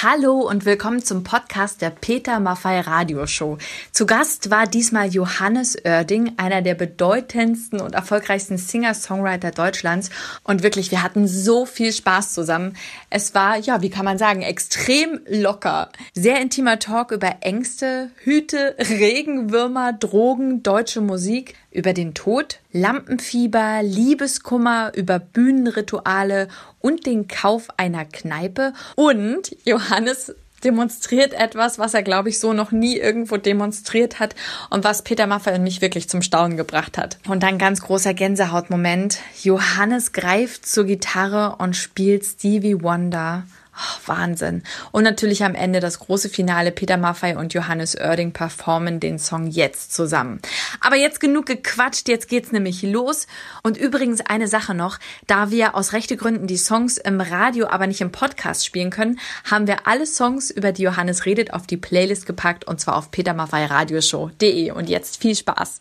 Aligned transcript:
Hallo 0.00 0.48
und 0.48 0.64
willkommen 0.64 1.02
zum 1.02 1.24
Podcast 1.24 1.82
der 1.82 1.90
Peter 1.90 2.38
Maffei 2.38 2.78
Radioshow. 2.78 3.58
Zu 3.90 4.06
Gast 4.06 4.48
war 4.48 4.68
diesmal 4.68 5.08
Johannes 5.08 5.76
Oerding, 5.84 6.34
einer 6.36 6.62
der 6.62 6.76
bedeutendsten 6.76 7.80
und 7.80 7.96
erfolgreichsten 7.96 8.58
Singer-Songwriter 8.58 9.50
Deutschlands. 9.50 10.10
Und 10.44 10.62
wirklich, 10.62 10.92
wir 10.92 11.02
hatten 11.02 11.26
so 11.26 11.66
viel 11.66 11.92
Spaß 11.92 12.32
zusammen. 12.32 12.76
Es 13.10 13.34
war, 13.34 13.56
ja, 13.56 13.82
wie 13.82 13.90
kann 13.90 14.04
man 14.04 14.18
sagen, 14.18 14.42
extrem 14.42 15.18
locker. 15.26 15.90
Sehr 16.14 16.40
intimer 16.40 16.78
Talk 16.78 17.10
über 17.10 17.38
Ängste, 17.40 18.12
Hüte, 18.18 18.76
Regenwürmer, 18.78 19.94
Drogen, 19.94 20.62
deutsche 20.62 21.00
Musik 21.00 21.56
über 21.78 21.92
den 21.92 22.12
Tod, 22.12 22.58
Lampenfieber, 22.72 23.82
Liebeskummer, 23.84 24.90
über 24.96 25.20
Bühnenrituale 25.20 26.48
und 26.80 27.06
den 27.06 27.28
Kauf 27.28 27.68
einer 27.76 28.04
Kneipe. 28.04 28.72
Und 28.96 29.54
Johannes 29.64 30.34
demonstriert 30.64 31.34
etwas, 31.34 31.78
was 31.78 31.94
er, 31.94 32.02
glaube 32.02 32.30
ich, 32.30 32.40
so 32.40 32.52
noch 32.52 32.72
nie 32.72 32.96
irgendwo 32.96 33.36
demonstriert 33.36 34.18
hat 34.18 34.34
und 34.70 34.82
was 34.82 35.02
Peter 35.02 35.28
Maffay 35.28 35.54
und 35.54 35.62
mich 35.62 35.80
wirklich 35.80 36.08
zum 36.08 36.20
Staunen 36.20 36.56
gebracht 36.56 36.98
hat. 36.98 37.18
Und 37.28 37.44
dann 37.44 37.58
ganz 37.58 37.80
großer 37.80 38.12
Gänsehautmoment. 38.12 39.20
Johannes 39.40 40.12
greift 40.12 40.66
zur 40.66 40.82
Gitarre 40.82 41.56
und 41.58 41.76
spielt 41.76 42.24
Stevie 42.24 42.82
Wonder. 42.82 43.44
Oh, 43.78 44.00
Wahnsinn. 44.06 44.64
Und 44.90 45.04
natürlich 45.04 45.44
am 45.44 45.54
Ende 45.54 45.78
das 45.78 46.00
große 46.00 46.28
Finale. 46.28 46.72
Peter 46.72 46.96
Maffay 46.96 47.36
und 47.36 47.54
Johannes 47.54 47.96
Oerding 47.96 48.32
performen 48.32 48.98
den 48.98 49.20
Song 49.20 49.46
jetzt 49.46 49.94
zusammen. 49.94 50.40
Aber 50.80 50.96
jetzt 50.96 51.20
genug 51.20 51.46
gequatscht, 51.46 52.08
jetzt 52.08 52.28
geht's 52.28 52.50
nämlich 52.50 52.82
los. 52.82 53.28
Und 53.62 53.76
übrigens 53.76 54.20
eine 54.20 54.48
Sache 54.48 54.74
noch, 54.74 54.98
da 55.28 55.52
wir 55.52 55.76
aus 55.76 55.92
rechte 55.92 56.16
Gründen 56.16 56.48
die 56.48 56.56
Songs 56.56 56.96
im 56.96 57.20
Radio, 57.20 57.68
aber 57.68 57.86
nicht 57.86 58.00
im 58.00 58.10
Podcast 58.10 58.66
spielen 58.66 58.90
können, 58.90 59.20
haben 59.48 59.68
wir 59.68 59.86
alle 59.86 60.06
Songs, 60.06 60.50
über 60.50 60.72
die 60.72 60.82
Johannes 60.82 61.24
redet, 61.24 61.52
auf 61.52 61.66
die 61.66 61.76
Playlist 61.76 62.26
gepackt 62.26 62.66
und 62.66 62.80
zwar 62.80 62.96
auf 62.96 63.12
petermaffeiradioshow.de. 63.12 64.72
Und 64.72 64.88
jetzt 64.88 65.20
viel 65.20 65.36
Spaß. 65.36 65.80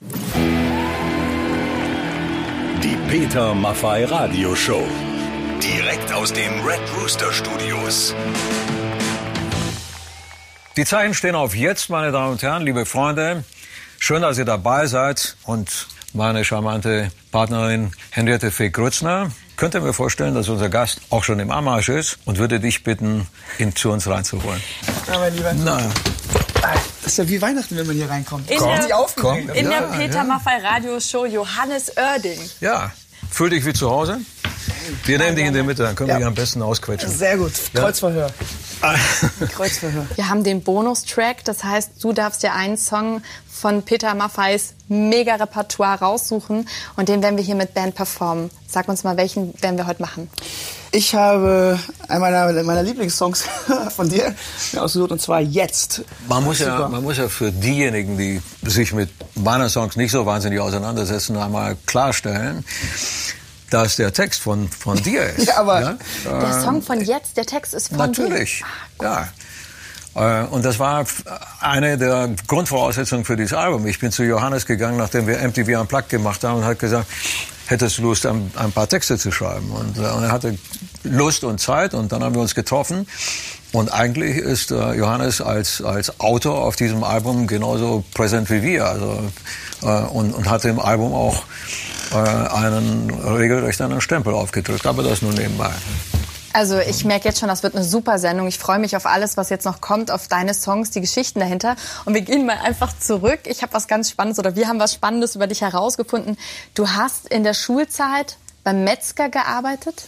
Die 2.84 2.98
Peter 3.09 3.56
Maffei 3.56 4.06
Radioshow. 4.06 4.86
Direkt 5.68 6.12
aus 6.14 6.32
den 6.32 6.52
Red 6.66 6.80
Rooster 6.98 7.32
Studios. 7.34 8.14
Die 10.78 10.86
Zeichen 10.86 11.14
stehen 11.14 11.36
auf 11.36 11.56
jetzt, 11.56 11.90
meine 11.90 12.12
Damen 12.12 12.34
und 12.34 12.42
Herren, 12.42 12.64
liebe 12.64 12.86
Freunde. 12.86 13.44
Schön, 14.00 14.22
dass 14.22 14.38
ihr 14.38 14.46
dabei 14.46 14.86
seid 14.88 15.36
und 15.44 15.88
meine 16.14 16.46
charmante 16.46 17.12
Partnerin 17.32 17.92
Henriette 18.12 18.52
Fee 18.52 18.70
Grützner. 18.70 19.32
Könnt 19.58 19.74
ihr 19.74 19.82
mir 19.82 19.94
vorstellen, 19.94 20.36
dass 20.36 20.48
unser 20.50 20.70
Gast 20.70 21.02
auch 21.09 21.24
schon 21.24 21.40
im 21.40 21.52
Anmarsch 21.52 21.90
ist 21.90 22.20
und 22.26 22.38
würde 22.38 22.59
dich 22.59 22.84
bitten, 22.84 23.28
ihn 23.58 23.76
zu 23.76 23.92
uns 23.92 24.08
reinzuholen. 24.08 24.62
Ja, 25.12 25.18
mein 25.20 25.36
Lieber. 25.36 25.54
Na, 25.54 25.81
Das 26.62 27.14
ist 27.14 27.18
ja 27.18 27.28
wie 27.28 27.42
Weihnachten, 27.42 27.76
wenn 27.76 27.88
man 27.88 27.96
hier 27.96 28.09
reinkommt. 28.09 28.50
In 28.52 28.58
Komm, 28.59 28.70
der- 28.74 28.81
sich 28.84 28.94
aufgeregt. 28.94 29.48
komm. 29.48 29.56
In 29.56 29.66
Ja, 29.72 29.80
der 29.81 29.98
Peter 29.98 30.18
ja. 30.18 30.24
Maffay 30.24 30.62
Radioshow 30.64 31.26
Johannes 31.26 31.92
Oerding. 31.98 32.40
ja, 32.62 32.92
fühl 33.31 33.50
dich 33.50 33.66
wie 33.66 33.73
zu 33.73 33.89
Hause. 33.89 34.20
Wir 35.06 35.17
nehmen 35.17 35.36
dich 35.36 35.45
in 35.45 35.53
die 35.53 35.64
Mitte, 35.64 35.83
dann 35.83 35.95
können 35.95 36.08
wir 36.09 36.14
Ja. 36.14 36.20
dich 36.20 36.28
am 36.28 36.33
besten 36.36 36.61
ausquetschen. 36.61 37.09
Sehr 37.09 37.38
gut. 37.38 37.52
Kreuzverhör. 37.73 38.30
Kreuzverhör. 39.56 40.06
Wir 40.16 40.30
haben 40.30 40.44
den 40.44 40.61
Bonustrack, 40.61 41.44
das 41.44 41.64
heißt, 41.64 41.92
du 42.03 42.14
darfst 42.14 42.44
dir 42.44 42.53
einen 42.53 42.78
Song 42.78 43.22
von 43.50 43.84
Peter 43.84 44.14
Maffeis 44.14 44.73
Mega-Repertoire 44.88 46.00
raussuchen 46.00 46.67
und 46.95 47.09
den 47.09 47.22
werden 47.22 47.38
wir 47.38 47.44
hier 47.44 47.56
mit 47.56 47.73
Band 47.73 47.95
performen. 47.95 48.50
Sag 48.67 48.88
uns 48.88 49.03
mal, 49.03 49.17
welchen 49.17 49.53
werden 49.62 49.78
wir 49.78 49.88
heute 49.88 50.02
machen? 50.02 50.30
Ich 50.92 51.14
habe 51.16 51.78
einen 52.08 52.22
meiner, 52.22 52.64
meiner 52.64 52.84
Lieblingssongs 52.84 53.44
von 53.96 54.10
dir 54.10 54.34
ausgesucht 54.78 55.12
und 55.12 55.22
zwar 55.22 55.42
jetzt. 55.42 56.02
Man 56.30 56.44
muss, 56.44 56.60
ja, 56.60 56.78
Super. 56.78 56.90
man 56.90 57.04
muss 57.04 57.18
ja 57.18 57.28
für 57.28 57.52
diejenigen, 57.52 58.18
die 58.18 58.42
sich 58.64 58.94
mit 58.94 59.10
meiner 59.36 59.70
Songs 59.70 59.96
nicht 59.96 60.12
so 60.12 60.26
wahnsinnig 60.26 60.60
auseinandersetzen, 60.60 61.36
einmal 61.38 61.76
klarstellen, 61.86 62.64
dass 63.70 63.97
der 63.97 64.14
Text 64.14 64.40
von, 64.42 64.70
von 64.70 65.02
dir 65.03 65.24
ist. 65.38 65.47
Ja, 65.47 65.58
aber- 65.58 65.97
Der 66.26 66.62
Song 66.62 66.81
von 66.81 67.02
jetzt, 67.02 67.36
der 67.38 67.46
Text 67.46 67.74
ist 67.74 67.90
von 67.90 67.97
Natürlich, 67.97 68.64
dir. 69.00 69.06
ja. 69.06 69.28
Äh, 70.17 70.45
Und 70.45 70.66
das 70.66 70.79
war 70.79 71.05
eine 71.61 71.97
der 71.97 72.29
Grundvoraussetzungen 72.47 73.23
für 73.23 73.35
dieses 73.35 73.53
Album. 73.53 73.85
Ich 73.88 74.00
bin 74.00 74.11
zu 74.11 74.23
Johannes 74.23 74.66
gegangen, 74.66 74.97
nachdem 74.97 75.28
wir 75.28 75.38
MTV 75.39 75.79
Unplugged 75.79 76.09
gemacht 76.09 76.44
haben 76.44 76.59
und 76.59 76.66
hat 76.66 76.79
gesagt, 76.79 77.07
hättest 77.67 78.00
du 78.00 78.03
Lust, 78.03 78.25
ein, 78.25 78.51
ein 78.55 78.72
paar 78.72 78.88
Texte 78.88 79.17
zu 79.17 79.31
schreiben? 79.31 79.72
Und, 79.72 79.97
äh, 79.97 80.01
und 80.09 80.23
er 80.23 80.31
hatte 80.31 80.57
Lust 81.03 81.44
und 81.44 81.59
Zeit 81.59 81.94
und 81.94 82.11
dann 82.11 82.23
haben 82.23 82.33
wir 82.33 82.41
uns 82.41 82.55
getroffen. 82.55 83.07
Und 83.73 83.94
eigentlich 83.94 84.38
ist 84.38 84.72
äh, 84.72 84.94
Johannes 84.94 85.41
als, 85.41 85.81
als 85.81 86.19
Autor 86.19 86.63
auf 86.63 86.75
diesem 86.75 87.03
Album 87.03 87.47
genauso 87.47 88.03
präsent 88.13 88.49
wie 88.49 88.63
wir. 88.63 88.85
Also, 88.85 89.19
äh, 89.84 89.88
und, 89.88 90.34
und 90.34 90.49
hat 90.49 90.63
dem 90.63 90.79
Album 90.79 91.13
auch 91.13 91.44
äh, 92.11 92.16
einen 92.16 93.11
regelrecht 93.11 93.81
einen 93.81 94.01
Stempel 94.01 94.34
aufgedrückt. 94.34 94.88
Aber 94.88 95.03
das 95.03 95.22
nur 95.22 95.34
nebenbei. 95.34 95.72
Also 96.57 96.79
ich 96.79 97.06
merke 97.06 97.28
jetzt 97.28 97.40
schon, 97.40 97.50
das 97.50 97.62
wird 97.62 97.75
eine 97.75 97.84
super 97.84 98.18
Sendung. 98.18 98.47
Ich 98.47 98.57
freue 98.57 98.79
mich 98.79 98.95
auf 98.95 99.06
alles, 99.06 99.38
was 99.38 99.51
jetzt 99.51 99.63
noch 99.63 99.79
kommt, 99.79 100.09
auf 100.09 100.28
deine 100.28 100.56
Songs, 100.56 100.90
die 100.90 101.01
Geschichten 101.01 101.40
dahinter. 101.40 101.75
Und 102.03 102.16
wir 102.16 102.22
gehen 102.22 102.47
mal 102.47 102.57
einfach 102.57 102.97
zurück. 102.97 103.41
Ich 103.45 103.62
habe 103.62 103.75
was 103.75 103.88
ganz 103.88 104.09
Spannendes 104.09 104.40
oder 104.40 104.56
wir 104.56 104.67
haben 104.67 104.79
was 104.79 104.91
Spannendes 104.91 105.35
über 105.35 105.46
dich 105.46 105.62
herausgefunden. 105.62 106.35
Du 106.73 106.90
hast 106.90 107.28
in 107.28 107.44
der 107.44 107.53
Schulzeit 107.53 108.38
beim 108.63 108.84
Metzger 108.84 109.29
gearbeitet. 109.29 110.06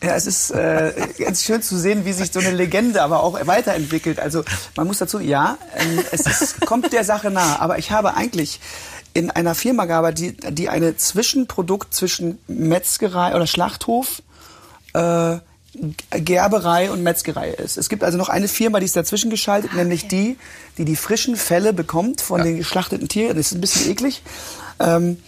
Ja, 0.00 0.14
es 0.14 0.28
ist 0.28 0.52
äh, 0.52 0.92
ganz 1.18 1.42
schön 1.42 1.60
zu 1.60 1.76
sehen, 1.76 2.04
wie 2.04 2.12
sich 2.12 2.30
so 2.30 2.38
eine 2.38 2.52
Legende 2.52 3.02
aber 3.02 3.24
auch 3.24 3.44
weiterentwickelt. 3.44 4.20
Also 4.20 4.44
man 4.76 4.86
muss 4.86 4.98
dazu, 4.98 5.18
ja, 5.18 5.58
ähm, 5.76 6.04
es 6.12 6.20
ist, 6.20 6.60
kommt 6.66 6.92
der 6.92 7.02
Sache 7.02 7.32
nahe. 7.32 7.58
Aber 7.58 7.80
ich 7.80 7.90
habe 7.90 8.14
eigentlich 8.14 8.60
in 9.12 9.32
einer 9.32 9.56
Firma 9.56 9.86
gearbeitet, 9.86 10.44
die, 10.44 10.54
die 10.54 10.68
eine 10.68 10.96
Zwischenprodukt 10.96 11.92
zwischen 11.92 12.38
Metzgerei 12.46 13.34
oder 13.34 13.48
Schlachthof, 13.48 14.22
äh, 14.92 15.38
Gerberei 16.10 16.90
und 16.90 17.02
Metzgerei 17.02 17.50
ist. 17.50 17.76
Es 17.76 17.88
gibt 17.88 18.04
also 18.04 18.16
noch 18.18 18.28
eine 18.28 18.48
Firma, 18.48 18.78
die 18.78 18.86
ist 18.86 18.96
dazwischen 18.96 19.30
geschaltet, 19.30 19.74
nämlich 19.74 20.08
die, 20.08 20.38
die 20.78 20.84
die 20.84 20.96
frischen 20.96 21.36
Felle 21.36 21.72
bekommt 21.72 22.20
von 22.20 22.42
den 22.42 22.56
geschlachteten 22.56 23.08
Tieren. 23.08 23.36
Das 23.36 23.46
ist 23.46 23.52
ein 23.52 23.60
bisschen 23.60 23.90
eklig. 23.90 24.22
Ähm, 24.78 25.18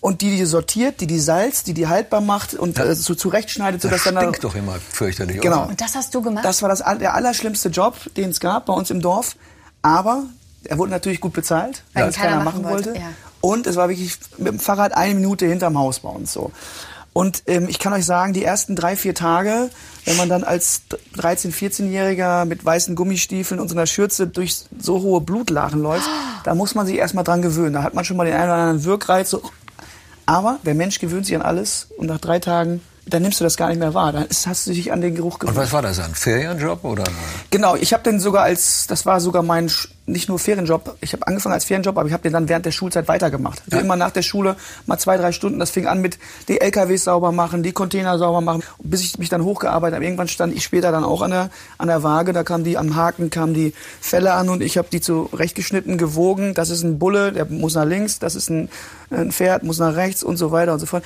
und 0.00 0.20
die 0.20 0.36
die 0.36 0.44
sortiert, 0.44 1.00
die 1.00 1.06
die 1.06 1.18
salzt, 1.18 1.66
die 1.66 1.74
die 1.74 1.88
haltbar 1.88 2.20
macht 2.20 2.54
und 2.54 2.78
äh, 2.78 2.94
so 2.94 3.14
zurechtschneidet, 3.14 3.82
sodass 3.82 4.04
Das 4.04 4.12
dann 4.12 4.22
stinkt 4.22 4.44
doch 4.44 4.54
immer 4.54 4.74
fürchterlich. 4.74 5.40
Genau. 5.40 5.62
oder? 5.62 5.68
Und 5.70 5.80
das 5.80 5.94
hast 5.94 6.14
du 6.14 6.22
gemacht? 6.22 6.44
Das 6.44 6.62
war 6.62 6.68
das, 6.68 6.84
der 7.00 7.14
allerschlimmste 7.14 7.70
Job, 7.70 7.96
den 8.16 8.30
es 8.30 8.38
gab 8.40 8.66
bei 8.66 8.72
uns 8.72 8.90
im 8.90 9.00
Dorf. 9.00 9.36
Aber 9.82 10.24
er 10.64 10.78
wurde 10.78 10.90
natürlich 10.90 11.20
gut 11.20 11.32
bezahlt, 11.32 11.82
Weil 11.92 12.08
es 12.08 12.16
keiner 12.16 12.30
keiner 12.32 12.44
machen 12.44 12.62
machen 12.62 12.72
wollte, 12.72 12.88
wollte. 12.90 13.00
ja. 13.00 13.08
Und 13.40 13.66
es 13.66 13.76
war 13.76 13.88
wirklich 13.88 14.16
mit 14.38 14.48
dem 14.48 14.58
Fahrrad 14.58 14.96
eine 14.96 15.14
Minute 15.14 15.46
hinterm 15.46 15.78
Haus 15.78 16.00
bei 16.00 16.08
uns 16.08 16.32
so. 16.32 16.50
Und 17.16 17.44
ähm, 17.46 17.66
ich 17.66 17.78
kann 17.78 17.94
euch 17.94 18.04
sagen, 18.04 18.34
die 18.34 18.44
ersten 18.44 18.76
drei, 18.76 18.94
vier 18.94 19.14
Tage, 19.14 19.70
wenn 20.04 20.18
man 20.18 20.28
dann 20.28 20.44
als 20.44 20.82
13-, 21.16 21.50
14-Jähriger 21.50 22.44
mit 22.44 22.62
weißen 22.62 22.94
Gummistiefeln 22.94 23.58
und 23.58 23.68
so 23.68 23.74
einer 23.74 23.86
Schürze 23.86 24.26
durch 24.26 24.66
so 24.78 25.00
hohe 25.00 25.22
Blutlachen 25.22 25.80
läuft, 25.80 26.06
da 26.44 26.54
muss 26.54 26.74
man 26.74 26.86
sich 26.86 26.96
erstmal 26.96 27.24
dran 27.24 27.40
gewöhnen. 27.40 27.72
Da 27.72 27.82
hat 27.82 27.94
man 27.94 28.04
schon 28.04 28.18
mal 28.18 28.26
den 28.26 28.34
einen 28.34 28.50
oder 28.50 28.54
anderen 28.56 28.84
Wirkreiz. 28.84 29.30
So. 29.30 29.40
Aber 30.26 30.58
der 30.66 30.74
Mensch 30.74 30.98
gewöhnt 30.98 31.24
sich 31.24 31.34
an 31.34 31.40
alles 31.40 31.88
und 31.96 32.06
nach 32.06 32.20
drei 32.20 32.38
Tagen, 32.38 32.82
dann 33.08 33.22
nimmst 33.22 33.38
du 33.38 33.44
das 33.44 33.56
gar 33.56 33.68
nicht 33.68 33.78
mehr 33.78 33.94
wahr. 33.94 34.12
Dann 34.12 34.26
hast 34.28 34.66
du 34.66 34.72
dich 34.72 34.92
an 34.92 35.00
den 35.00 35.14
Geruch 35.14 35.34
Und 35.34 35.40
gewöhnt. 35.40 35.56
was 35.56 35.72
war 35.72 35.80
das, 35.82 36.00
ein 36.00 36.14
Ferienjob 36.14 36.82
oder? 36.84 37.04
Genau, 37.50 37.76
ich 37.76 37.92
habe 37.92 38.02
den 38.02 38.18
sogar 38.18 38.42
als, 38.42 38.88
das 38.88 39.06
war 39.06 39.20
sogar 39.20 39.44
mein, 39.44 39.70
nicht 40.06 40.28
nur 40.28 40.40
Ferienjob, 40.40 40.96
ich 41.00 41.12
habe 41.12 41.24
angefangen 41.24 41.52
als 41.52 41.64
Ferienjob, 41.64 41.96
aber 41.96 42.08
ich 42.08 42.12
habe 42.12 42.24
den 42.24 42.32
dann 42.32 42.48
während 42.48 42.66
der 42.66 42.72
Schulzeit 42.72 43.06
weitergemacht. 43.06 43.62
Ja. 43.70 43.78
Immer 43.78 43.94
nach 43.94 44.10
der 44.10 44.22
Schule, 44.22 44.56
mal 44.86 44.98
zwei, 44.98 45.16
drei 45.16 45.30
Stunden, 45.30 45.60
das 45.60 45.70
fing 45.70 45.86
an 45.86 46.00
mit 46.00 46.18
die 46.48 46.60
LKWs 46.60 47.04
sauber 47.04 47.30
machen, 47.30 47.62
die 47.62 47.70
Container 47.72 48.18
sauber 48.18 48.40
machen, 48.40 48.64
bis 48.82 49.02
ich 49.02 49.18
mich 49.18 49.28
dann 49.28 49.44
hochgearbeitet 49.44 49.94
habe. 49.94 50.04
Irgendwann 50.04 50.28
stand 50.28 50.52
ich 50.56 50.64
später 50.64 50.90
dann 50.90 51.04
auch 51.04 51.22
an 51.22 51.30
der, 51.30 51.50
an 51.78 51.86
der 51.86 52.02
Waage, 52.02 52.32
da 52.32 52.42
kamen 52.42 52.64
die 52.64 52.76
am 52.76 52.96
Haken, 52.96 53.30
kamen 53.30 53.54
die 53.54 53.72
Fälle 54.00 54.32
an 54.32 54.48
und 54.48 54.62
ich 54.62 54.78
habe 54.78 54.88
die 54.90 55.00
zurechtgeschnitten, 55.00 55.96
gewogen, 55.96 56.54
das 56.54 56.70
ist 56.70 56.82
ein 56.82 56.98
Bulle, 56.98 57.30
der 57.32 57.44
muss 57.46 57.74
nach 57.76 57.84
links, 57.84 58.18
das 58.18 58.34
ist 58.34 58.50
ein, 58.50 58.68
ein 59.10 59.30
Pferd, 59.30 59.62
muss 59.62 59.78
nach 59.78 59.94
rechts 59.94 60.24
und 60.24 60.36
so 60.38 60.50
weiter 60.50 60.72
und 60.72 60.80
so 60.80 60.86
fort. 60.86 61.04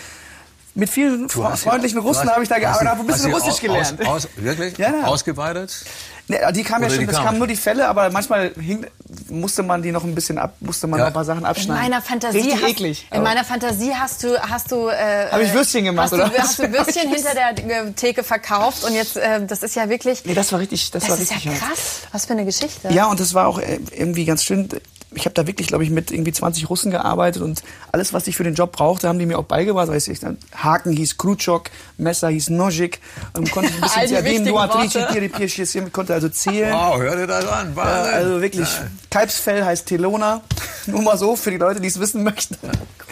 Mit 0.75 0.88
vielen 0.88 1.26
ja- 1.28 1.56
freundlichen 1.56 1.99
Russen 1.99 2.31
habe 2.31 2.43
ich 2.43 2.49
da 2.49 2.58
gearbeitet, 2.58 2.88
habe 2.88 3.00
ein 3.00 3.06
bisschen 3.06 3.31
du 3.31 3.37
Russisch 3.37 3.55
aus- 3.55 3.61
gelernt. 3.61 4.00
Aus, 4.06 4.26
aus, 4.26 4.28
wirklich? 4.37 4.78
Ja, 4.78 4.90
ja. 5.00 5.05
Ausgeweitet? 5.06 5.84
Ne, 6.28 6.38
die 6.55 6.62
kamen 6.62 6.84
ja 6.84 6.90
schon, 6.90 7.00
die 7.00 7.06
das 7.06 7.17
kamen 7.17 7.38
nur 7.38 7.49
die 7.49 7.56
Fälle, 7.56 7.88
aber 7.88 8.08
manchmal 8.11 8.52
hing, 8.55 8.87
musste 9.28 9.64
man 9.64 9.82
die 9.82 9.90
noch 9.90 10.05
ein 10.05 10.14
bisschen 10.14 10.38
ab, 10.38 10.55
musste 10.61 10.87
man 10.87 10.99
Ja. 11.00 11.05
noch 11.06 11.11
ein 11.11 11.14
paar 11.14 11.25
Sachen 11.25 11.40
In 11.40 11.44
abschneiden. 11.46 11.82
meiner 11.82 12.00
Fantasie 12.00 12.38
Richtig 12.38 12.62
hast, 12.62 12.70
eklig. 12.70 13.08
In 13.11 13.22
meiner 13.25 13.44
Fantasie 13.44 13.93
hast 13.99 14.22
du 14.22 14.38
hast 14.40 14.70
du 14.70 14.87
äh, 14.87 15.26
Hab 15.28 15.40
ich 15.40 15.52
Würstchen 15.52 15.84
gemacht, 15.87 16.05
hast 16.05 16.12
oder 16.12 16.28
Du, 16.28 16.38
hast 16.38 16.58
du 16.61 16.62
Würstchen 16.72 17.12
hinter 17.12 17.34
der 17.34 17.58
äh, 17.88 17.90
Theke 17.93 18.22
verkauft 18.22 18.84
und 18.84 18.94
jetzt 18.94 19.17
äh, 19.17 19.44
das 19.44 19.64
ist 19.64 19.75
ja 19.75 19.88
wirklich 19.88 20.25
nee, 20.25 20.34
das 20.34 20.52
war 20.52 20.61
richtig, 20.61 20.93
das, 20.93 21.02
das 21.02 21.11
war 21.11 21.19
ist 21.19 21.31
ja 21.31 21.37
richtig 21.37 21.61
hart. 21.61 21.70
krass. 21.70 22.00
Was 22.12 22.26
für 22.26 22.32
eine 22.34 22.44
Geschichte. 22.44 22.88
Ja, 22.93 23.06
und 23.06 23.19
das 23.19 23.34
war 23.34 23.49
auch 23.49 23.58
äh, 23.58 23.81
irgendwie 23.90 24.25
ganz 24.25 24.44
schön. 24.44 24.69
Ich 25.12 25.24
habe 25.24 25.34
da 25.34 25.46
wirklich, 25.46 25.66
glaube 25.66 25.82
ich, 25.82 25.90
mit 25.90 26.12
irgendwie 26.12 26.32
20 26.32 26.70
Russen 26.70 26.90
gearbeitet 26.90 27.42
und 27.42 27.62
alles, 27.90 28.12
was 28.12 28.26
ich 28.28 28.36
für 28.36 28.44
den 28.44 28.54
Job 28.54 28.72
brauchte, 28.72 29.08
haben 29.08 29.18
die 29.18 29.26
mir 29.26 29.38
auch 29.38 29.44
beigebracht. 29.44 29.88
Weiß 29.88 30.06
ich, 30.08 30.20
Haken 30.54 30.92
hieß 30.92 31.18
Krutschok, 31.18 31.70
Messer 31.98 32.28
hieß 32.28 32.50
Nojik. 32.50 33.00
Und 33.36 33.50
konnte 33.50 33.72
ein 33.72 33.80
bisschen 33.80 34.08
zergehen, 34.08 35.92
konnte 35.92 36.14
also 36.14 36.28
zählen. 36.28 36.72
Wow, 36.72 36.98
hör 37.00 37.16
dir 37.16 37.26
das 37.26 37.46
an. 37.46 37.72
Ja, 37.76 37.82
also 37.82 38.40
wirklich, 38.40 38.68
ja. 38.68 38.86
Kalbsfell 39.10 39.64
heißt 39.64 39.86
Telona. 39.86 40.42
Nur 40.86 41.02
mal 41.02 41.18
so 41.18 41.34
für 41.34 41.50
die 41.50 41.56
Leute, 41.56 41.80
die 41.80 41.88
es 41.88 41.98
wissen 41.98 42.22
möchten. 42.22 42.56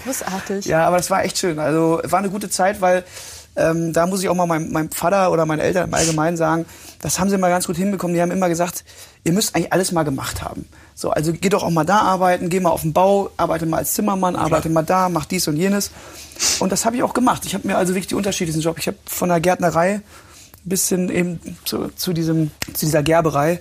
Großartig. 0.05 0.67
Ja, 0.67 0.87
aber 0.87 0.99
das 0.99 1.11
war 1.11 1.25
echt 1.25 1.39
schön. 1.39 1.59
Also 1.59 2.01
war 2.05 2.21
eine 2.21 2.31
gute 2.31 2.49
Zeit, 2.49 2.81
weil 2.81 3.05
ähm, 3.59 3.93
da 3.93 4.07
muss 4.07 4.23
ich 4.23 4.29
auch 4.29 4.35
mal 4.35 4.47
meinem, 4.47 4.71
meinem 4.73 4.91
Vater 4.91 5.33
oder 5.33 5.45
meinen 5.45 5.59
Eltern 5.61 5.89
im 5.89 5.95
Allgemeinen 5.95 6.37
sagen, 6.37 6.65
das 7.01 7.19
haben 7.19 7.29
sie 7.29 7.39
mal 7.39 7.49
ganz 7.49 7.67
gut 7.67 7.77
hinbekommen. 7.77 8.15
Die 8.15 8.23
haben 8.23 8.31
immer 8.31 8.49
gesagt, 8.49 8.85
ihr 9.25 9.33
müsst 9.33 9.55
eigentlich 9.55 9.73
alles 9.73 9.93
mal 9.93 10.05
gemacht 10.05 10.43
haben. 10.43 10.67
So, 10.95 11.11
also 11.11 11.33
geh 11.33 11.49
doch 11.49 11.63
auch 11.63 11.71
mal 11.71 11.85
da 11.85 11.99
arbeiten, 11.99 12.49
geh 12.49 12.61
mal 12.61 12.71
auf 12.71 12.83
den 12.83 12.93
Bau, 12.93 13.31
arbeite 13.37 13.67
mal 13.67 13.79
als 13.79 13.95
Zimmermann, 13.95 14.37
arbeite 14.37 14.69
mal 14.69 14.83
da, 14.83 15.09
mach 15.09 15.25
dies 15.25 15.49
und 15.49 15.57
jenes. 15.57 15.91
Und 16.61 16.73
das 16.73 16.85
habe 16.85 16.97
ich 16.97 17.03
auch 17.03 17.15
gemacht. 17.15 17.45
Ich 17.47 17.55
habe 17.55 17.67
mir 17.67 17.77
also 17.77 17.95
wirklich 17.95 18.07
die 18.09 18.15
unterschiedlichsten 18.15 18.63
Jobs. 18.63 18.81
Ich 18.81 18.87
habe 18.87 18.99
von 19.07 19.29
der 19.29 19.41
Gärtnerei 19.41 20.01
bis 20.65 20.89
hin 20.89 21.09
eben 21.09 21.41
zu, 21.65 21.89
zu, 21.97 22.13
diesem, 22.13 22.51
zu 22.75 22.87
dieser 22.87 23.03
Gerberei 23.03 23.61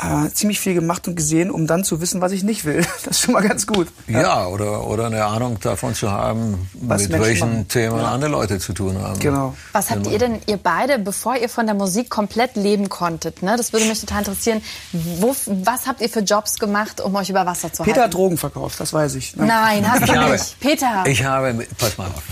äh, 0.00 0.30
ziemlich 0.32 0.60
viel 0.60 0.74
gemacht 0.74 1.08
und 1.08 1.16
gesehen, 1.16 1.50
um 1.50 1.66
dann 1.66 1.84
zu 1.84 2.00
wissen, 2.00 2.20
was 2.20 2.32
ich 2.32 2.42
nicht 2.42 2.64
will. 2.64 2.84
Das 3.08 3.16
ist 3.16 3.20
schon 3.22 3.34
mal 3.34 3.46
ganz 3.46 3.66
gut. 3.66 3.88
Ja, 4.06 4.20
ja 4.20 4.46
oder, 4.46 4.86
oder 4.86 5.06
eine 5.06 5.24
Ahnung 5.24 5.58
davon 5.60 5.94
zu 5.94 6.10
haben, 6.10 6.68
was 6.74 7.02
mit 7.02 7.12
Menschen 7.12 7.26
welchen 7.26 7.48
machen. 7.48 7.68
Themen 7.68 7.96
ja. 7.96 8.10
andere 8.10 8.30
Leute 8.30 8.58
zu 8.58 8.72
tun 8.72 9.00
haben. 9.00 9.18
Genau. 9.18 9.56
Was 9.72 9.90
habt 9.90 10.06
ihr 10.06 10.18
denn, 10.18 10.40
ihr 10.46 10.58
beide, 10.58 10.98
bevor 10.98 11.36
ihr 11.36 11.48
von 11.48 11.66
der 11.66 11.74
Musik 11.74 12.10
komplett 12.10 12.56
leben 12.56 12.88
konntet, 12.88 13.42
ne? 13.42 13.56
das 13.56 13.72
würde 13.72 13.86
mich 13.86 14.00
total 14.00 14.18
interessieren, 14.18 14.62
wo, 14.92 15.34
was 15.46 15.86
habt 15.86 16.02
ihr 16.02 16.08
für 16.08 16.20
Jobs 16.20 16.58
gemacht, 16.58 17.00
um 17.00 17.14
euch 17.14 17.30
über 17.30 17.46
Wasser 17.46 17.72
zu 17.72 17.82
Peter 17.82 17.86
halten? 17.86 17.92
Peter 17.92 18.04
hat 18.04 18.14
Drogen 18.14 18.36
verkauft, 18.36 18.80
das 18.80 18.92
weiß 18.92 19.14
ich. 19.14 19.36
Ne? 19.36 19.46
Nein, 19.46 19.90
hast 19.90 20.08
du 20.08 20.14
habe, 20.14 20.32
nicht. 20.32 20.60
Peter. 20.60 21.04
Ich 21.06 21.24
habe, 21.24 21.66
pass 21.78 21.96
mal 21.96 22.08
auf, 22.08 22.22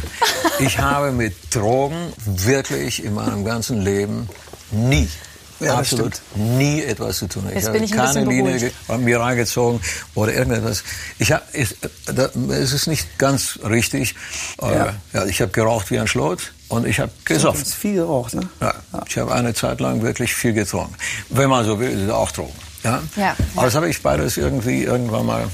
ich 0.59 0.79
habe 0.79 1.13
mit 1.13 1.35
Drogen 1.55 2.13
wirklich 2.25 3.05
in 3.05 3.15
meinem 3.15 3.45
ganzen 3.45 3.81
Leben 3.81 4.29
nie 4.71 5.09
ja, 5.61 5.76
absolut 5.76 6.20
nie 6.35 6.82
etwas 6.82 7.19
zu 7.19 7.29
tun. 7.29 7.44
Jetzt 7.49 7.62
ich 7.62 7.67
habe 7.67 7.79
ich 7.79 7.93
keine 7.93 8.25
Linie 8.25 8.73
mir 8.99 9.20
reingezogen 9.20 9.81
oder 10.14 10.32
irgendetwas. 10.32 10.85
Ich 11.19 11.32
hab, 11.32 11.43
ich, 11.55 11.75
da, 12.06 12.29
es 12.50 12.73
ist 12.73 12.87
nicht 12.87 13.19
ganz 13.19 13.58
richtig. 13.69 14.14
Ja. 14.61 14.94
ja 15.12 15.26
ich 15.26 15.41
habe 15.41 15.53
geraucht 15.53 15.91
wie 15.91 15.99
ein 15.99 16.06
Schlot 16.06 16.53
und 16.69 16.87
ich 16.87 17.00
habe 17.00 17.12
gesoffen. 17.25 17.64
Du 17.64 17.70
viel 17.70 17.94
geraucht, 17.94 18.35
ne? 18.35 18.49
Ja. 18.61 18.75
Ich 19.06 19.17
habe 19.19 19.32
eine 19.32 19.55
Zeit 19.55 19.81
lang 19.81 20.03
wirklich 20.03 20.35
viel 20.35 20.53
getrunken. 20.53 20.94
Wenn 21.31 21.49
man 21.49 21.64
so 21.64 21.81
will, 21.81 22.11
auch 22.11 22.31
Drogen. 22.32 22.55
Ja? 22.82 23.03
Ja, 23.17 23.37
Aber 23.55 23.67
das 23.67 23.75
habe 23.75 23.88
ich 23.88 24.03
beides 24.03 24.37
irgendwie 24.37 24.85
irgendwann 24.85 25.26
mal 25.26 25.49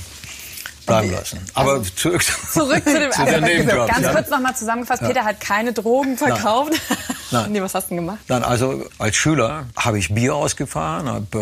bleiben 0.86 1.12
lassen. 1.12 1.40
Aber 1.54 1.72
also, 1.72 1.90
zurück, 1.94 2.22
zurück 2.24 2.84
zu 2.84 2.98
dem 2.98 3.12
zu 3.12 3.22
also, 3.22 3.86
Ganz 3.86 4.00
ja. 4.00 4.12
kurz 4.12 4.30
nochmal 4.30 4.56
zusammengefasst, 4.56 5.02
Peter 5.02 5.24
hat 5.24 5.40
keine 5.40 5.72
Drogen 5.72 6.16
verkauft. 6.16 6.72
Nein. 7.32 7.52
Nee, 7.52 7.62
was 7.62 7.74
hast 7.74 7.86
du 7.86 7.94
denn 7.94 8.04
gemacht? 8.04 8.20
Nein, 8.28 8.42
also 8.42 8.84
als 8.98 9.16
Schüler 9.16 9.66
habe 9.76 9.98
ich 9.98 10.14
Bier 10.14 10.34
ausgefahren. 10.34 11.08
Hab, 11.08 11.34
äh, 11.34 11.38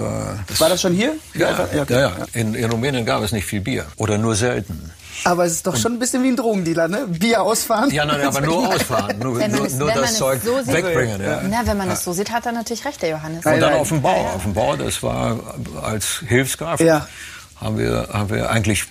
das 0.46 0.60
War 0.60 0.68
das 0.68 0.80
schon 0.80 0.92
hier? 0.92 1.14
Ja, 1.34 1.50
ja, 1.50 1.82
okay. 1.82 1.94
ja, 1.94 2.00
ja. 2.00 2.12
In, 2.32 2.54
in 2.54 2.70
Rumänien 2.70 3.04
gab 3.04 3.22
es 3.22 3.32
nicht 3.32 3.46
viel 3.46 3.60
Bier 3.60 3.86
oder 3.96 4.18
nur 4.18 4.34
selten. 4.34 4.92
Aber 5.24 5.44
es 5.44 5.52
ist 5.52 5.66
doch 5.66 5.76
schon 5.76 5.94
ein 5.94 5.98
bisschen 5.98 6.22
wie 6.22 6.28
ein 6.28 6.36
Drogendealer, 6.36 6.88
ne? 6.88 7.06
Bier 7.06 7.42
ausfahren. 7.42 7.90
Ja, 7.90 8.04
nein, 8.04 8.22
aber 8.22 8.40
nur 8.40 8.68
ausfahren. 8.68 9.18
Nur, 9.18 9.34
nur, 9.48 9.68
nur 9.68 9.90
das 9.92 10.16
Zeug 10.16 10.40
so 10.42 10.56
wegbringen. 10.66 11.20
Ja. 11.20 11.42
Na, 11.48 11.66
wenn 11.66 11.76
man 11.76 11.90
es 11.90 12.04
so 12.04 12.12
sieht, 12.12 12.30
hat 12.30 12.46
er 12.46 12.52
natürlich 12.52 12.84
recht, 12.84 13.02
der 13.02 13.10
Johannes. 13.10 13.44
Und 13.44 13.60
dann 13.60 13.74
auf 13.74 13.88
dem 13.88 14.00
Bau. 14.00 14.30
Auf 14.34 14.42
dem 14.42 14.54
Bau, 14.54 14.76
das 14.76 15.02
war 15.02 15.38
als 15.82 16.22
Hilfskraft. 16.26 16.82
Ja. 16.82 17.06
Haben 17.60 17.76
wir, 17.76 18.08
haben 18.10 18.30
wir 18.30 18.50
eigentlich 18.50 18.86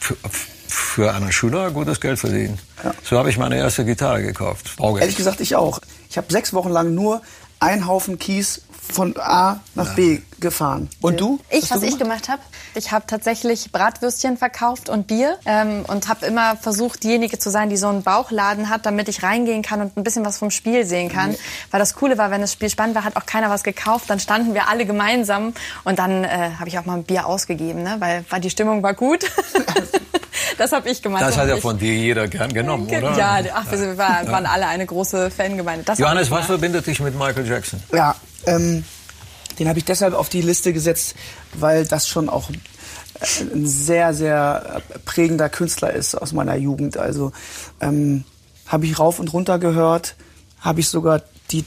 für 0.68 1.14
einen 1.14 1.32
Schüler 1.32 1.72
gutes 1.72 2.00
Geld 2.00 2.20
verdient. 2.20 2.60
Ja. 2.84 2.94
So 3.04 3.18
habe 3.18 3.30
ich 3.30 3.38
meine 3.38 3.58
erste 3.58 3.84
Gitarre 3.86 4.22
gekauft. 4.22 4.78
Baugeld. 4.78 5.02
Ehrlich 5.02 5.18
gesagt, 5.18 5.40
ich 5.42 5.56
auch. 5.56 5.80
Ich 6.10 6.18
habe 6.18 6.32
sechs 6.32 6.54
Wochen 6.54 6.70
lang 6.70 6.96
nur 6.96 7.22
einen 7.60 7.88
Haufen 7.88 8.18
Kies 8.18 8.62
von 8.72 9.16
A 9.18 9.60
nach. 9.76 9.96
B 9.96 10.22
gefahren. 10.40 10.90
Und 11.02 11.20
du? 11.20 11.40
Ich, 11.50 11.70
was, 11.70 11.78
was 11.78 11.84
ich 11.84 12.00
gemacht 12.00 12.30
habe, 12.30 12.42
ich 12.76 12.92
habe 12.92 13.06
tatsächlich 13.06 13.72
Bratwürstchen 13.72 14.38
verkauft 14.38 14.90
und 14.90 15.06
Bier 15.06 15.38
ähm, 15.46 15.84
und 15.88 16.08
habe 16.08 16.26
immer 16.26 16.56
versucht, 16.56 17.04
diejenige 17.04 17.38
zu 17.38 17.52
sein, 17.52 17.70
die 17.70 17.78
so 17.78 17.88
einen 17.88 18.04
Bauchladen 18.04 18.70
hat, 18.70 18.86
damit 18.86 19.10
ich 19.10 19.22
reingehen 19.22 19.62
kann 19.62 19.82
und 19.82 19.98
ein 19.98 20.04
bisschen 20.04 20.26
was 20.26 20.38
vom 20.38 20.50
Spiel 20.50 20.86
sehen 20.86 21.10
kann. 21.10 21.32
Mhm. 21.32 21.38
Weil 21.72 21.80
das 21.80 21.94
Coole 21.94 22.18
war, 22.18 22.32
wenn 22.32 22.42
das 22.42 22.54
Spiel 22.54 22.70
spannend 22.70 22.96
war, 22.96 23.04
hat 23.04 23.16
auch 23.16 23.26
keiner 23.26 23.50
was 23.50 23.64
gekauft. 23.64 24.10
Dann 24.10 24.20
standen 24.20 24.54
wir 24.54 24.70
alle 24.70 24.86
gemeinsam 24.86 25.54
und 25.84 26.00
dann 26.00 26.24
äh, 26.24 26.52
habe 26.58 26.70
ich 26.70 26.80
auch 26.80 26.86
mal 26.86 26.96
ein 26.96 27.04
Bier 27.04 27.28
ausgegeben, 27.28 27.84
ne? 27.84 27.98
weil, 28.00 28.26
weil 28.30 28.42
die 28.42 28.50
Stimmung 28.50 28.82
war 28.82 28.94
gut. 28.94 29.26
das 30.58 30.72
habe 30.72 30.90
ich 30.90 31.02
gemacht. 31.02 31.22
Das 31.22 31.38
hat 31.38 31.48
ja 31.48 31.58
von 31.58 31.78
dir 31.78 31.94
jeder 31.94 32.28
gern 32.28 32.52
genommen, 32.54 32.88
oder? 32.88 33.18
Ja, 33.18 33.40
ach, 33.54 33.72
wir 33.72 33.98
waren, 33.98 34.28
waren 34.28 34.46
alle 34.46 34.68
eine 34.68 34.86
große 34.86 35.32
Fangemeinde. 35.32 35.86
Das 35.86 36.00
Johannes, 36.00 36.32
was 36.32 36.46
verbindet 36.46 36.88
dich 36.88 37.00
mit 37.00 37.18
Michael 37.18 37.48
Jackson? 37.48 37.82
Ja, 37.94 38.16
ähm, 38.46 38.84
den 39.58 39.68
habe 39.68 39.80
ich 39.80 39.86
deshalb 39.86 40.14
auf 40.14 40.30
die 40.30 40.42
Liste 40.42 40.74
gesetzt, 40.74 41.16
weil 41.54 41.86
das 41.86 42.08
schon 42.08 42.30
auch 42.30 42.50
ein 43.42 43.66
sehr, 43.66 44.14
sehr 44.14 44.82
prägender 45.06 45.50
Künstler 45.50 45.94
ist 45.94 46.16
aus 46.16 46.32
meiner 46.32 46.56
Jugend. 46.56 46.98
Also 46.98 47.32
ähm, 47.82 48.24
habe 48.68 48.86
ich 48.86 48.98
rauf 48.98 49.20
und 49.20 49.34
runter 49.34 49.60
gehört, 49.60 50.16
habe 50.62 50.80
ich 50.80 50.90
sogar 50.90 51.22
die 51.52 51.66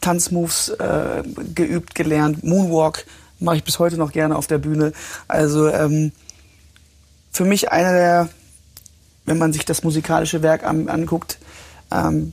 Tanzmoves 0.00 0.70
äh, 0.70 1.22
geübt, 1.54 1.94
gelernt. 1.94 2.44
Moonwalk 2.44 3.04
mache 3.40 3.56
ich 3.56 3.64
bis 3.64 3.78
heute 3.78 3.96
noch 3.96 4.12
gerne 4.12 4.36
auf 4.36 4.46
der 4.46 4.58
Bühne. 4.58 4.92
Also 5.28 5.68
ähm, 5.68 6.12
für 7.34 7.44
mich 7.44 7.72
einer 7.72 7.92
der, 7.92 8.28
wenn 9.26 9.38
man 9.38 9.52
sich 9.52 9.64
das 9.64 9.82
musikalische 9.82 10.42
Werk 10.42 10.64
an, 10.64 10.88
anguckt, 10.88 11.38
ähm, 11.90 12.32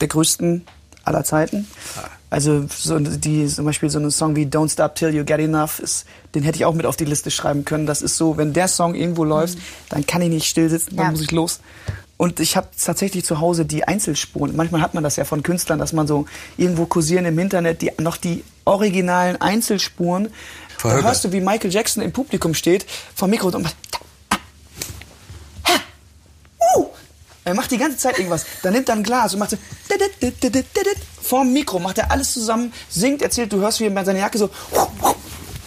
der 0.00 0.08
größten 0.08 0.64
aller 1.02 1.24
Zeiten. 1.24 1.66
Also 2.30 2.66
so 2.68 2.98
die, 3.00 3.46
zum 3.46 3.64
Beispiel 3.64 3.90
so 3.90 3.98
ein 3.98 4.10
Song 4.10 4.36
wie 4.36 4.46
Don't 4.46 4.70
Stop 4.70 4.94
Till 4.94 5.14
You 5.14 5.24
Get 5.24 5.40
Enough, 5.40 5.80
ist, 5.80 6.06
den 6.34 6.44
hätte 6.44 6.56
ich 6.56 6.66
auch 6.66 6.74
mit 6.74 6.86
auf 6.86 6.96
die 6.96 7.06
Liste 7.06 7.30
schreiben 7.30 7.64
können. 7.64 7.86
Das 7.86 8.00
ist 8.00 8.16
so, 8.16 8.36
wenn 8.36 8.52
der 8.52 8.68
Song 8.68 8.94
irgendwo 8.94 9.24
läuft, 9.24 9.58
mhm. 9.58 9.62
dann 9.88 10.06
kann 10.06 10.22
ich 10.22 10.28
nicht 10.28 10.46
still 10.46 10.70
sitzen, 10.70 10.96
dann 10.96 11.06
ja. 11.06 11.10
muss 11.10 11.22
ich 11.22 11.32
los. 11.32 11.60
Und 12.16 12.38
ich 12.38 12.56
habe 12.56 12.68
tatsächlich 12.80 13.24
zu 13.24 13.40
Hause 13.40 13.64
die 13.64 13.84
Einzelspuren. 13.84 14.54
Manchmal 14.54 14.82
hat 14.82 14.94
man 14.94 15.02
das 15.02 15.16
ja 15.16 15.24
von 15.24 15.42
Künstlern, 15.42 15.78
dass 15.78 15.92
man 15.92 16.06
so 16.06 16.26
irgendwo 16.56 16.86
kursieren 16.86 17.24
im 17.24 17.38
Internet 17.38 17.80
die, 17.82 17.92
noch 17.98 18.16
die 18.16 18.44
originalen 18.64 19.40
Einzelspuren. 19.40 20.28
Da 20.82 21.00
hörst 21.02 21.24
du, 21.24 21.32
wie 21.32 21.40
Michael 21.40 21.72
Jackson 21.72 22.02
im 22.02 22.12
Publikum 22.12 22.54
steht, 22.54 22.86
vom 23.14 23.30
Mikro 23.30 23.48
und 23.48 23.62
macht 23.62 23.76
Er 27.44 27.54
macht 27.54 27.70
die 27.70 27.78
ganze 27.78 27.96
Zeit 27.96 28.18
irgendwas. 28.18 28.44
Dann 28.62 28.74
nimmt 28.74 28.88
er 28.88 28.96
ein 28.96 29.02
Glas 29.02 29.32
und 29.32 29.40
macht 29.40 29.50
so 29.50 29.56
vorm 31.22 31.52
Mikro, 31.52 31.78
macht 31.78 31.98
er 31.98 32.10
alles 32.10 32.32
zusammen, 32.32 32.72
singt, 32.90 33.22
erzählt, 33.22 33.52
du 33.52 33.58
hörst, 33.58 33.80
wie 33.80 33.84
er 33.84 33.90
mit 33.90 34.04
seiner 34.04 34.18
Jacke 34.18 34.36
so 34.36 34.50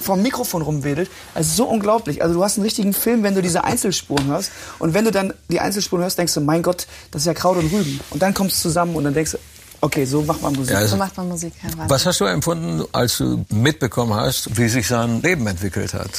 vom 0.01 0.21
Mikrofon 0.21 0.62
rumwedelt. 0.62 1.09
Also 1.33 1.63
so 1.63 1.69
unglaublich. 1.69 2.22
Also 2.22 2.36
du 2.36 2.43
hast 2.43 2.58
einen 2.58 2.65
richtigen 2.65 2.93
Film, 2.93 3.24
wenn 3.24 3.36
du 3.36 3.41
diese 3.41 3.63
Einzelspuren 3.63 4.27
hörst. 4.27 4.51
Und 4.79 4.93
wenn 4.93 5.05
du 5.05 5.12
dann 5.12 5.34
die 5.50 5.60
Einzelspuren 5.60 6.03
hörst, 6.03 6.17
denkst 6.17 6.34
du, 6.34 6.41
mein 6.41 6.63
Gott, 6.63 6.88
das 7.12 7.24
ist 7.24 7.25
ja 7.27 7.34
Kraut 7.34 7.58
und 7.58 7.72
Rüben. 7.72 8.00
Und 8.10 8.22
dann 8.22 8.34
kommst 8.34 8.58
du 8.58 8.70
zusammen 8.70 8.96
und 8.96 9.03
dann 9.03 9.13
denkst 9.13 9.31
du, 9.31 9.38
okay, 9.81 10.05
so 10.05 10.22
macht 10.22 10.41
man 10.41 10.53
Musik. 10.53 10.74
Ja, 10.74 10.79
also 10.79 10.91
so 10.91 10.98
macht 10.98 11.17
man 11.17 11.29
Musik. 11.29 11.53
Ja, 11.63 11.70
was 11.88 12.05
hast 12.05 12.20
du 12.20 12.25
empfunden, 12.25 12.84
als 12.91 13.17
du 13.17 13.46
mitbekommen 13.50 14.13
hast, 14.13 14.58
wie 14.58 14.67
sich 14.67 14.88
sein 14.88 15.22
Leben 15.22 15.48
entwickelt 15.48 15.93
hat? 15.93 16.12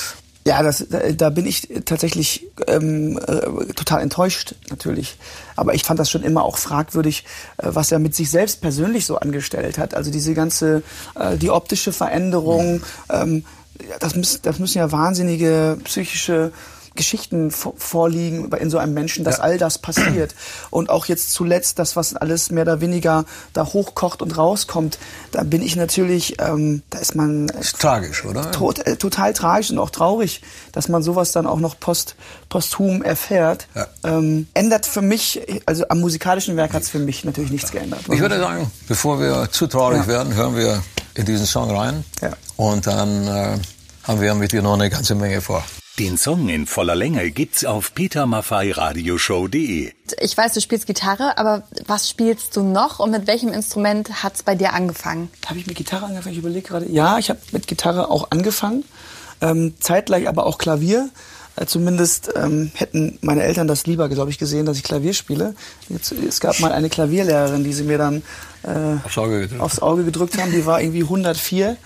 Ja, 0.44 0.62
das, 0.62 0.86
da 1.16 1.30
bin 1.30 1.46
ich 1.46 1.68
tatsächlich 1.84 2.48
ähm, 2.66 3.16
äh, 3.16 3.72
total 3.74 4.02
enttäuscht, 4.02 4.56
natürlich. 4.70 5.16
Aber 5.54 5.74
ich 5.74 5.84
fand 5.84 6.00
das 6.00 6.10
schon 6.10 6.24
immer 6.24 6.42
auch 6.42 6.58
fragwürdig, 6.58 7.24
äh, 7.58 7.68
was 7.70 7.92
er 7.92 8.00
mit 8.00 8.16
sich 8.16 8.28
selbst 8.28 8.60
persönlich 8.60 9.06
so 9.06 9.18
angestellt 9.18 9.78
hat. 9.78 9.94
Also 9.94 10.10
diese 10.10 10.34
ganze, 10.34 10.82
äh, 11.14 11.36
die 11.36 11.50
optische 11.50 11.92
Veränderung, 11.92 12.82
ähm, 13.08 13.44
das, 14.00 14.16
müssen, 14.16 14.40
das 14.42 14.58
müssen 14.58 14.78
ja 14.78 14.90
wahnsinnige 14.90 15.78
psychische 15.84 16.52
Geschichten 16.94 17.50
vorliegen 17.50 18.50
in 18.52 18.70
so 18.70 18.78
einem 18.78 18.94
Menschen, 18.94 19.24
dass 19.24 19.38
ja. 19.38 19.44
all 19.44 19.58
das 19.58 19.78
passiert. 19.78 20.34
Und 20.70 20.90
auch 20.90 21.06
jetzt 21.06 21.32
zuletzt 21.32 21.78
das, 21.78 21.96
was 21.96 22.14
alles 22.14 22.50
mehr 22.50 22.62
oder 22.62 22.80
weniger 22.80 23.24
da 23.52 23.66
hochkocht 23.66 24.22
und 24.22 24.36
rauskommt, 24.36 24.98
da 25.30 25.42
bin 25.42 25.62
ich 25.62 25.76
natürlich, 25.76 26.40
ähm, 26.40 26.82
da 26.90 26.98
ist 26.98 27.14
man... 27.14 27.48
Das 27.48 27.66
ist 27.66 27.80
tragisch, 27.80 28.24
oder? 28.24 28.50
Tot, 28.52 28.78
äh, 28.86 28.96
total 28.96 29.32
tragisch 29.32 29.70
und 29.70 29.78
auch 29.78 29.90
traurig, 29.90 30.42
dass 30.72 30.88
man 30.88 31.02
sowas 31.02 31.32
dann 31.32 31.46
auch 31.46 31.60
noch 31.60 31.78
post, 31.78 32.16
posthum 32.48 33.02
erfährt. 33.02 33.66
Ja. 33.74 33.86
Ähm, 34.04 34.46
ändert 34.54 34.86
für 34.86 35.02
mich, 35.02 35.40
also 35.66 35.84
am 35.88 36.00
musikalischen 36.00 36.56
Werk 36.56 36.72
hat 36.72 36.82
es 36.82 36.90
für 36.90 36.98
mich 36.98 37.24
natürlich 37.24 37.50
nichts 37.50 37.70
geändert. 37.70 38.00
Ich 38.10 38.20
würde 38.20 38.38
sagen, 38.38 38.70
bevor 38.88 39.20
wir 39.20 39.48
zu 39.50 39.66
traurig 39.66 40.02
ja. 40.02 40.06
werden, 40.08 40.34
hören 40.34 40.56
wir 40.56 40.82
in 41.14 41.24
diesen 41.26 41.46
Song 41.46 41.70
rein. 41.74 42.04
Ja. 42.20 42.32
Und 42.56 42.86
dann 42.86 43.26
äh, 43.26 43.58
haben 44.04 44.20
wir 44.20 44.34
mit 44.34 44.52
dir 44.52 44.62
noch 44.62 44.74
eine 44.74 44.90
ganze 44.90 45.14
Menge 45.14 45.40
vor. 45.40 45.64
Den 45.98 46.16
Song 46.16 46.48
in 46.48 46.66
voller 46.66 46.94
Länge 46.94 47.30
gibt's 47.30 47.66
auf 47.66 47.94
petermaffeiradioshow.de. 47.94 49.92
Ich 50.20 50.36
weiß, 50.36 50.54
du 50.54 50.62
spielst 50.62 50.86
Gitarre, 50.86 51.36
aber 51.36 51.64
was 51.86 52.08
spielst 52.08 52.56
du 52.56 52.62
noch 52.62 52.98
und 52.98 53.10
mit 53.10 53.26
welchem 53.26 53.52
Instrument 53.52 54.22
hat's 54.22 54.42
bei 54.42 54.54
dir 54.54 54.72
angefangen? 54.72 55.30
Habe 55.44 55.58
ich 55.58 55.66
mit 55.66 55.76
Gitarre 55.76 56.06
angefangen? 56.06 56.32
Ich 56.32 56.38
überlege 56.38 56.66
gerade. 56.66 56.90
Ja, 56.90 57.18
ich 57.18 57.28
habe 57.28 57.40
mit 57.52 57.66
Gitarre 57.66 58.10
auch 58.10 58.30
angefangen. 58.30 58.84
Ähm, 59.42 59.74
zeitgleich 59.80 60.28
aber 60.28 60.46
auch 60.46 60.56
Klavier. 60.56 61.10
Äh, 61.56 61.66
zumindest 61.66 62.30
ähm, 62.34 62.70
hätten 62.74 63.18
meine 63.20 63.42
Eltern 63.42 63.68
das 63.68 63.86
lieber, 63.86 64.08
glaube 64.08 64.30
ich, 64.30 64.38
gesehen, 64.38 64.64
dass 64.64 64.78
ich 64.78 64.82
Klavier 64.82 65.12
spiele. 65.12 65.54
Jetzt, 65.88 66.12
es 66.12 66.40
gab 66.40 66.58
mal 66.60 66.72
eine 66.72 66.88
Klavierlehrerin, 66.88 67.62
die 67.62 67.72
sie 67.72 67.84
mir 67.84 67.98
dann 67.98 68.22
äh, 68.62 68.96
aufs, 69.04 69.18
Auge 69.18 69.48
aufs, 69.58 69.78
Auge 69.80 70.04
gedrückt 70.04 70.38
haben. 70.38 70.50
Die 70.50 70.64
war 70.64 70.80
irgendwie 70.80 71.02
104. 71.02 71.76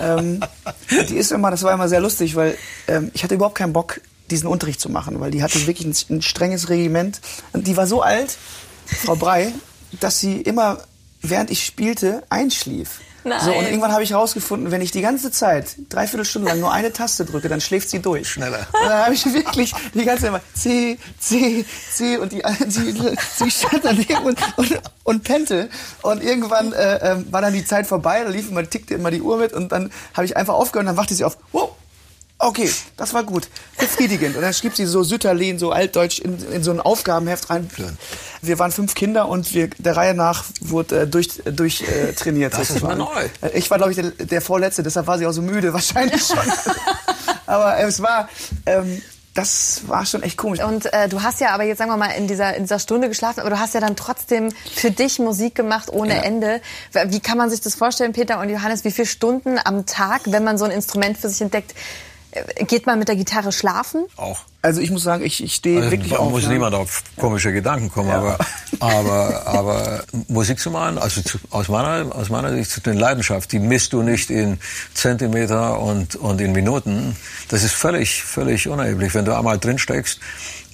ähm, 0.00 0.40
die 1.08 1.16
ist 1.16 1.32
immer, 1.32 1.50
das 1.50 1.62
war 1.62 1.72
immer 1.72 1.88
sehr 1.88 2.00
lustig, 2.00 2.36
weil 2.36 2.58
ähm, 2.88 3.10
ich 3.14 3.24
hatte 3.24 3.34
überhaupt 3.34 3.56
keinen 3.56 3.72
Bock, 3.72 4.00
diesen 4.30 4.48
Unterricht 4.48 4.80
zu 4.80 4.90
machen, 4.90 5.20
weil 5.20 5.30
die 5.30 5.42
hatte 5.42 5.66
wirklich 5.66 5.86
ein, 5.86 6.16
ein 6.16 6.22
strenges 6.22 6.68
Regiment. 6.68 7.20
Und 7.52 7.66
die 7.66 7.76
war 7.76 7.86
so 7.86 8.02
alt, 8.02 8.36
Frau 8.84 9.16
Brei, 9.16 9.52
dass 10.00 10.20
sie 10.20 10.40
immer, 10.42 10.78
während 11.22 11.50
ich 11.50 11.64
spielte, 11.64 12.22
einschlief. 12.28 13.00
Nein. 13.26 13.40
So, 13.40 13.52
und 13.52 13.64
irgendwann 13.64 13.90
habe 13.90 14.04
ich 14.04 14.10
herausgefunden, 14.10 14.70
wenn 14.70 14.80
ich 14.80 14.92
die 14.92 15.00
ganze 15.00 15.32
Zeit, 15.32 15.74
dreiviertel 15.88 16.24
Stunde 16.24 16.48
lang 16.48 16.60
nur 16.60 16.72
eine 16.72 16.92
Taste 16.92 17.24
drücke, 17.24 17.48
dann 17.48 17.60
schläft 17.60 17.90
sie 17.90 17.98
durch. 17.98 18.30
Schneller. 18.30 18.68
Und 18.72 18.88
dann 18.88 19.04
habe 19.04 19.14
ich 19.14 19.24
wirklich 19.34 19.74
die 19.94 20.04
ganze 20.04 20.22
Zeit 20.22 20.28
immer 20.28 20.40
C, 20.54 20.96
C, 21.18 21.64
C 21.92 22.18
und 22.18 22.30
die, 22.30 22.42
sie, 22.68 22.94
sie 23.36 23.50
stand 23.50 23.84
daneben 23.84 24.22
und, 24.22 24.38
und, 24.56 24.80
und 25.02 25.24
pennte. 25.24 25.68
Und 26.02 26.22
irgendwann 26.22 26.72
äh, 26.72 26.98
äh, 26.98 27.16
war 27.32 27.42
dann 27.42 27.52
die 27.52 27.64
Zeit 27.64 27.88
vorbei, 27.88 28.22
da 28.22 28.30
lief 28.30 28.48
immer, 28.48 28.62
tickte 28.68 28.94
immer 28.94 29.10
die 29.10 29.20
Uhr 29.20 29.38
mit 29.38 29.52
und 29.52 29.72
dann 29.72 29.90
habe 30.14 30.24
ich 30.24 30.36
einfach 30.36 30.54
aufgehört 30.54 30.84
und 30.84 30.94
dann 30.94 30.96
wachte 30.96 31.14
sie 31.14 31.24
auf. 31.24 31.36
Wow, 31.50 31.72
Okay, 32.38 32.70
das 32.98 33.14
war 33.14 33.24
gut. 33.24 33.48
Befriedigend. 33.78 34.36
Und 34.36 34.42
dann 34.42 34.52
schrieb 34.52 34.76
sie 34.76 34.84
so 34.84 35.02
Sütterlin, 35.02 35.58
so 35.58 35.72
altdeutsch, 35.72 36.18
in, 36.18 36.38
in 36.52 36.62
so 36.62 36.70
ein 36.70 36.80
Aufgabenheft 36.80 37.48
rein. 37.48 37.70
Wir 38.42 38.58
waren 38.58 38.72
fünf 38.72 38.94
Kinder 38.94 39.28
und 39.28 39.54
wir, 39.54 39.70
der 39.78 39.96
Reihe 39.96 40.12
nach 40.12 40.44
wurde 40.60 41.00
äh, 41.00 41.06
durch, 41.06 41.42
durch 41.46 41.82
äh, 41.82 42.12
trainiert. 42.12 42.52
Das 42.52 42.70
ist 42.70 42.82
mal 42.82 42.94
neu. 42.94 43.08
Äh, 43.40 43.56
ich 43.56 43.70
war, 43.70 43.78
glaube 43.78 43.92
ich, 43.92 43.96
der, 43.96 44.10
der 44.10 44.42
Vorletzte, 44.42 44.82
deshalb 44.82 45.06
war 45.06 45.16
sie 45.18 45.26
auch 45.26 45.32
so 45.32 45.40
müde, 45.40 45.72
wahrscheinlich 45.72 46.22
schon. 46.26 46.38
Aber 47.46 47.78
es 47.78 48.02
war, 48.02 48.28
ähm, 48.66 49.00
das 49.32 49.82
war 49.86 50.04
schon 50.04 50.22
echt 50.22 50.36
komisch. 50.36 50.62
Und 50.62 50.92
äh, 50.92 51.08
du 51.08 51.22
hast 51.22 51.40
ja 51.40 51.50
aber 51.50 51.64
jetzt, 51.64 51.78
sagen 51.78 51.90
wir 51.90 51.96
mal, 51.96 52.10
in 52.10 52.26
dieser, 52.26 52.54
in 52.54 52.64
dieser 52.64 52.78
Stunde 52.78 53.08
geschlafen, 53.08 53.40
aber 53.40 53.50
du 53.50 53.58
hast 53.58 53.72
ja 53.72 53.80
dann 53.80 53.96
trotzdem 53.96 54.50
für 54.74 54.90
dich 54.90 55.18
Musik 55.18 55.54
gemacht 55.54 55.88
ohne 55.90 56.16
ja. 56.16 56.22
Ende. 56.22 56.60
Wie 57.06 57.20
kann 57.20 57.38
man 57.38 57.48
sich 57.48 57.62
das 57.62 57.74
vorstellen, 57.74 58.12
Peter 58.12 58.40
und 58.40 58.50
Johannes, 58.50 58.84
wie 58.84 58.90
viele 58.90 59.06
Stunden 59.06 59.58
am 59.62 59.86
Tag, 59.86 60.22
wenn 60.26 60.44
man 60.44 60.58
so 60.58 60.66
ein 60.66 60.70
Instrument 60.70 61.16
für 61.16 61.30
sich 61.30 61.40
entdeckt, 61.40 61.74
Geht 62.66 62.86
man 62.86 62.98
mit 62.98 63.08
der 63.08 63.16
Gitarre 63.16 63.52
schlafen? 63.52 64.04
Auch. 64.16 64.40
Also 64.62 64.80
ich 64.80 64.90
muss 64.90 65.04
sagen, 65.04 65.24
ich, 65.24 65.42
ich 65.42 65.54
stehe 65.54 65.78
also 65.78 65.90
wirklich 65.92 66.16
auf. 66.16 66.30
muss 66.30 66.44
ja. 66.44 66.50
niemand 66.50 66.74
auf 66.74 67.04
komische 67.16 67.52
Gedanken 67.52 67.90
kommen, 67.90 68.08
ja. 68.08 68.16
aber, 68.16 68.38
aber, 68.80 69.46
aber 69.46 70.04
Musik 70.28 70.58
zu 70.58 70.70
machen, 70.70 70.98
also 70.98 71.22
zu, 71.22 71.38
aus, 71.50 71.68
meiner, 71.68 72.14
aus 72.14 72.30
meiner 72.30 72.52
Sicht 72.52 72.70
zu 72.70 72.80
den 72.80 72.96
Leidenschaft, 72.96 73.52
die 73.52 73.60
misst 73.60 73.92
du 73.92 74.02
nicht 74.02 74.28
in 74.28 74.58
Zentimeter 74.92 75.78
und, 75.78 76.16
und 76.16 76.40
in 76.40 76.52
Minuten. 76.52 77.16
Das 77.48 77.62
ist 77.62 77.74
völlig, 77.74 78.24
völlig 78.24 78.66
unerheblich. 78.68 79.14
Wenn 79.14 79.24
du 79.24 79.36
einmal 79.36 79.58
drin 79.58 79.78
steckst, 79.78 80.18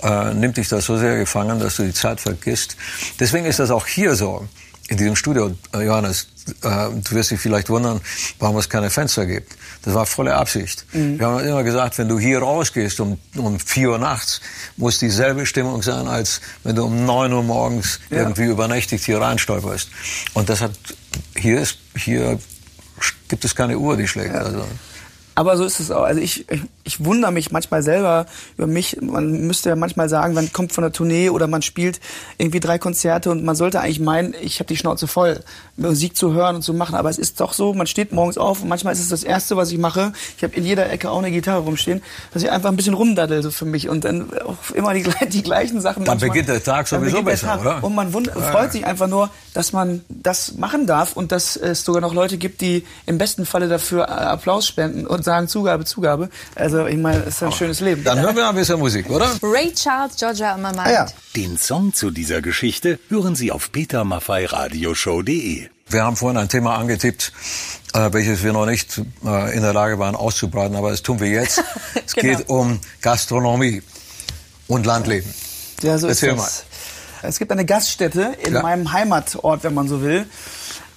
äh, 0.03 0.33
nimmt 0.33 0.57
dich 0.57 0.69
das 0.69 0.87
so 0.87 0.97
sehr 0.97 1.19
gefangen, 1.19 1.61
dass 1.61 1.77
du 1.77 1.83
die 1.83 1.93
Zeit 1.93 2.21
vergisst. 2.21 2.77
Deswegen 3.21 3.45
ist 3.45 3.59
das 3.59 3.71
auch 3.71 3.87
hier 3.87 4.15
so 4.15 4.49
in 4.89 4.97
diesem 4.97 5.17
Studio, 5.17 5.55
äh, 5.75 5.85
Johannes, 5.85 6.29
äh, 6.63 6.89
du 6.91 7.11
wirst 7.13 7.31
dich 7.31 7.41
vielleicht 7.41 7.71
wundern, 7.71 8.01
warum 8.39 8.57
es 8.59 8.69
keine 8.69 8.91
Fenster 8.91 9.27
gibt. 9.27 9.57
Das 9.83 9.95
war 9.95 10.07
volle 10.07 10.35
Absicht. 10.35 10.87
Mhm. 10.93 11.19
Wir 11.19 11.27
haben 11.27 11.45
immer 11.45 11.65
gesagt, 11.65 11.99
wenn 11.99 12.09
du 12.09 12.19
hier 12.19 12.39
rausgehst 12.39 13.01
um, 13.01 13.19
um 13.37 13.59
vier 13.59 13.91
Uhr 13.91 13.99
nachts, 13.99 14.41
muss 14.77 14.99
dieselbe 14.99 15.45
Stimmung 15.45 15.83
sein, 15.83 16.07
als 16.07 16.41
wenn 16.63 16.77
du 16.77 16.85
um 16.85 17.05
neun 17.05 17.33
Uhr 17.33 17.43
morgens 17.43 17.99
ja. 18.09 18.19
irgendwie 18.19 18.45
übernächtigt 18.45 19.05
hier 19.05 19.21
reinstolperst. 19.21 19.89
Und 20.35 20.49
das 20.49 20.61
hat, 20.61 20.73
hier 21.37 21.61
ist, 21.61 21.79
hier 21.97 22.39
gibt 23.29 23.45
es 23.45 23.55
keine 23.55 23.77
Uhr, 23.79 23.97
die 23.97 24.07
schlägt. 24.07 24.35
Ja. 24.35 24.43
Also. 24.43 24.65
Aber 25.35 25.57
so 25.57 25.65
ist 25.65 25.81
es 25.81 25.91
auch. 25.91 26.03
Also 26.03 26.21
ich, 26.21 26.49
ich, 26.51 26.61
ich 26.85 27.05
wundere 27.05 27.33
mich 27.33 27.51
manchmal 27.51 27.83
selber 27.83 28.27
über 28.57 28.67
mich. 28.67 28.99
Man 29.01 29.47
müsste 29.47 29.71
ja 29.71 29.77
manchmal 29.77 30.09
sagen, 30.09 30.35
man 30.35 30.53
kommt 30.53 30.73
von 30.73 30.83
der 30.83 30.93
Tournee 30.93 31.31
oder 31.31 31.47
man 31.47 31.63
spielt 31.63 32.01
irgendwie 32.39 32.61
drei 32.61 32.79
Konzerte 32.79 33.31
und 33.31 33.45
man 33.45 33.57
sollte 33.57 33.81
eigentlich 33.81 34.01
meinen, 34.01 34.35
ich 34.43 34.59
habe 34.59 34.69
die 34.69 34.77
Schnauze 34.77 35.07
voll, 35.07 35.41
Musik 35.77 36.17
zu 36.17 36.35
hören 36.35 36.57
und 36.57 36.63
zu 36.63 36.75
machen. 36.75 36.95
Aber 36.95 37.09
es 37.09 37.19
ist 37.19 37.41
doch 37.41 37.53
so, 37.53 37.73
man 37.73 37.87
steht 37.87 38.13
morgens 38.13 38.37
auf 38.37 38.63
und 38.63 38.69
manchmal 38.69 38.93
ist 38.93 39.01
es 39.01 39.09
das 39.09 39.25
Erste, 39.25 39.57
was 39.57 39.71
ich 39.71 39.79
mache. 39.79 40.13
Ich 40.37 40.45
habe 40.45 40.55
in 40.55 40.65
jeder 40.65 40.91
Ecke 40.91 41.11
auch 41.11 41.19
eine 41.19 41.31
Gitarre 41.31 41.61
rumstehen, 41.63 42.03
dass 42.33 42.43
ich 42.43 42.51
einfach 42.51 42.69
ein 42.69 42.77
bisschen 42.77 42.95
rumdaddel 42.95 43.43
so 43.43 43.51
für 43.51 43.65
mich 43.65 43.89
und 43.89 44.05
dann 44.05 44.31
auch 44.41 44.75
immer 44.75 44.93
die, 44.93 45.05
die 45.29 45.43
gleichen 45.43 45.81
Sachen. 45.81 46.05
Dann 46.05 46.15
manchmal, 46.15 46.31
beginnt 46.31 46.49
der 46.49 46.63
Tag 46.63 46.89
sowieso 46.89 47.23
besser, 47.23 47.47
Tag. 47.47 47.61
oder? 47.61 47.85
Und 47.85 47.95
man 47.95 48.13
wund, 48.13 48.31
freut 48.31 48.73
sich 48.73 48.85
einfach 48.85 49.09
nur, 49.09 49.31
dass 49.55 49.73
man 49.73 50.03
das 50.09 50.55
machen 50.57 50.87
darf 50.87 51.17
und 51.17 51.33
dass 51.33 51.57
es 51.57 51.85
sogar 51.85 52.01
noch 52.03 52.15
Leute 52.15 52.37
gibt, 52.37 52.61
die 52.61 52.85
im 53.07 53.19
besten 53.19 53.47
Falle 53.47 53.69
dafür 53.69 54.09
Applaus 54.11 54.67
spenden 54.67 55.07
und 55.07 55.22
sagen 55.23 55.49
Zugabe, 55.49 55.85
Zugabe. 55.85 56.29
Also 56.55 56.87
ich 56.87 56.97
meine, 56.97 57.23
es 57.25 57.37
ist 57.37 57.43
ein 57.43 57.53
schönes 57.53 57.81
Leben. 57.81 58.05
Dann 58.05 58.21
hören 58.21 58.37
wir 58.37 58.49
ein 58.49 58.55
bisschen 58.55 58.79
Musik, 58.79 59.09
oder? 59.11 59.31
Ray 59.43 59.73
Charles, 59.73 60.17
Georgia 60.17 60.55
on 60.55 60.63
my 60.63 60.69
mind. 60.69 60.81
Ah, 60.81 60.93
ja. 60.93 61.07
Den 61.37 61.57
Song 61.59 61.95
zu 61.95 62.11
dieser 62.11 62.43
Geschichte 62.43 62.99
hören 63.09 63.35
Sie 63.35 63.53
auf 63.53 63.73
petermaffeiradioshow.de. 63.73 65.69
Wir 65.89 66.05
haben 66.05 66.17
vorhin 66.17 66.39
ein 66.39 66.49
Thema 66.49 66.77
angetippt, 66.77 67.33
äh, 67.93 68.13
welches 68.13 68.43
wir 68.43 68.53
noch 68.53 68.67
nicht 68.67 68.99
äh, 69.25 69.55
in 69.55 69.63
der 69.63 69.73
Lage 69.75 69.99
waren 69.99 70.15
auszubreiten, 70.15 70.77
aber 70.77 70.91
das 70.91 71.03
tun 71.03 71.21
wir 71.21 71.29
jetzt. 71.29 71.63
Es 72.07 72.15
genau. 72.15 72.39
geht 72.39 72.49
um 72.49 72.81
Gastronomie 73.01 73.83
und 74.69 74.87
Landleben. 74.87 75.33
Ja, 75.83 75.99
so 75.99 76.09
Erzähl 76.09 76.31
ist. 76.31 76.37
Mal. 76.37 76.49
Es 77.23 77.39
gibt 77.39 77.53
eine 77.53 77.65
Gaststätte 77.65 78.37
in 78.45 78.55
ja. 78.55 78.63
meinem 78.63 78.93
Heimatort, 78.93 79.63
wenn 79.65 79.75
man 79.75 79.89
so 79.89 80.03
will. 80.03 80.27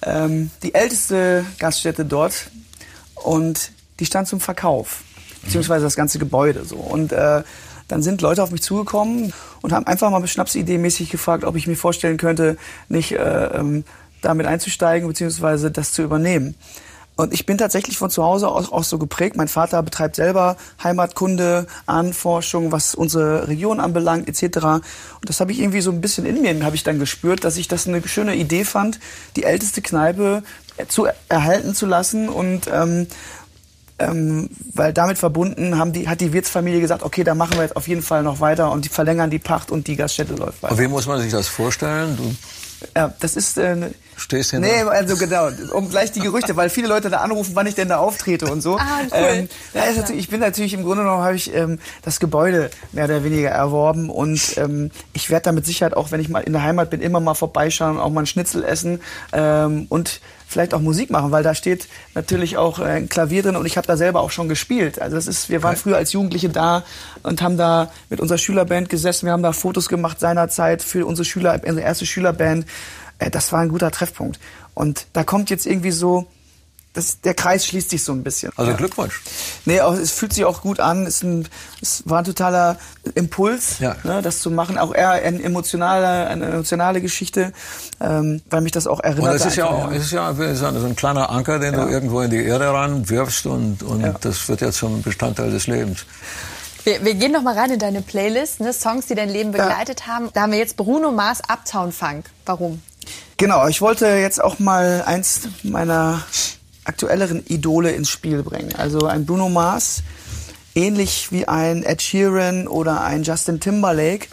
Ähm, 0.02 0.50
die 0.62 0.74
älteste 0.74 1.44
Gaststätte 1.58 2.04
dort. 2.04 2.48
Und 3.14 3.70
die 3.98 4.06
stand 4.06 4.28
zum 4.28 4.40
Verkauf, 4.40 5.02
beziehungsweise 5.42 5.84
das 5.84 5.96
ganze 5.96 6.18
Gebäude 6.18 6.64
so. 6.64 6.76
Und 6.76 7.12
äh, 7.12 7.42
dann 7.88 8.02
sind 8.02 8.20
Leute 8.20 8.42
auf 8.42 8.50
mich 8.50 8.62
zugekommen 8.62 9.32
und 9.62 9.72
haben 9.72 9.86
einfach 9.86 10.10
mal 10.10 10.26
Schnapsidee 10.26 10.78
mäßig 10.78 11.10
gefragt, 11.10 11.44
ob 11.44 11.56
ich 11.56 11.66
mir 11.66 11.76
vorstellen 11.76 12.16
könnte, 12.16 12.56
nicht 12.88 13.12
äh, 13.12 13.46
ähm, 13.46 13.84
damit 14.22 14.46
einzusteigen, 14.46 15.06
beziehungsweise 15.06 15.70
das 15.70 15.92
zu 15.92 16.02
übernehmen. 16.02 16.56
Und 17.18 17.32
ich 17.32 17.46
bin 17.46 17.56
tatsächlich 17.56 17.96
von 17.96 18.10
zu 18.10 18.22
Hause 18.22 18.48
aus 18.48 18.70
auch 18.70 18.84
so 18.84 18.98
geprägt. 18.98 19.36
Mein 19.36 19.48
Vater 19.48 19.82
betreibt 19.82 20.16
selber 20.16 20.56
Heimatkunde, 20.82 21.66
Ahnenforschung, 21.86 22.72
was 22.72 22.94
unsere 22.94 23.48
Region 23.48 23.80
anbelangt, 23.80 24.28
etc. 24.28 24.58
Und 24.66 24.82
das 25.24 25.40
habe 25.40 25.50
ich 25.50 25.60
irgendwie 25.60 25.80
so 25.80 25.90
ein 25.90 26.02
bisschen 26.02 26.26
in 26.26 26.42
mir, 26.42 26.62
habe 26.64 26.76
ich 26.76 26.84
dann 26.84 26.98
gespürt, 26.98 27.44
dass 27.44 27.56
ich 27.56 27.68
das 27.68 27.88
eine 27.88 28.06
schöne 28.06 28.36
Idee 28.36 28.64
fand, 28.64 29.00
die 29.34 29.44
älteste 29.44 29.80
Kneipe 29.80 30.42
zu 30.88 31.06
erhalten 31.30 31.74
zu 31.74 31.86
lassen 31.86 32.28
und 32.28 32.68
ähm, 32.70 33.06
ähm, 33.98 34.50
weil 34.74 34.92
damit 34.92 35.18
verbunden 35.18 35.78
haben 35.78 35.92
die, 35.92 36.08
hat 36.08 36.20
die 36.20 36.32
Wirtsfamilie 36.32 36.80
gesagt, 36.80 37.02
okay, 37.02 37.24
da 37.24 37.34
machen 37.34 37.56
wir 37.56 37.62
jetzt 37.62 37.76
auf 37.76 37.88
jeden 37.88 38.02
Fall 38.02 38.22
noch 38.22 38.40
weiter 38.40 38.70
und 38.70 38.84
die 38.84 38.88
verlängern 38.88 39.30
die 39.30 39.38
Pacht 39.38 39.70
und 39.70 39.86
die 39.86 39.96
Gaststätte 39.96 40.34
läuft 40.34 40.62
weiter. 40.62 40.72
Und 40.72 40.80
wie 40.80 40.88
muss 40.88 41.06
man 41.06 41.20
sich 41.20 41.32
das 41.32 41.48
vorstellen? 41.48 42.16
Du 42.16 42.34
ja, 42.94 43.12
das 43.20 43.36
ist. 43.36 43.58
Äh, 43.58 43.90
Stehst 44.18 44.50
hinter? 44.52 44.68
Nee, 44.68 44.82
also 44.82 45.16
genau, 45.16 45.50
um 45.74 45.90
gleich 45.90 46.10
die 46.10 46.20
Gerüchte, 46.20 46.56
weil 46.56 46.70
viele 46.70 46.88
Leute 46.88 47.10
da 47.10 47.18
anrufen, 47.18 47.50
wann 47.54 47.66
ich 47.66 47.74
denn 47.74 47.88
da 47.88 47.98
auftrete 47.98 48.46
und 48.46 48.62
so. 48.62 48.78
Ah, 48.86 49.00
cool. 49.10 49.18
Ähm, 49.18 49.48
ja, 49.74 49.84
ist 49.84 50.10
ich 50.10 50.28
bin 50.28 50.38
natürlich 50.38 50.72
im 50.72 50.84
Grunde 50.84 51.02
genommen 51.02 51.22
habe 51.22 51.34
ich 51.34 51.52
ähm, 51.52 51.78
das 52.02 52.20
Gebäude 52.20 52.70
mehr 52.92 53.06
oder 53.06 53.24
weniger 53.24 53.48
erworben 53.48 54.10
und 54.10 54.56
ähm, 54.58 54.90
ich 55.12 55.28
werde 55.28 55.44
da 55.44 55.52
mit 55.52 55.66
Sicherheit 55.66 55.96
auch, 55.96 56.12
wenn 56.12 56.20
ich 56.20 56.28
mal 56.28 56.40
in 56.40 56.52
der 56.52 56.62
Heimat 56.62 56.90
bin, 56.90 57.00
immer 57.00 57.18
mal 57.18 57.34
vorbeischauen, 57.34 57.98
auch 57.98 58.10
mal 58.10 58.20
ein 58.20 58.26
Schnitzel 58.26 58.62
essen 58.64 59.00
ähm, 59.32 59.86
und 59.88 60.20
vielleicht 60.46 60.74
auch 60.74 60.80
Musik 60.80 61.10
machen, 61.10 61.32
weil 61.32 61.42
da 61.42 61.54
steht 61.54 61.88
natürlich 62.14 62.56
auch 62.56 62.78
äh, 62.78 62.84
ein 62.84 63.08
Klavier 63.08 63.42
drin 63.42 63.56
und 63.56 63.66
ich 63.66 63.76
habe 63.76 63.86
da 63.86 63.96
selber 63.96 64.20
auch 64.20 64.30
schon 64.30 64.48
gespielt. 64.48 65.00
Also 65.00 65.16
das 65.16 65.26
ist, 65.26 65.50
wir 65.50 65.62
waren 65.62 65.76
früher 65.76 65.96
als 65.96 66.12
Jugendliche 66.12 66.48
da 66.48 66.84
und 67.22 67.42
haben 67.42 67.56
da 67.56 67.90
mit 68.08 68.20
unserer 68.20 68.38
Schülerband 68.38 68.88
gesessen, 68.88 69.26
wir 69.26 69.32
haben 69.32 69.42
da 69.42 69.52
Fotos 69.52 69.88
gemacht 69.88 70.20
seinerzeit 70.20 70.82
für 70.82 71.06
unsere 71.06 71.24
Schüler, 71.24 71.60
unsere 71.64 71.80
erste 71.80 72.06
Schülerband. 72.06 72.66
Äh, 73.18 73.30
das 73.30 73.52
war 73.52 73.60
ein 73.60 73.68
guter 73.68 73.90
Treffpunkt. 73.90 74.38
Und 74.74 75.06
da 75.12 75.24
kommt 75.24 75.50
jetzt 75.50 75.66
irgendwie 75.66 75.90
so 75.90 76.26
das, 76.96 77.20
der 77.20 77.34
Kreis 77.34 77.66
schließt 77.66 77.90
sich 77.90 78.02
so 78.02 78.12
ein 78.12 78.22
bisschen. 78.22 78.52
Also 78.56 78.72
Glückwunsch. 78.74 79.20
Nee, 79.66 79.82
auch, 79.82 79.92
es 79.92 80.12
fühlt 80.12 80.32
sich 80.32 80.44
auch 80.46 80.62
gut 80.62 80.80
an. 80.80 81.06
Es, 81.06 81.22
ein, 81.22 81.46
es 81.82 82.02
war 82.06 82.18
ein 82.18 82.24
totaler 82.24 82.78
Impuls, 83.14 83.78
ja. 83.80 83.96
ne, 84.02 84.22
das 84.22 84.40
zu 84.40 84.50
machen. 84.50 84.78
Auch 84.78 84.94
eher 84.94 85.10
eine 85.10 85.42
emotionale, 85.42 86.26
eine 86.26 86.46
emotionale 86.46 87.02
Geschichte, 87.02 87.52
ähm, 88.00 88.40
weil 88.48 88.62
mich 88.62 88.72
das 88.72 88.86
auch 88.86 89.00
erinnert. 89.00 89.30
Und 89.30 89.36
es 89.36 89.44
ist 89.44 89.56
ja 89.56 89.66
auch, 89.66 89.90
es 89.92 90.04
ist 90.04 90.12
ja 90.12 90.32
so 90.34 90.86
ein 90.86 90.96
kleiner 90.96 91.28
Anker, 91.28 91.58
den 91.58 91.74
ja. 91.74 91.84
du 91.84 91.90
irgendwo 91.90 92.22
in 92.22 92.30
die 92.30 92.42
Erde 92.42 92.72
reinwirfst 92.72 93.44
und, 93.46 93.82
und 93.82 94.00
ja. 94.00 94.14
das 94.18 94.48
wird 94.48 94.62
ja 94.62 94.72
zum 94.72 95.02
Bestandteil 95.02 95.50
des 95.50 95.66
Lebens. 95.66 96.06
Wir, 96.84 97.04
wir 97.04 97.14
gehen 97.14 97.32
noch 97.32 97.42
mal 97.42 97.58
rein 97.58 97.72
in 97.72 97.78
deine 97.78 98.00
Playlist, 98.00 98.60
ne? 98.60 98.72
Songs, 98.72 99.06
die 99.06 99.14
dein 99.14 99.28
Leben 99.28 99.52
begleitet 99.52 100.06
haben. 100.06 100.30
Da 100.32 100.42
haben 100.42 100.52
wir 100.52 100.58
jetzt 100.58 100.76
Bruno 100.76 101.10
Mars 101.10 101.42
Uptown 101.46 101.92
Funk. 101.92 102.30
Warum? 102.46 102.80
Genau, 103.36 103.66
ich 103.68 103.82
wollte 103.82 104.06
jetzt 104.06 104.42
auch 104.42 104.58
mal 104.58 105.02
eins 105.04 105.42
meiner 105.62 106.22
aktuelleren 106.88 107.44
Idole 107.46 107.92
ins 107.92 108.08
Spiel 108.08 108.42
bringen. 108.42 108.74
Also 108.76 109.06
ein 109.06 109.26
Bruno 109.26 109.48
Mars, 109.48 110.02
ähnlich 110.74 111.32
wie 111.32 111.48
ein 111.48 111.82
Ed 111.82 112.02
Sheeran 112.02 112.68
oder 112.68 113.02
ein 113.02 113.22
Justin 113.22 113.60
Timberlake, 113.60 114.28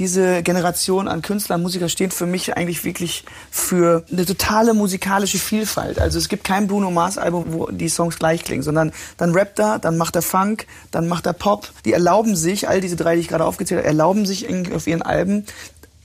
diese 0.00 0.42
Generation 0.42 1.08
an 1.08 1.20
Künstlern, 1.20 1.60
Musiker 1.60 1.90
stehen 1.90 2.10
für 2.10 2.24
mich 2.24 2.56
eigentlich 2.56 2.84
wirklich 2.84 3.24
für 3.50 4.02
eine 4.10 4.24
totale 4.24 4.72
musikalische 4.72 5.36
Vielfalt. 5.36 5.98
Also 5.98 6.18
es 6.18 6.30
gibt 6.30 6.42
kein 6.42 6.68
Bruno 6.68 6.90
Mars 6.90 7.18
Album, 7.18 7.44
wo 7.48 7.66
die 7.66 7.90
Songs 7.90 8.18
gleich 8.18 8.42
klingen, 8.42 8.62
sondern 8.62 8.92
dann 9.18 9.32
rappt 9.32 9.58
er, 9.58 9.78
dann 9.78 9.98
macht 9.98 10.16
er 10.16 10.22
Funk, 10.22 10.66
dann 10.90 11.06
macht 11.06 11.26
er 11.26 11.34
Pop. 11.34 11.68
Die 11.84 11.92
erlauben 11.92 12.34
sich, 12.34 12.66
all 12.66 12.80
diese 12.80 12.96
drei, 12.96 13.14
die 13.14 13.20
ich 13.20 13.28
gerade 13.28 13.44
aufgezählt 13.44 13.80
habe, 13.80 13.88
erlauben 13.88 14.24
sich 14.24 14.48
auf 14.74 14.86
ihren 14.86 15.02
Alben 15.02 15.44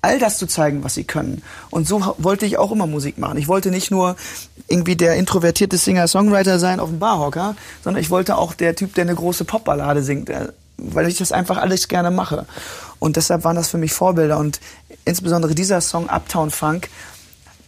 all 0.06 0.20
das 0.20 0.38
zu 0.38 0.46
zeigen, 0.46 0.84
was 0.84 0.94
sie 0.94 1.04
können. 1.04 1.42
Und 1.72 1.88
so 1.88 2.16
wollte 2.20 2.46
ich 2.46 2.58
auch 2.58 2.72
immer 2.72 2.86
Musik 2.86 3.18
machen. 3.18 3.38
Ich 3.38 3.48
wollte 3.48 3.72
nicht 3.72 3.90
nur 3.90 4.16
irgendwie 4.68 4.96
der 4.96 5.16
introvertierte 5.16 5.78
Singer-Songwriter 5.78 6.60
sein 6.60 6.80
auf 6.80 6.90
dem 6.90 7.00
Barhocker, 7.00 7.56
sondern 7.84 8.02
ich 8.02 8.12
wollte 8.12 8.38
auch 8.38 8.54
der 8.54 8.76
Typ, 8.76 8.94
der 8.94 9.04
eine 9.04 9.16
große 9.16 9.46
Popballade 9.46 10.04
singt, 10.04 10.30
äh, 10.30 10.50
weil 10.78 11.08
ich 11.08 11.18
das 11.18 11.32
einfach 11.32 11.58
alles 11.58 11.88
gerne 11.88 12.12
mache. 12.12 12.46
Und 13.00 13.16
deshalb 13.16 13.44
waren 13.44 13.56
das 13.56 13.70
für 13.70 13.80
mich 13.80 13.94
Vorbilder. 13.94 14.38
Und 14.38 14.60
insbesondere 15.06 15.56
dieser 15.56 15.82
Song 15.82 16.08
Uptown 16.08 16.52
Funk 16.52 16.90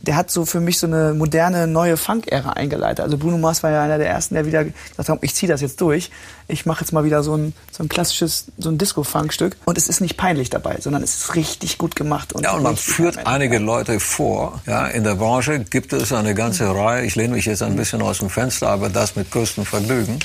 der 0.07 0.15
hat 0.15 0.31
so 0.31 0.45
für 0.45 0.61
mich 0.61 0.79
so 0.79 0.87
eine 0.87 1.13
moderne 1.13 1.67
neue 1.67 1.97
Funk-Ära 1.97 2.51
eingeleitet. 2.51 3.01
Also 3.01 3.17
Bruno 3.17 3.37
Mars 3.37 3.61
war 3.61 3.71
ja 3.71 3.83
einer 3.83 3.97
der 3.97 4.09
ersten, 4.09 4.35
der 4.35 4.45
wieder 4.45 4.63
gesagt 4.63 5.09
hat, 5.09 5.19
ich 5.21 5.35
ziehe 5.35 5.51
das 5.51 5.59
jetzt 5.59 5.81
durch. 5.81 6.09
Ich 6.47 6.65
mache 6.65 6.81
jetzt 6.81 6.93
mal 6.93 7.03
wieder 7.03 7.23
so 7.23 7.35
ein, 7.35 7.53
so 7.71 7.83
ein 7.83 7.89
klassisches, 7.89 8.45
so 8.57 8.69
ein 8.69 8.77
Disco-Funk-Stück. 8.77 9.57
Und 9.65 9.77
es 9.77 9.89
ist 9.89 9.99
nicht 9.99 10.15
peinlich 10.15 10.49
dabei, 10.49 10.77
sondern 10.79 11.03
es 11.03 11.15
ist 11.15 11.35
richtig 11.35 11.77
gut 11.77 11.97
gemacht. 11.97 12.31
Und 12.31 12.43
ja, 12.43 12.53
und 12.53 12.63
man 12.63 12.77
führt 12.77 13.27
einige 13.27 13.59
Leute 13.59 13.99
vor. 13.99 14.61
Ja, 14.65 14.87
in 14.87 15.03
der 15.03 15.15
Branche 15.15 15.59
gibt 15.59 15.91
es 15.91 16.13
eine 16.13 16.33
ganze. 16.33 16.67
Reihe, 16.67 17.05
ich 17.05 17.15
lehne 17.15 17.35
mich 17.35 17.45
jetzt 17.45 17.61
ein 17.61 17.75
bisschen 17.75 18.01
aus 18.01 18.19
dem 18.19 18.29
Fenster, 18.29 18.69
aber 18.69 18.89
das 18.89 19.15
mit 19.15 19.31
größtem 19.31 19.65
Vergnügen 19.65 20.19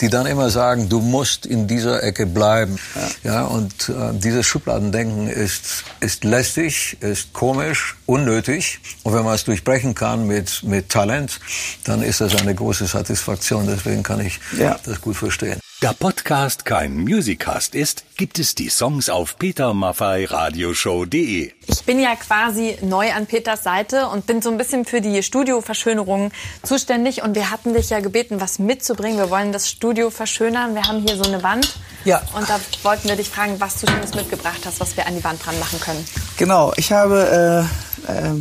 die 0.00 0.08
dann 0.08 0.26
immer 0.26 0.50
sagen, 0.50 0.88
du 0.88 1.00
musst 1.00 1.46
in 1.46 1.66
dieser 1.66 2.02
Ecke 2.02 2.26
bleiben. 2.26 2.78
Ja, 3.22 3.32
ja 3.32 3.44
und 3.44 3.88
äh, 3.88 4.12
dieses 4.14 4.46
Schubladendenken 4.46 5.28
ist, 5.28 5.84
ist 6.00 6.24
lästig, 6.24 6.96
ist 7.00 7.32
komisch, 7.32 7.96
unnötig. 8.06 8.80
Und 9.02 9.14
wenn 9.14 9.24
man 9.24 9.34
es 9.34 9.44
durchbrechen 9.44 9.94
kann 9.94 10.26
mit, 10.26 10.62
mit 10.62 10.88
Talent, 10.88 11.40
dann 11.84 12.02
ist 12.02 12.20
das 12.20 12.34
eine 12.36 12.54
große 12.54 12.86
Satisfaktion. 12.86 13.66
Deswegen 13.66 14.02
kann 14.02 14.20
ich 14.20 14.40
ja. 14.58 14.78
das 14.84 15.00
gut 15.00 15.16
verstehen. 15.16 15.61
Da 15.82 15.92
Podcast 15.92 16.64
kein 16.64 16.96
Musicast 16.96 17.74
ist, 17.74 18.04
gibt 18.16 18.38
es 18.38 18.54
die 18.54 18.68
Songs 18.68 19.10
auf 19.10 19.36
petermaffeiradioshow.de. 19.36 21.50
Ich 21.66 21.82
bin 21.82 21.98
ja 21.98 22.14
quasi 22.14 22.78
neu 22.82 23.10
an 23.10 23.26
Peters 23.26 23.64
Seite 23.64 24.06
und 24.06 24.24
bin 24.24 24.40
so 24.42 24.50
ein 24.52 24.58
bisschen 24.58 24.84
für 24.84 25.00
die 25.00 25.24
Studioverschönerung 25.24 26.30
zuständig. 26.62 27.24
Und 27.24 27.34
wir 27.34 27.50
hatten 27.50 27.74
dich 27.74 27.90
ja 27.90 27.98
gebeten, 27.98 28.40
was 28.40 28.60
mitzubringen. 28.60 29.18
Wir 29.18 29.28
wollen 29.28 29.50
das 29.50 29.68
Studio 29.68 30.10
verschönern. 30.10 30.76
Wir 30.76 30.84
haben 30.84 31.04
hier 31.04 31.16
so 31.16 31.24
eine 31.24 31.42
Wand. 31.42 31.74
Ja. 32.04 32.22
Und 32.36 32.48
da 32.48 32.60
wollten 32.84 33.08
wir 33.08 33.16
dich 33.16 33.28
fragen, 33.28 33.58
was 33.58 33.80
du 33.80 33.90
Schönes 33.90 34.14
mitgebracht 34.14 34.60
hast, 34.64 34.78
was 34.78 34.96
wir 34.96 35.08
an 35.08 35.16
die 35.16 35.24
Wand 35.24 35.44
dran 35.44 35.58
machen 35.58 35.80
können. 35.80 36.06
Genau, 36.36 36.72
ich 36.76 36.92
habe 36.92 37.66
äh, 38.08 38.12
äh, 38.12 38.40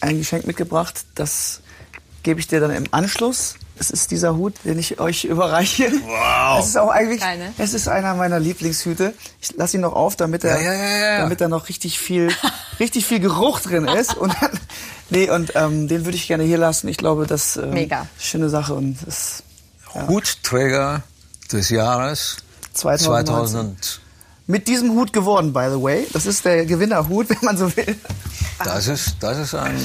ein 0.00 0.18
Geschenk 0.18 0.44
mitgebracht. 0.44 1.04
Das 1.14 1.60
gebe 2.24 2.40
ich 2.40 2.48
dir 2.48 2.58
dann 2.58 2.72
im 2.72 2.88
Anschluss 2.90 3.58
es 3.78 3.90
ist 3.90 4.10
dieser 4.10 4.36
Hut, 4.36 4.54
den 4.64 4.78
ich 4.78 5.00
euch 5.00 5.24
überreiche. 5.24 5.90
Wow. 5.90 6.60
Es 6.60 6.68
ist 6.68 6.76
auch 6.76 6.90
eigentlich, 6.90 7.20
Keine. 7.20 7.52
es 7.58 7.74
ist 7.74 7.88
einer 7.88 8.14
meiner 8.14 8.38
Lieblingshüte. 8.38 9.14
Ich 9.40 9.56
lasse 9.56 9.76
ihn 9.76 9.80
noch 9.80 9.94
auf, 9.94 10.16
damit 10.16 10.44
er, 10.44 10.60
ja, 10.60 10.72
ja, 10.72 10.96
ja, 10.96 11.18
damit 11.18 11.40
da 11.40 11.48
noch 11.48 11.68
richtig 11.68 11.98
viel, 11.98 12.30
richtig 12.80 13.06
viel 13.06 13.20
Geruch 13.20 13.60
drin 13.60 13.86
ist. 13.86 14.16
Und 14.16 14.34
dann, 14.40 14.50
nee, 15.10 15.28
und 15.30 15.52
ähm, 15.56 15.88
den 15.88 16.04
würde 16.04 16.16
ich 16.16 16.28
gerne 16.28 16.44
hier 16.44 16.58
lassen. 16.58 16.88
Ich 16.88 16.96
glaube, 16.96 17.26
das 17.26 17.56
ähm, 17.56 17.70
Mega. 17.70 18.06
schöne 18.18 18.48
Sache 18.48 18.74
und 18.74 18.98
das. 19.06 19.42
Hutträger 20.08 21.02
des 21.52 21.70
Jahres 21.70 22.38
2019. 22.72 23.26
2000 23.26 24.00
mit 24.46 24.68
diesem 24.68 24.92
Hut 24.92 25.12
geworden, 25.12 25.52
by 25.52 25.68
the 25.70 25.82
way. 25.82 26.06
Das 26.12 26.26
ist 26.26 26.44
der 26.44 26.66
Gewinnerhut, 26.66 27.30
wenn 27.30 27.38
man 27.42 27.56
so 27.56 27.74
will. 27.76 27.96
Das 28.62 28.86
ist, 28.88 29.16
das 29.20 29.38
ist 29.38 29.54
ein 29.54 29.76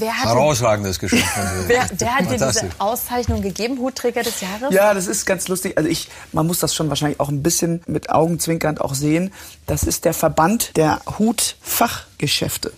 äh, 0.00 0.04
herausragendes 0.04 0.98
Geschenk. 0.98 1.24
wer, 1.66 1.88
wer 1.96 2.14
hat 2.14 2.30
dir 2.30 2.38
diese 2.38 2.68
Auszeichnung 2.78 3.40
gegeben, 3.40 3.78
Hutträger 3.78 4.22
des 4.22 4.40
Jahres? 4.40 4.74
Ja, 4.74 4.92
das 4.94 5.06
ist 5.06 5.24
ganz 5.26 5.48
lustig. 5.48 5.76
Also 5.78 5.88
ich, 5.88 6.08
man 6.32 6.46
muss 6.46 6.58
das 6.58 6.74
schon 6.74 6.88
wahrscheinlich 6.88 7.20
auch 7.20 7.28
ein 7.28 7.42
bisschen 7.42 7.82
mit 7.86 8.10
Augenzwinkernd 8.10 8.80
auch 8.80 8.94
sehen. 8.94 9.32
Das 9.66 9.84
ist 9.84 10.04
der 10.04 10.14
Verband 10.14 10.76
der 10.76 11.00
Hutfachgeschäfte. 11.18 12.72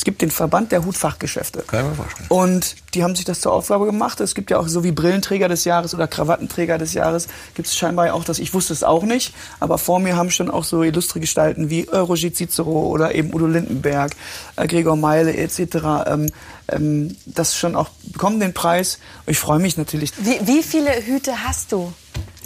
Es 0.00 0.04
gibt 0.04 0.22
den 0.22 0.30
Verband 0.30 0.72
der 0.72 0.86
Hutfachgeschäfte. 0.86 1.62
Kann 1.66 1.84
ich 1.84 1.90
mir 1.90 1.94
vorstellen. 1.94 2.26
Und 2.30 2.76
die 2.94 3.04
haben 3.04 3.14
sich 3.14 3.26
das 3.26 3.42
zur 3.42 3.52
Aufgabe 3.52 3.84
gemacht. 3.84 4.18
Es 4.22 4.34
gibt 4.34 4.50
ja 4.50 4.58
auch 4.58 4.66
so 4.66 4.82
wie 4.82 4.92
Brillenträger 4.92 5.46
des 5.46 5.66
Jahres 5.66 5.94
oder 5.94 6.08
Krawattenträger 6.08 6.78
des 6.78 6.94
Jahres. 6.94 7.28
Gibt 7.52 7.68
es 7.68 7.76
scheinbar 7.76 8.14
auch 8.14 8.24
das, 8.24 8.38
ich 8.38 8.54
wusste 8.54 8.72
es 8.72 8.82
auch 8.82 9.02
nicht, 9.02 9.34
aber 9.58 9.76
vor 9.76 10.00
mir 10.00 10.16
haben 10.16 10.30
schon 10.30 10.50
auch 10.50 10.64
so 10.64 10.82
illustre 10.82 11.20
Gestalten 11.20 11.68
wie 11.68 11.86
äh, 11.86 11.98
Roger 11.98 12.32
Cicero 12.32 12.86
oder 12.86 13.14
eben 13.14 13.34
Udo 13.34 13.46
Lindenberg, 13.46 14.12
äh, 14.56 14.66
Gregor 14.66 14.96
Meile 14.96 15.36
etc. 15.36 15.58
Ähm, 16.06 16.30
ähm, 16.68 17.14
das 17.26 17.54
schon 17.58 17.76
auch 17.76 17.90
bekommen 18.04 18.40
den 18.40 18.54
Preis. 18.54 19.00
Ich 19.26 19.38
freue 19.38 19.58
mich 19.58 19.76
natürlich. 19.76 20.12
Wie, 20.16 20.38
wie 20.46 20.62
viele 20.62 20.92
Hüte 21.04 21.44
hast 21.46 21.72
du? 21.72 21.92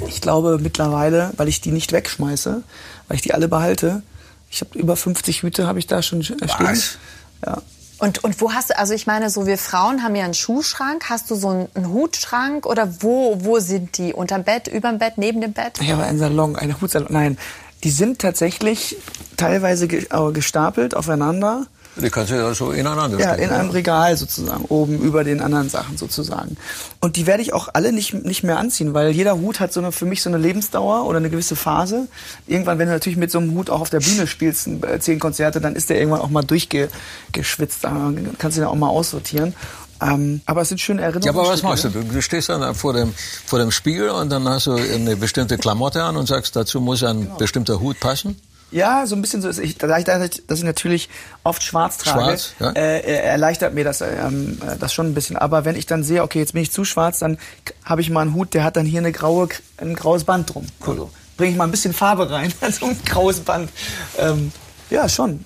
Ich 0.09 0.21
glaube 0.21 0.59
mittlerweile, 0.61 1.31
weil 1.37 1.47
ich 1.47 1.61
die 1.61 1.71
nicht 1.71 1.93
wegschmeiße, 1.93 2.65
weil 3.07 3.15
ich 3.15 3.23
die 3.23 3.33
alle 3.33 3.47
behalte. 3.47 4.03
Ich 4.51 4.61
habe 4.61 4.77
über 4.77 4.97
50 4.97 5.45
Hüte 5.45 5.69
habe 5.69 5.79
ich 5.79 5.87
da 5.87 6.03
schon 6.03 6.25
stehen. 6.25 6.39
Was? 6.41 6.99
Ja. 7.45 7.63
Und, 7.99 8.25
und 8.25 8.41
wo 8.41 8.53
hast 8.53 8.71
du, 8.71 8.79
also 8.79 8.93
ich 8.93 9.07
meine, 9.07 9.31
so 9.31 9.47
wir 9.47 9.57
Frauen 9.57 10.03
haben 10.03 10.15
ja 10.17 10.25
einen 10.25 10.35
Schuhschrank. 10.35 11.09
Hast 11.09 11.31
du 11.31 11.37
so 11.37 11.49
einen, 11.49 11.69
einen 11.75 11.93
Hutschrank 11.93 12.67
oder 12.67 13.03
wo, 13.03 13.39
wo 13.45 13.61
sind 13.61 13.99
die? 13.99 14.13
Unterm 14.13 14.45
Bett, 14.45 14.69
überm 14.69 14.99
Bett, 14.99 15.15
neben 15.17 15.41
dem 15.41 15.53
Bett? 15.53 15.81
Ich 15.81 15.91
habe 15.91 16.03
einen 16.03 16.19
Salon, 16.19 16.57
einen 16.57 16.81
Hutsalon. 16.81 17.09
Nein, 17.11 17.39
die 17.85 17.91
sind 17.91 18.19
tatsächlich 18.19 18.97
teilweise 19.37 19.87
gestapelt 19.87 20.97
aufeinander. 20.97 21.67
Die 21.97 22.11
kannst 22.11 22.31
du 22.31 22.37
ja 22.37 22.53
so 22.55 22.73
ineinander 22.73 23.19
stellen. 23.19 23.39
Ja, 23.39 23.45
in 23.45 23.51
einem 23.51 23.71
Regal 23.71 24.17
sozusagen, 24.17 24.65
oben 24.65 24.99
über 24.99 25.23
den 25.23 25.41
anderen 25.41 25.69
Sachen 25.69 25.97
sozusagen. 25.97 26.57
Und 27.01 27.17
die 27.17 27.27
werde 27.27 27.43
ich 27.43 27.53
auch 27.53 27.69
alle 27.73 27.93
nicht, 27.93 28.15
nicht 28.15 28.43
mehr 28.43 28.59
anziehen, 28.59 28.95
weil 28.95 29.11
jeder 29.11 29.39
Hut 29.39 29.61
hat 29.61 29.73
so 29.73 29.81
eine, 29.81 29.93
für 29.93 30.07
mich 30.07 30.23
so 30.23 30.29
eine 30.29 30.39
Lebensdauer 30.39 31.07
oder 31.07 31.19
eine 31.19 31.31
gewisse 31.31 31.57
Phase. 31.57 32.09
Irgendwann, 32.47 32.79
wenn 32.79 32.89
du 32.89 32.93
natürlich 32.93 33.19
mit 33.19 33.31
so 33.31 33.39
einem 33.39 33.55
Hut 33.55 33.71
auch 33.71 33.81
auf 33.81 33.91
der 33.91 34.01
Bühne 34.01 34.27
spielst, 34.27 34.67
äh, 34.67 34.99
zehn 34.99 35.21
Konzerte, 35.21 35.61
dann 35.61 35.77
ist 35.77 35.91
der 35.91 35.99
irgendwann 35.99 36.21
auch 36.21 36.31
mal 36.31 36.43
durchgeschwitzt. 36.43 37.85
Dann 37.85 38.37
kannst 38.39 38.57
du 38.57 38.63
den 38.63 38.69
auch 38.69 38.75
mal 38.75 38.89
aussortieren. 38.89 39.55
Ähm, 40.03 40.41
aber 40.47 40.63
es 40.63 40.69
sind 40.69 40.81
schöne 40.81 41.03
Erinnerungen. 41.03 41.35
Ja, 41.35 41.41
aber 41.41 41.49
was 41.49 41.63
machst 41.63 41.85
du? 41.85 41.91
Du 41.91 42.21
stehst 42.21 42.49
dann 42.49 42.75
vor 42.75 42.93
dem, 42.93 43.15
vor 43.47 43.59
dem 43.59 43.71
Spiegel 43.71 44.11
und 44.11 44.31
dann 44.31 44.49
hast 44.49 44.67
du 44.67 44.73
eine 44.73 45.17
bestimmte 45.17 45.57
Klamotte 45.57 46.03
an 46.03 46.17
und 46.17 46.27
sagst, 46.27 46.57
dazu 46.57 46.81
muss 46.81 47.05
ein 47.05 47.23
genau. 47.23 47.37
bestimmter 47.37 47.81
Hut 47.81 48.01
passen? 48.01 48.37
Ja, 48.75 49.07
so 49.07 49.15
ein 49.15 49.23
bisschen 49.23 49.41
so 49.41 49.49
ist 49.49 49.61
ich, 49.61 49.79
da 49.79 49.97
ich, 49.99 50.05
dass 50.05 50.59
ich 50.59 50.65
natürlich 50.65 51.09
oft 51.45 51.63
schwarz 51.63 51.97
trage, 51.97 52.37
schwarz, 52.39 52.55
ja? 52.59 52.73
äh, 52.73 53.03
erleichtert 53.03 53.73
mir 53.73 53.85
das, 53.85 54.01
ähm, 54.01 54.59
äh, 54.67 54.77
das 54.77 54.93
schon 54.93 55.07
ein 55.07 55.15
bisschen. 55.15 55.37
Aber 55.37 55.65
wenn 55.65 55.77
ich 55.77 55.87
dann 55.87 56.03
sehe, 56.03 56.25
okay, 56.25 56.41
jetzt 56.41 56.55
bin 56.55 56.63
ich 56.63 56.73
zu 56.73 56.85
schwarz, 56.85 57.21
dann 57.21 57.39
habe 57.85 58.01
ich 58.01 58.11
mal 58.11 58.23
einen 58.23 58.35
Hut, 58.35 58.53
der 58.53 58.65
hat 58.65 58.77
dann 58.77 58.85
hier 58.85 58.99
eine 58.99 59.13
graue, 59.13 59.49
ein 59.77 59.95
graues 59.95 60.25
Band 60.25 60.53
drum. 60.53 60.67
Cool. 60.85 60.95
Also 60.95 61.11
bringe 61.37 61.53
ich 61.53 61.57
mal 61.57 61.65
ein 61.65 61.71
bisschen 61.71 61.93
Farbe 61.93 62.29
rein, 62.29 62.53
also 62.61 62.87
ein 62.87 62.99
graues 63.07 63.39
Band. 63.39 63.71
Ähm, 64.19 64.51
ja, 64.91 65.09
schon. 65.09 65.45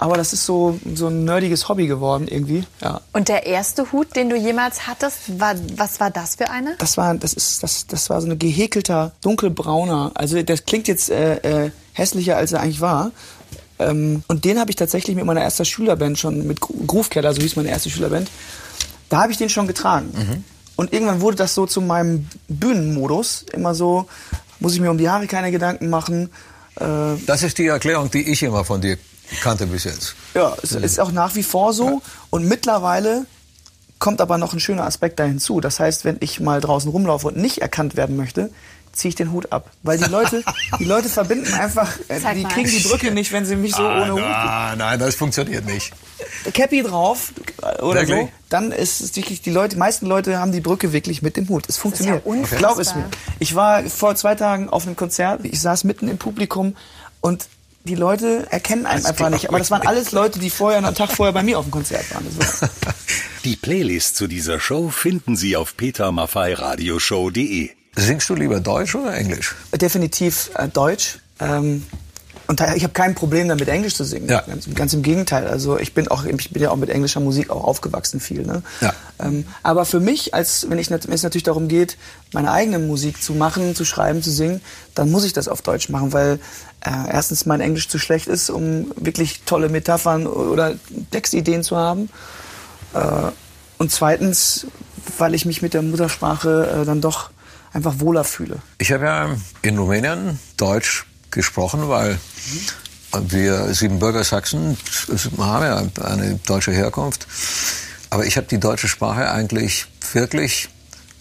Aber 0.00 0.16
das 0.16 0.32
ist 0.32 0.46
so, 0.46 0.78
so 0.94 1.08
ein 1.08 1.24
nerdiges 1.24 1.68
Hobby 1.68 1.88
geworden 1.88 2.28
irgendwie. 2.28 2.64
Ja. 2.80 3.00
Und 3.12 3.28
der 3.28 3.46
erste 3.46 3.90
Hut, 3.90 4.14
den 4.14 4.30
du 4.30 4.36
jemals 4.36 4.86
hattest, 4.86 5.40
war, 5.40 5.54
was 5.76 5.98
war 5.98 6.10
das 6.10 6.36
für 6.36 6.50
eine? 6.50 6.76
Das 6.78 6.96
war, 6.96 7.14
das 7.14 7.32
ist, 7.32 7.64
das, 7.64 7.86
das 7.88 8.08
war 8.08 8.20
so 8.20 8.28
ein 8.28 8.38
gehäkelter, 8.38 9.12
dunkelbrauner. 9.22 10.12
Also 10.14 10.40
das 10.42 10.64
klingt 10.64 10.86
jetzt 10.86 11.10
äh, 11.10 11.66
äh, 11.66 11.70
hässlicher, 11.94 12.36
als 12.36 12.52
er 12.52 12.60
eigentlich 12.60 12.80
war. 12.80 13.10
Ähm, 13.80 14.22
und 14.28 14.44
den 14.44 14.60
habe 14.60 14.70
ich 14.70 14.76
tatsächlich 14.76 15.16
mit 15.16 15.24
meiner 15.24 15.40
ersten 15.40 15.64
Schülerband 15.64 16.16
schon, 16.18 16.46
mit 16.46 16.60
Groove 16.60 17.10
so 17.12 17.42
hieß 17.42 17.56
meine 17.56 17.68
erste 17.68 17.90
Schülerband, 17.90 18.30
da 19.08 19.22
habe 19.22 19.32
ich 19.32 19.38
den 19.38 19.48
schon 19.48 19.66
getragen. 19.66 20.12
Mhm. 20.14 20.44
Und 20.76 20.92
irgendwann 20.92 21.20
wurde 21.20 21.36
das 21.36 21.56
so 21.56 21.66
zu 21.66 21.80
meinem 21.80 22.28
Bühnenmodus. 22.48 23.46
Immer 23.52 23.74
so, 23.74 24.06
muss 24.60 24.74
ich 24.74 24.80
mir 24.80 24.92
um 24.92 24.98
die 24.98 25.08
Haare 25.08 25.26
keine 25.26 25.50
Gedanken 25.50 25.90
machen. 25.90 26.30
Äh, 26.76 27.16
das 27.26 27.42
ist 27.42 27.58
die 27.58 27.66
Erklärung, 27.66 28.12
die 28.12 28.30
ich 28.30 28.44
immer 28.44 28.64
von 28.64 28.80
dir 28.80 28.96
kannte 29.42 29.66
bis 29.66 29.84
jetzt. 29.84 30.14
Ja, 30.34 30.56
es 30.62 30.72
ist 30.72 31.00
auch 31.00 31.12
nach 31.12 31.34
wie 31.34 31.42
vor 31.42 31.72
so. 31.72 31.86
Ja. 31.86 32.00
Und 32.30 32.46
mittlerweile 32.46 33.26
kommt 33.98 34.20
aber 34.20 34.38
noch 34.38 34.52
ein 34.52 34.60
schöner 34.60 34.84
Aspekt 34.84 35.18
da 35.18 35.24
hinzu. 35.24 35.60
Das 35.60 35.80
heißt, 35.80 36.04
wenn 36.04 36.16
ich 36.20 36.40
mal 36.40 36.60
draußen 36.60 36.90
rumlaufe 36.90 37.26
und 37.28 37.36
nicht 37.36 37.58
erkannt 37.58 37.96
werden 37.96 38.16
möchte, 38.16 38.50
ziehe 38.92 39.10
ich 39.10 39.14
den 39.14 39.32
Hut 39.32 39.52
ab. 39.52 39.70
Weil 39.82 39.98
die 39.98 40.10
Leute, 40.10 40.42
die 40.78 40.84
Leute 40.84 41.08
verbinden 41.08 41.52
einfach, 41.54 41.96
äh, 42.08 42.20
die 42.34 42.42
mal. 42.42 42.52
kriegen 42.52 42.68
die 42.68 42.80
Brücke 42.80 43.10
nicht, 43.10 43.32
wenn 43.32 43.44
sie 43.46 43.56
mich 43.56 43.74
so 43.74 43.82
ah, 43.82 44.02
ohne 44.02 44.12
Hut. 44.12 44.22
Ah, 44.22 44.74
nein, 44.76 44.98
das 44.98 45.14
funktioniert 45.14 45.64
nicht. 45.64 45.92
Cappy 46.52 46.82
drauf 46.82 47.32
oder 47.80 48.00
wirklich? 48.00 48.26
so, 48.26 48.28
dann 48.48 48.72
ist 48.72 49.00
es 49.00 49.16
wirklich, 49.16 49.40
die 49.40 49.50
Leute, 49.50 49.76
die 49.76 49.78
meisten 49.78 50.06
Leute 50.06 50.38
haben 50.38 50.52
die 50.52 50.60
Brücke 50.60 50.92
wirklich 50.92 51.22
mit 51.22 51.36
dem 51.36 51.48
Hut. 51.48 51.68
Es 51.68 51.76
funktioniert. 51.76 52.22
Ja 52.26 52.56
Glaub 52.56 52.78
es 52.78 52.94
mir. 52.94 53.08
Ich 53.38 53.54
war 53.54 53.84
vor 53.84 54.16
zwei 54.16 54.34
Tagen 54.34 54.68
auf 54.68 54.86
einem 54.86 54.96
Konzert, 54.96 55.44
ich 55.44 55.60
saß 55.60 55.84
mitten 55.84 56.08
im 56.08 56.18
Publikum 56.18 56.76
und 57.20 57.48
die 57.88 57.94
Leute 57.94 58.46
erkennen 58.50 58.86
einen 58.86 59.04
einfach 59.04 59.30
nicht. 59.30 59.48
Aber 59.48 59.58
das 59.58 59.70
waren 59.70 59.86
alles 59.86 60.12
Leute, 60.12 60.38
die 60.38 60.50
vorher, 60.50 60.78
einen 60.78 60.94
Tag 60.94 61.10
vorher 61.10 61.32
bei 61.32 61.42
mir 61.42 61.58
auf 61.58 61.64
dem 61.64 61.70
Konzert 61.70 62.04
waren. 62.14 62.26
Die 63.44 63.56
Playlist 63.56 64.16
zu 64.16 64.26
dieser 64.26 64.60
Show 64.60 64.90
finden 64.90 65.36
Sie 65.36 65.56
auf 65.56 65.76
petermaffeiradioshow.de. 65.76 67.70
Singst 67.96 68.28
du 68.28 68.34
lieber 68.34 68.60
Deutsch 68.60 68.94
oder 68.94 69.14
Englisch? 69.14 69.54
Definitiv 69.74 70.50
äh, 70.54 70.68
Deutsch. 70.68 71.18
Ähm, 71.40 71.84
Und 72.48 72.62
ich 72.74 72.82
habe 72.82 72.94
kein 72.94 73.14
Problem 73.14 73.46
damit, 73.46 73.68
Englisch 73.68 73.94
zu 73.94 74.04
singen. 74.04 74.26
Ja. 74.26 74.40
Ganz, 74.40 74.66
ganz 74.74 74.94
im 74.94 75.02
Gegenteil. 75.02 75.46
Also 75.46 75.78
ich 75.78 75.92
bin 75.92 76.08
auch, 76.08 76.24
ich 76.24 76.50
bin 76.50 76.62
ja 76.62 76.70
auch 76.70 76.76
mit 76.76 76.88
englischer 76.88 77.20
Musik 77.20 77.50
auch 77.50 77.62
aufgewachsen 77.62 78.20
viel. 78.20 78.46
Ne? 78.46 78.62
Ja. 78.80 78.94
Ähm, 79.20 79.46
aber 79.62 79.84
für 79.84 80.00
mich, 80.00 80.32
als 80.32 80.68
wenn 80.70 80.78
ich 80.78 80.90
wenn 80.90 81.12
es 81.12 81.22
natürlich 81.22 81.42
darum 81.42 81.68
geht, 81.68 81.98
meine 82.32 82.50
eigene 82.50 82.78
Musik 82.78 83.22
zu 83.22 83.34
machen, 83.34 83.74
zu 83.74 83.84
schreiben, 83.84 84.22
zu 84.22 84.30
singen, 84.30 84.62
dann 84.94 85.10
muss 85.10 85.24
ich 85.24 85.34
das 85.34 85.46
auf 85.46 85.60
Deutsch 85.60 85.90
machen, 85.90 86.14
weil 86.14 86.40
äh, 86.80 86.90
erstens 87.12 87.44
mein 87.44 87.60
Englisch 87.60 87.90
zu 87.90 87.98
schlecht 87.98 88.28
ist, 88.28 88.48
um 88.48 88.92
wirklich 88.96 89.42
tolle 89.44 89.68
Metaphern 89.68 90.26
oder 90.26 90.74
Textideen 91.10 91.62
zu 91.62 91.76
haben. 91.76 92.08
Äh, 92.94 93.30
und 93.76 93.92
zweitens, 93.92 94.66
weil 95.18 95.34
ich 95.34 95.44
mich 95.44 95.60
mit 95.60 95.74
der 95.74 95.82
Muttersprache 95.82 96.80
äh, 96.80 96.86
dann 96.86 97.02
doch 97.02 97.28
einfach 97.74 98.00
wohler 98.00 98.24
fühle. 98.24 98.56
Ich 98.78 98.90
habe 98.90 99.04
ja 99.04 99.36
in 99.60 99.76
Rumänien 99.76 100.38
Deutsch 100.56 101.07
gesprochen, 101.30 101.88
weil 101.88 102.18
wir 103.12 103.74
Siebenbürger 103.74 104.24
Sachsen 104.24 104.76
haben 105.38 105.64
ja 105.64 106.04
eine 106.04 106.38
deutsche 106.46 106.72
Herkunft. 106.72 107.26
Aber 108.10 108.24
ich 108.26 108.36
habe 108.36 108.46
die 108.46 108.58
deutsche 108.58 108.88
Sprache 108.88 109.30
eigentlich 109.30 109.86
wirklich 110.12 110.68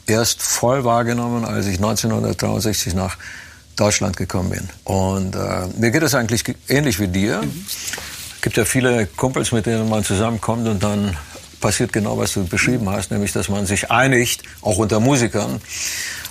erst 0.06 0.42
voll 0.42 0.84
wahrgenommen, 0.84 1.46
als 1.46 1.66
ich 1.68 1.78
1963 1.78 2.94
nach 2.94 3.18
Deutschland 3.76 4.18
gekommen 4.18 4.50
bin. 4.50 4.70
Und 4.84 5.36
äh, 5.36 5.68
mir 5.78 5.92
geht 5.92 6.04
es 6.04 6.16
eigentlich 6.16 6.44
ähnlich 6.68 7.00
wie 7.00 7.08
dir. 7.08 7.44
Es 8.36 8.42
gibt 8.42 8.58
ja 8.58 8.66
viele 8.66 9.06
Kumpels, 9.06 9.52
mit 9.52 9.66
denen 9.66 9.90
man 9.90 10.04
zusammenkommt 10.04 10.68
und 10.68 10.82
dann 10.82 11.18
passiert 11.60 11.92
genau, 11.92 12.18
was 12.18 12.34
du 12.34 12.46
beschrieben 12.46 12.90
hast, 12.90 13.12
nämlich, 13.12 13.34
dass 13.34 13.50
man 13.50 13.66
sich 13.66 13.92
einigt, 13.92 14.44
auch 14.62 14.78
unter 14.78 15.00
Musikern, 15.00 15.60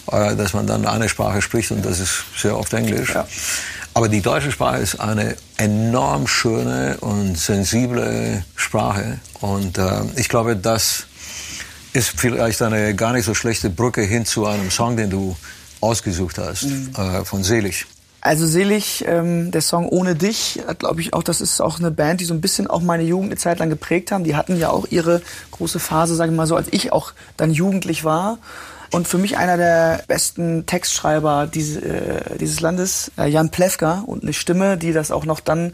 dass 0.07 0.55
man 0.55 0.67
dann 0.67 0.87
eine 0.87 1.09
Sprache 1.09 1.43
spricht 1.43 1.71
und 1.71 1.85
das 1.85 2.01
ist 2.01 2.25
sehr 2.37 2.57
oft 2.57 2.73
Englisch. 2.73 3.15
Ja. 3.15 3.27
Aber 3.95 4.09
die 4.09 4.21
deutsche 4.21 4.53
Sprache 4.53 4.79
ist 4.79 5.01
eine 5.01 5.37
enorm 5.57 6.27
schöne 6.27 6.99
und 7.01 7.39
sensible 7.39 8.45
Sprache. 8.55 9.21
Und 9.41 9.79
äh, 9.79 10.03
ich 10.17 10.29
glaube, 10.29 10.55
das 10.55 11.07
ist 11.95 12.13
vielleicht 12.15 12.61
eine 12.61 12.95
gar 12.95 13.15
nicht 13.15 13.25
so 13.25 13.33
schlechte 13.33 13.71
Brücke 13.71 14.03
hin 14.03 14.27
zu 14.27 14.45
einem 14.45 14.71
Song, 14.71 14.99
den 14.99 15.09
du 15.09 15.35
ausgesucht 15.81 16.37
hast, 16.37 16.65
mhm. 16.65 16.93
äh, 16.95 17.25
von 17.25 17.43
Selig. 17.43 17.87
Also 18.21 18.47
Selig, 18.47 19.05
ähm, 19.07 19.51
der 19.51 19.63
Song 19.63 19.89
Ohne 19.89 20.15
dich, 20.15 20.61
glaube 20.79 21.01
ich 21.01 21.15
auch, 21.15 21.23
das 21.23 21.41
ist 21.41 21.61
auch 21.61 21.79
eine 21.79 21.91
Band, 21.91 22.21
die 22.21 22.25
so 22.25 22.35
ein 22.35 22.41
bisschen 22.41 22.67
auch 22.67 22.83
meine 22.83 23.05
Jugend 23.05 23.31
eine 23.31 23.39
Zeit 23.39 23.61
lang 23.61 23.71
geprägt 23.71 24.11
haben. 24.13 24.25
Die 24.25 24.37
hatten 24.37 24.59
ja 24.59 24.69
auch 24.71 24.87
ihre 24.91 25.23
große 25.53 25.79
Phase, 25.79 26.17
sage 26.17 26.33
ich 26.33 26.37
mal 26.37 26.47
so, 26.47 26.57
als 26.57 26.69
ich 26.71 26.93
auch 26.93 27.13
dann 27.37 27.51
jugendlich 27.51 28.05
war. 28.05 28.39
Und 28.91 29.09
für 29.09 29.19
mich 29.19 29.37
einer 29.37 29.57
der 29.57 30.03
besten 30.07 30.67
Textschreiber 30.67 31.47
dieses, 31.47 31.83
äh, 31.83 32.39
dieses 32.39 32.61
Landes, 32.61 33.11
äh, 33.19 33.29
Jan 33.29 33.51
Plewka, 33.51 34.05
und 34.07 34.23
eine 34.23 34.33
Stimme, 34.33 34.77
die 34.77 34.93
das 34.93 35.11
auch 35.11 35.25
noch 35.25 35.41
dann 35.41 35.73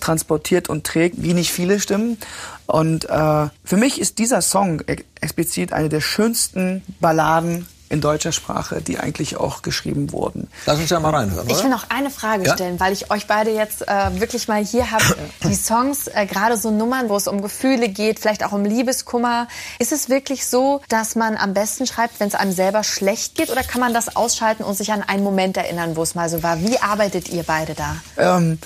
transportiert 0.00 0.68
und 0.68 0.84
trägt, 0.84 1.22
wie 1.22 1.34
nicht 1.34 1.52
viele 1.52 1.80
Stimmen. 1.80 2.18
Und 2.66 3.08
äh, 3.08 3.48
für 3.64 3.76
mich 3.76 4.00
ist 4.00 4.18
dieser 4.18 4.40
Song 4.40 4.82
explizit 5.20 5.72
eine 5.72 5.88
der 5.88 6.00
schönsten 6.00 6.82
Balladen 7.00 7.66
in 7.94 8.00
deutscher 8.00 8.32
Sprache, 8.32 8.82
die 8.82 8.98
eigentlich 8.98 9.36
auch 9.36 9.62
geschrieben 9.62 10.10
wurden. 10.10 10.48
Lass 10.66 10.78
uns 10.80 10.90
ja 10.90 10.98
mal 10.98 11.14
reinhören. 11.14 11.48
Ich 11.48 11.62
will 11.62 11.70
noch 11.70 11.88
eine 11.90 12.10
Frage 12.10 12.44
ja? 12.44 12.54
stellen, 12.54 12.80
weil 12.80 12.92
ich 12.92 13.10
euch 13.10 13.28
beide 13.28 13.50
jetzt 13.52 13.86
äh, 13.86 14.20
wirklich 14.20 14.48
mal 14.48 14.62
hier 14.64 14.90
habe. 14.90 15.04
Die 15.44 15.54
Songs, 15.54 16.08
äh, 16.08 16.26
gerade 16.26 16.56
so 16.56 16.72
Nummern, 16.72 17.08
wo 17.08 17.16
es 17.16 17.28
um 17.28 17.40
Gefühle 17.40 17.88
geht, 17.88 18.18
vielleicht 18.18 18.44
auch 18.44 18.50
um 18.50 18.64
Liebeskummer. 18.64 19.46
Ist 19.78 19.92
es 19.92 20.08
wirklich 20.08 20.44
so, 20.46 20.82
dass 20.88 21.14
man 21.14 21.36
am 21.36 21.54
besten 21.54 21.86
schreibt, 21.86 22.18
wenn 22.18 22.26
es 22.26 22.34
einem 22.34 22.52
selber 22.52 22.82
schlecht 22.82 23.36
geht? 23.36 23.50
Oder 23.50 23.62
kann 23.62 23.80
man 23.80 23.94
das 23.94 24.16
ausschalten 24.16 24.64
und 24.64 24.74
sich 24.74 24.92
an 24.92 25.02
einen 25.02 25.22
Moment 25.22 25.56
erinnern, 25.56 25.96
wo 25.96 26.02
es 26.02 26.16
mal 26.16 26.28
so 26.28 26.42
war? 26.42 26.60
Wie 26.60 26.78
arbeitet 26.78 27.28
ihr 27.28 27.44
beide 27.44 27.74
da? 27.74 27.96
Ähm, 28.18 28.58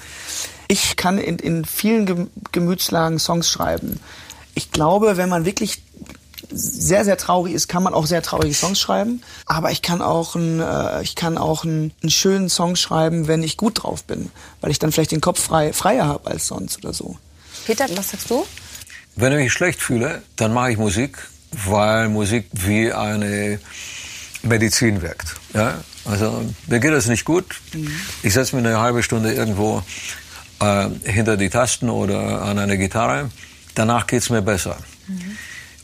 ich 0.68 0.96
kann 0.96 1.18
in, 1.18 1.38
in 1.38 1.66
vielen 1.66 2.30
Gemütslagen 2.50 3.18
Songs 3.18 3.50
schreiben. 3.50 4.00
Ich 4.54 4.72
glaube, 4.72 5.18
wenn 5.18 5.28
man 5.28 5.44
wirklich 5.44 5.82
sehr, 6.50 7.04
sehr 7.04 7.16
traurig 7.16 7.54
ist, 7.54 7.68
kann 7.68 7.82
man 7.82 7.94
auch 7.94 8.06
sehr 8.06 8.22
traurige 8.22 8.54
Songs 8.54 8.80
schreiben. 8.80 9.22
Aber 9.46 9.70
ich 9.70 9.82
kann 9.82 10.02
auch, 10.02 10.34
ein, 10.34 10.60
äh, 10.60 11.02
ich 11.02 11.14
kann 11.14 11.38
auch 11.38 11.64
einen, 11.64 11.92
einen 12.02 12.10
schönen 12.10 12.48
Song 12.48 12.76
schreiben, 12.76 13.28
wenn 13.28 13.42
ich 13.42 13.56
gut 13.56 13.82
drauf 13.82 14.04
bin. 14.04 14.30
Weil 14.60 14.70
ich 14.70 14.78
dann 14.78 14.92
vielleicht 14.92 15.12
den 15.12 15.20
Kopf 15.20 15.40
frei, 15.40 15.72
freier 15.72 16.06
habe 16.06 16.30
als 16.30 16.46
sonst 16.46 16.78
oder 16.78 16.92
so. 16.92 17.16
Peter, 17.66 17.86
was 17.96 18.10
sagst 18.10 18.30
du? 18.30 18.46
Wenn 19.16 19.32
ich 19.32 19.38
mich 19.38 19.52
schlecht 19.52 19.80
fühle, 19.82 20.22
dann 20.36 20.52
mache 20.52 20.72
ich 20.72 20.78
Musik, 20.78 21.18
weil 21.66 22.08
Musik 22.08 22.46
wie 22.52 22.92
eine 22.92 23.60
Medizin 24.42 25.02
wirkt. 25.02 25.34
Ja? 25.54 25.82
Also 26.04 26.44
mir 26.66 26.80
geht 26.80 26.92
es 26.92 27.06
nicht 27.08 27.24
gut. 27.24 27.60
Mhm. 27.72 27.90
Ich 28.22 28.32
setze 28.32 28.56
mir 28.56 28.66
eine 28.66 28.80
halbe 28.80 29.02
Stunde 29.02 29.32
irgendwo 29.32 29.82
äh, 30.60 30.88
hinter 31.04 31.36
die 31.36 31.50
Tasten 31.50 31.90
oder 31.90 32.42
an 32.42 32.58
eine 32.58 32.78
Gitarre. 32.78 33.30
Danach 33.74 34.06
geht's 34.06 34.30
mir 34.30 34.42
besser. 34.42 34.78
Mhm. 35.06 35.36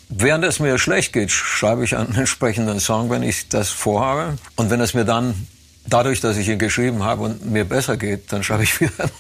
Während 0.09 0.45
es 0.45 0.61
mir 0.61 0.79
schlecht 0.79 1.13
geht, 1.13 1.31
schreibe 1.31 1.85
ich 1.85 1.97
einen 1.97 2.15
entsprechenden 2.17 2.81
Song, 2.81 3.11
wenn 3.11 3.23
ich 3.23 3.49
das 3.49 3.71
vorhabe. 3.71 4.37
Und 4.57 4.71
wenn 4.71 4.81
es 4.81 4.95
mir 4.95 5.05
dann 5.05 5.47
dadurch, 5.87 6.21
dass 6.21 6.37
ich 6.37 6.49
ihn 6.49 6.59
geschrieben 6.59 7.03
habe 7.03 7.23
und 7.23 7.51
mir 7.51 7.65
besser 7.65 7.97
geht, 7.97 8.33
dann 8.33 8.43
schreibe 8.43 8.63
ich 8.63 8.81
wieder 8.81 9.11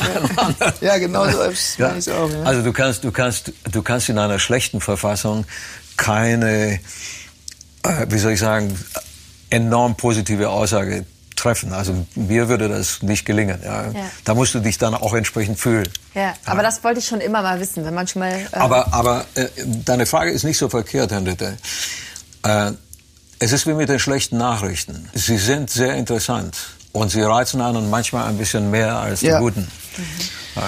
einen 0.00 0.38
anderen. 0.38 0.72
Ja, 0.80 0.98
genau 0.98 1.28
so 1.28 1.42
ja. 1.82 1.90
auch. 1.90 2.30
Ja. 2.30 2.42
Also 2.44 2.62
du 2.62 2.72
kannst, 2.72 3.04
du 3.04 3.12
kannst, 3.12 3.52
du 3.70 3.82
kannst 3.82 4.08
in 4.08 4.18
einer 4.18 4.38
schlechten 4.38 4.80
Verfassung 4.80 5.44
keine, 5.96 6.80
äh, 7.82 8.06
wie 8.08 8.18
soll 8.18 8.32
ich 8.32 8.40
sagen, 8.40 8.76
enorm 9.50 9.96
positive 9.96 10.50
Aussage 10.50 11.06
treffen. 11.38 11.72
Also 11.72 12.06
mir 12.14 12.48
würde 12.48 12.68
das 12.68 13.02
nicht 13.02 13.24
gelingen. 13.24 13.60
Ja. 13.64 13.90
ja. 13.90 14.10
Da 14.24 14.34
musst 14.34 14.54
du 14.54 14.60
dich 14.60 14.78
dann 14.78 14.94
auch 14.94 15.14
entsprechend 15.14 15.58
fühlen. 15.58 15.88
Ja, 16.14 16.34
aber 16.44 16.62
das 16.62 16.82
wollte 16.84 17.00
ich 17.00 17.06
schon 17.06 17.20
immer 17.20 17.42
mal 17.42 17.60
wissen, 17.60 17.84
wenn 17.84 17.94
man 17.94 18.06
schon 18.06 18.20
mal. 18.20 18.32
Äh 18.32 18.56
aber 18.56 18.92
aber 18.92 19.24
äh, 19.34 19.46
deine 19.84 20.06
Frage 20.06 20.30
ist 20.30 20.44
nicht 20.44 20.58
so 20.58 20.68
verkehrt, 20.68 21.12
Henriette. 21.12 21.56
Äh, 22.42 22.72
es 23.38 23.52
ist 23.52 23.66
wie 23.66 23.74
mit 23.74 23.88
den 23.88 23.98
schlechten 23.98 24.36
Nachrichten. 24.36 25.08
Sie 25.14 25.38
sind 25.38 25.70
sehr 25.70 25.94
interessant 25.94 26.56
und 26.92 27.10
sie 27.10 27.22
reizen 27.22 27.60
einen 27.60 27.88
manchmal 27.88 28.28
ein 28.28 28.36
bisschen 28.36 28.70
mehr 28.70 28.96
als 28.96 29.20
die 29.20 29.30
guten. 29.30 29.60
Mhm. 29.96 30.62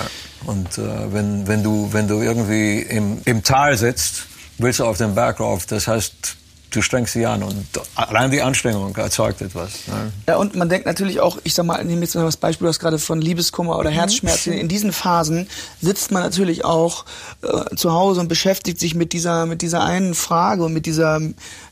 Und 0.47 0.79
äh, 0.79 1.13
wenn, 1.13 1.47
wenn, 1.47 1.63
du, 1.63 1.93
wenn 1.93 2.09
du 2.09 2.23
irgendwie 2.23 2.81
im, 2.81 3.21
im 3.25 3.43
Tal 3.43 3.77
sitzt, 3.77 4.27
willst 4.59 4.81
du 4.81 4.85
auf 4.85 4.99
den 4.99 5.15
Berg 5.15 5.41
rauf. 5.41 5.67
Das 5.67 5.87
heißt, 5.87 6.37
du 6.71 6.83
strengst 6.83 7.15
dich 7.15 7.27
an 7.27 7.43
und 7.43 7.67
allein 7.95 8.31
die 8.31 8.43
Anstrengung 8.43 8.95
erzeugt 8.97 9.41
etwas. 9.43 9.87
Ne? 9.87 10.13
Ja, 10.29 10.37
und 10.37 10.55
man 10.55 10.69
denkt 10.69 10.87
natürlich 10.87 11.21
auch, 11.21 11.39
ich 11.45 11.55
sag 11.55 11.67
mal, 11.67 11.85
nehme 11.85 12.03
jetzt 12.03 12.15
mal 12.15 12.25
das 12.25 12.37
Beispiel, 12.37 12.67
du 12.67 12.69
hast 12.69 12.79
gerade 12.79 12.99
von 12.99 13.21
Liebeskummer 13.21 13.79
oder 13.79 13.91
mhm. 13.91 13.95
Herzschmerzen. 13.95 14.53
In 14.53 14.69
diesen 14.69 14.93
Phasen 14.93 15.49
sitzt 15.81 16.11
man 16.13 16.23
natürlich 16.23 16.65
auch 16.65 17.05
äh, 17.43 17.75
zu 17.77 17.93
Hause 17.93 18.21
und 18.21 18.29
beschäftigt 18.29 18.81
sich 18.81 18.95
mit 18.95 19.13
dieser, 19.13 19.47
mit 19.47 19.63
dieser 19.63 19.83
einen 19.85 20.15
Frage 20.15 20.65
und 20.65 20.73
mit 20.73 20.87
dieser 20.87 21.21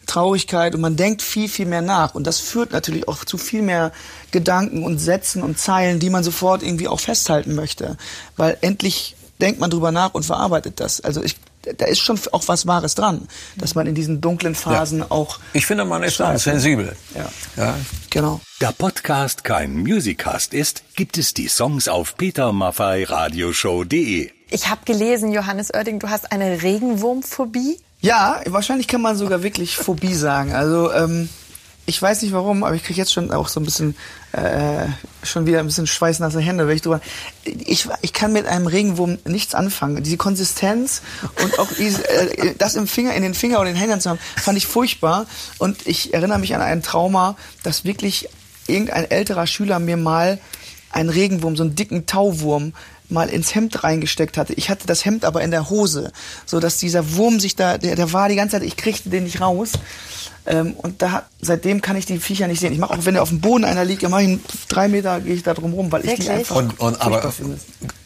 Traurigkeit 0.07 0.75
und 0.75 0.81
man 0.81 0.97
denkt 0.97 1.23
viel, 1.23 1.49
viel 1.49 1.67
mehr 1.67 1.83
nach. 1.83 2.15
Und 2.15 2.27
das 2.27 2.41
führt 2.41 2.73
natürlich 2.73 3.07
auch 3.09 3.25
zu 3.25 3.39
viel 3.39 3.63
mehr 3.63 3.93
Gedanken 4.31 4.83
und 4.83 4.99
Sätzen 4.99 5.43
und 5.43 5.59
Zeilen, 5.59 6.01
die 6.01 6.11
man 6.11 6.25
sofort 6.25 6.63
irgendwie 6.63 6.89
auch 6.89 7.01
festhalten 7.01 7.55
möchte. 7.55 7.97
Weil 8.37 8.57
endlich 8.61 9.17
denkt 9.41 9.61
man 9.61 9.71
drüber 9.71 9.93
nach 9.93 10.15
und 10.15 10.25
verarbeitet 10.25 10.81
das. 10.81 11.01
Also 11.01 11.23
ich 11.23 11.37
da 11.77 11.87
ist 11.87 12.01
schon 12.01 12.19
auch 12.33 12.47
was 12.47 12.67
Wahres 12.67 12.95
dran, 12.95 13.29
dass 13.57 13.75
man 13.75 13.87
in 13.87 13.95
diesen 13.95 14.21
dunklen 14.21 14.55
Phasen 14.55 14.99
ja. 15.01 15.07
auch. 15.11 15.39
Ich 15.53 15.67
finde, 15.67 15.85
man 15.85 16.03
ist 16.03 16.21
dann 16.21 16.39
sensibel. 16.39 16.97
Ja. 17.15 17.29
ja. 17.57 17.75
Genau. 18.11 18.41
Da 18.61 18.73
Podcast 18.73 19.45
kein 19.45 19.77
Musicast 19.77 20.55
ist, 20.55 20.83
gibt 20.97 21.19
es 21.19 21.35
die 21.35 21.49
Songs 21.49 21.89
auf 21.89 22.17
petermaffeiradioshow.de. 22.17 24.31
Ich 24.51 24.69
habe 24.69 24.81
gelesen, 24.85 25.33
Johannes 25.33 25.75
Oerding, 25.75 25.99
du 25.99 26.09
hast 26.09 26.33
eine 26.33 26.63
Regenwurmphobie. 26.63 27.81
Ja, 28.01 28.41
wahrscheinlich 28.47 28.89
kann 28.89 29.03
man 29.03 29.17
sogar 29.17 29.43
wirklich 29.43 29.77
Phobie 29.77 30.15
sagen. 30.15 30.53
Also 30.53 30.93
ähm, 30.93 31.29
ich 31.89 32.01
weiß 32.03 32.21
nicht 32.21 32.35
warum, 32.35 32.65
aber 32.65 32.75
ich 32.75 32.85
kriege 32.85 32.99
jetzt 32.99 33.15
schon 33.15 33.33
auch 33.33 33.49
so 33.49 33.61
ein 33.61 33.65
bisschen, 33.65 33.97
äh, 34.33 34.85
schon 35.23 35.47
wieder 35.47 35.61
ein 35.61 35.67
bisschen 35.67 35.87
schweißnasse 35.87 36.39
Hände, 36.39 36.69
wenn 36.69 36.77
ich 36.77 36.83
drüber. 36.83 37.01
Ich, 37.45 37.89
ich 38.03 38.13
kann 38.13 38.35
mit 38.35 38.47
einem 38.47 38.67
Regenwurm 38.67 39.17
nichts 39.25 39.55
anfangen. 39.55 40.03
Diese 40.03 40.19
Konsistenz 40.19 41.01
und 41.43 41.59
auch 41.59 41.69
diese, 41.79 42.07
äh, 42.07 42.55
das 42.59 42.75
im 42.75 42.87
Finger, 42.87 43.15
in 43.15 43.23
den 43.23 43.33
Finger 43.33 43.59
oder 43.59 43.71
den 43.71 43.77
Händen 43.77 44.03
zu 44.03 44.11
haben, 44.11 44.19
fand 44.37 44.59
ich 44.59 44.67
furchtbar. 44.67 45.25
Und 45.57 45.87
ich 45.87 46.13
erinnere 46.13 46.39
mich 46.39 46.55
an 46.55 46.61
ein 46.61 46.83
Trauma, 46.83 47.37
dass 47.63 47.87
wirklich 47.87 48.29
irgendein 48.67 49.11
älterer 49.11 49.47
Schüler 49.47 49.79
mir 49.79 49.97
mal 49.97 50.39
einen 50.91 51.09
Regenwurm, 51.09 51.57
so 51.57 51.63
einen 51.63 51.75
dicken 51.75 52.05
Tauwurm 52.05 52.75
mal 53.09 53.31
ins 53.31 53.55
Hemd 53.55 53.83
reingesteckt 53.83 54.37
hatte. 54.37 54.53
Ich 54.53 54.69
hatte 54.69 54.87
das 54.87 55.07
Hemd 55.07 55.25
aber 55.25 55.41
in 55.41 55.51
der 55.51 55.71
Hose, 55.71 56.13
so 56.45 56.61
dass 56.61 56.77
dieser 56.77 57.15
Wurm 57.15 57.41
sich 57.41 57.57
da, 57.57 57.79
der, 57.79 57.97
der 57.97 58.13
war 58.13 58.29
die 58.29 58.37
ganze 58.37 58.57
Zeit, 58.57 58.63
ich 58.67 58.77
kriegte 58.77 59.09
den 59.09 59.25
nicht 59.25 59.41
raus. 59.41 59.73
Ähm, 60.49 60.73
und 60.79 61.03
da, 61.03 61.27
seitdem 61.43 61.83
kann 61.83 61.97
ich 61.97 62.07
die 62.07 62.19
Viecher 62.19 62.49
nicht 62.49 62.61
sehen. 62.61 62.73
Ich 62.73 62.79
mache 62.79 62.95
auch, 62.95 63.05
wenn 63.05 63.13
der 63.13 63.23
auf 63.23 63.29
dem 63.29 63.41
Boden 63.41 63.65
einer 63.65 63.85
liegt, 63.85 64.09
mache 64.09 64.23
ich 64.23 64.39
drei 64.69 64.89
Meter, 64.89 65.21
gehe 65.21 65.35
ich 65.35 65.43
da 65.43 65.53
drum 65.53 65.75
rum, 65.75 65.93
weil 65.93 66.03
Wirklich? 66.03 66.21
ich 66.21 66.25
die 66.25 66.31
einfach. 66.31 66.57
Und, 66.57 66.81
und 66.81 67.01
aber 67.03 67.33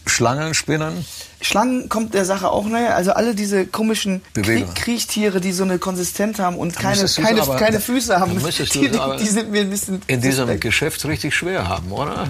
Schlangen, 0.07 0.55
Spinnern? 0.55 1.05
Schlangen 1.41 1.89
kommt 1.89 2.15
der 2.15 2.25
Sache 2.25 2.51
auch 2.51 2.67
näher. 2.67 2.97
Also 2.97 3.13
alle 3.13 3.35
diese 3.35 3.67
komischen 3.67 4.23
Krie 4.35 4.65
Kriechtiere, 4.75 5.41
die 5.41 5.53
so 5.53 5.65
eine 5.65 5.79
Konsistenz 5.79 6.39
haben 6.39 6.57
und 6.57 6.77
keine, 6.77 7.05
keine, 7.07 7.43
aber, 7.43 7.57
keine 7.57 7.81
Füße 7.81 8.19
haben, 8.19 8.39
die, 8.75 8.91
die, 9.21 9.27
sind 9.27 9.51
mir 9.51 9.63
ein 9.63 9.71
bisschen. 9.71 10.03
In 10.07 10.21
diesem 10.21 10.61
Geschäft 10.61 11.05
richtig 11.05 11.35
schwer 11.35 11.69
haben, 11.69 11.91
oder? 11.93 12.29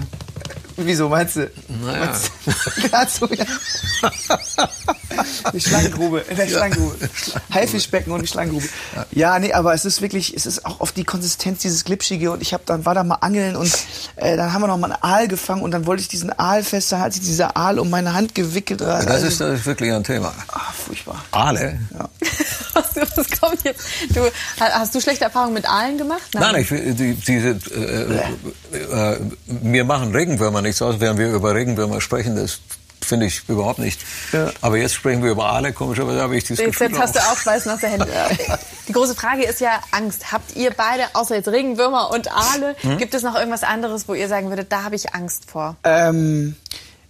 Wieso 0.75 1.07
meinst 1.07 1.35
du? 1.35 1.51
Naja. 1.83 2.05
Meinst 2.05 2.31
du? 2.45 2.51
Ja, 2.91 3.07
so, 3.07 3.27
ja. 3.27 3.45
Die 5.53 5.61
Schlangengrube, 5.61 6.19
in 6.29 6.35
der 6.35 6.47
Schlangengrube. 6.47 6.97
Haifischbecken 7.53 8.11
und 8.11 8.21
die 8.21 8.27
Schlangengrube. 8.27 8.67
Ja, 9.11 9.37
nee, 9.39 9.53
aber 9.53 9.73
es 9.73 9.85
ist 9.85 10.01
wirklich, 10.01 10.35
es 10.35 10.45
ist 10.45 10.65
auch 10.65 10.79
oft 10.79 10.97
die 10.97 11.03
Konsistenz, 11.03 11.61
dieses 11.61 11.85
Glitschige 11.85 12.31
und 12.31 12.41
ich 12.41 12.53
habe 12.53 12.63
dann 12.65 12.85
war 12.85 12.95
da 12.95 13.03
mal 13.03 13.15
angeln 13.15 13.55
und 13.55 13.71
äh, 14.15 14.35
dann 14.35 14.53
haben 14.53 14.61
wir 14.61 14.67
noch 14.67 14.77
mal 14.77 14.91
einen 14.91 15.03
Aal 15.03 15.27
gefangen 15.27 15.61
und 15.61 15.71
dann 15.71 15.85
wollte 15.85 16.01
ich 16.01 16.07
diesen 16.07 16.37
Aal 16.37 16.63
festhalten, 16.63 17.05
hat 17.05 17.13
sich 17.13 17.21
dieser 17.23 17.55
Aal 17.55 17.62
um 17.79 17.89
meine 17.89 18.13
Hand 18.13 18.35
gewickelt. 18.35 18.81
Das 18.81 19.07
Also- 19.07 19.27
ist, 19.27 19.41
das 19.41 19.59
ist 19.59 19.65
wirklich 19.65 19.91
ein 19.91 20.03
Thema. 20.03 20.33
ah, 20.51 20.71
furchtbar. 20.85 21.23
Aale? 21.31 21.79
Was, 22.73 22.95
was 23.17 23.39
kommt 23.39 23.63
jetzt? 23.63 23.81
Du, 24.13 24.21
hast 24.59 24.93
du 24.95 25.01
schlechte 25.01 25.25
Erfahrungen 25.25 25.53
mit 25.53 25.67
Aalen 25.69 25.97
gemacht? 25.97 26.21
Nein, 26.33 26.55
ich, 26.55 26.67
die, 26.69 27.13
diese, 27.15 27.49
äh, 27.75 28.19
äh, 28.77 29.13
äh, 29.13 29.19
mir 29.61 29.83
machen 29.85 30.13
Regenwürmer 30.15 30.61
nichts 30.61 30.81
aus, 30.81 30.99
während 30.99 31.19
wir 31.19 31.31
über 31.31 31.53
Regenwürmer 31.55 32.01
sprechen. 32.01 32.35
Das 32.35 32.59
finde 33.01 33.25
ich 33.25 33.41
überhaupt 33.49 33.79
nicht. 33.79 33.99
Ja. 34.31 34.49
Aber 34.61 34.77
jetzt 34.77 34.93
sprechen 34.95 35.21
wir 35.23 35.31
über 35.31 35.45
Aale. 35.47 35.73
Komischerweise 35.73 36.21
habe 36.21 36.37
ich 36.37 36.45
dieses 36.45 36.59
Jetzt, 36.59 36.79
Gefühl 36.79 36.87
jetzt 36.91 36.99
hast 37.01 37.15
du 37.15 37.19
auch. 37.19 37.33
auch 37.33 37.37
Schweiß 37.37 37.65
nach 37.65 37.79
der 37.79 37.89
Hände. 37.89 38.07
Die 38.87 38.93
große 38.93 39.13
Frage 39.15 39.43
ist 39.43 39.59
ja 39.61 39.79
Angst. 39.91 40.31
Habt 40.31 40.55
ihr 40.55 40.71
beide, 40.71 41.03
außer 41.13 41.35
jetzt 41.35 41.47
Regenwürmer 41.49 42.11
und 42.11 42.31
Aale, 42.31 42.75
Hm? 42.81 42.97
gibt 42.97 43.13
es 43.13 43.21
noch 43.23 43.35
irgendwas 43.35 43.63
anderes, 43.63 44.07
wo 44.07 44.13
ihr 44.13 44.27
sagen 44.29 44.49
würdet, 44.49 44.71
da 44.71 44.83
habe 44.83 44.95
ich 44.95 45.13
Angst 45.13 45.49
vor? 45.51 45.75
Ähm, 45.83 46.55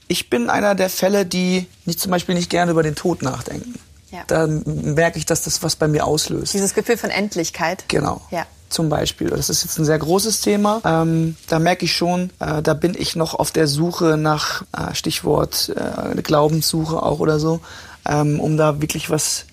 ich 0.07 0.29
bin 0.29 0.49
einer 0.49 0.75
der 0.75 0.89
Fälle, 0.89 1.25
die 1.25 1.67
nicht, 1.85 1.99
zum 1.99 2.11
Beispiel 2.11 2.35
nicht 2.35 2.49
gerne 2.49 2.71
über 2.71 2.83
den 2.83 2.95
Tod 2.95 3.21
nachdenken. 3.21 3.75
Ja. 4.11 4.23
Da 4.27 4.47
merke 4.47 5.17
ich, 5.17 5.25
dass 5.25 5.41
das 5.41 5.63
was 5.63 5.75
bei 5.75 5.87
mir 5.87 6.05
auslöst. 6.05 6.53
Dieses 6.53 6.75
Gefühl 6.75 6.97
von 6.97 7.09
Endlichkeit. 7.09 7.85
Genau. 7.87 8.21
Ja. 8.29 8.45
Zum 8.69 8.89
Beispiel. 8.89 9.29
Das 9.29 9.49
ist 9.49 9.63
jetzt 9.63 9.77
ein 9.79 9.85
sehr 9.85 9.97
großes 9.97 10.41
Thema. 10.41 10.81
Ähm, 10.85 11.35
da 11.47 11.59
merke 11.59 11.85
ich 11.85 11.95
schon, 11.95 12.29
äh, 12.39 12.61
da 12.61 12.73
bin 12.73 12.95
ich 12.97 13.15
noch 13.15 13.33
auf 13.33 13.51
der 13.51 13.67
Suche 13.67 14.17
nach 14.17 14.63
äh, 14.71 14.93
Stichwort 14.93 15.73
äh, 15.75 16.21
Glaubenssuche 16.21 17.01
auch 17.01 17.19
oder 17.19 17.39
so, 17.39 17.59
ähm, 18.05 18.39
um 18.39 18.57
da 18.57 18.81
wirklich 18.81 19.09
was 19.09 19.45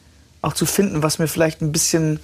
auch 0.42 0.54
zu 0.54 0.66
finden, 0.66 1.02
was 1.02 1.18
mir 1.18 1.28
vielleicht 1.28 1.60
ein 1.62 1.72
bisschen 1.72 2.20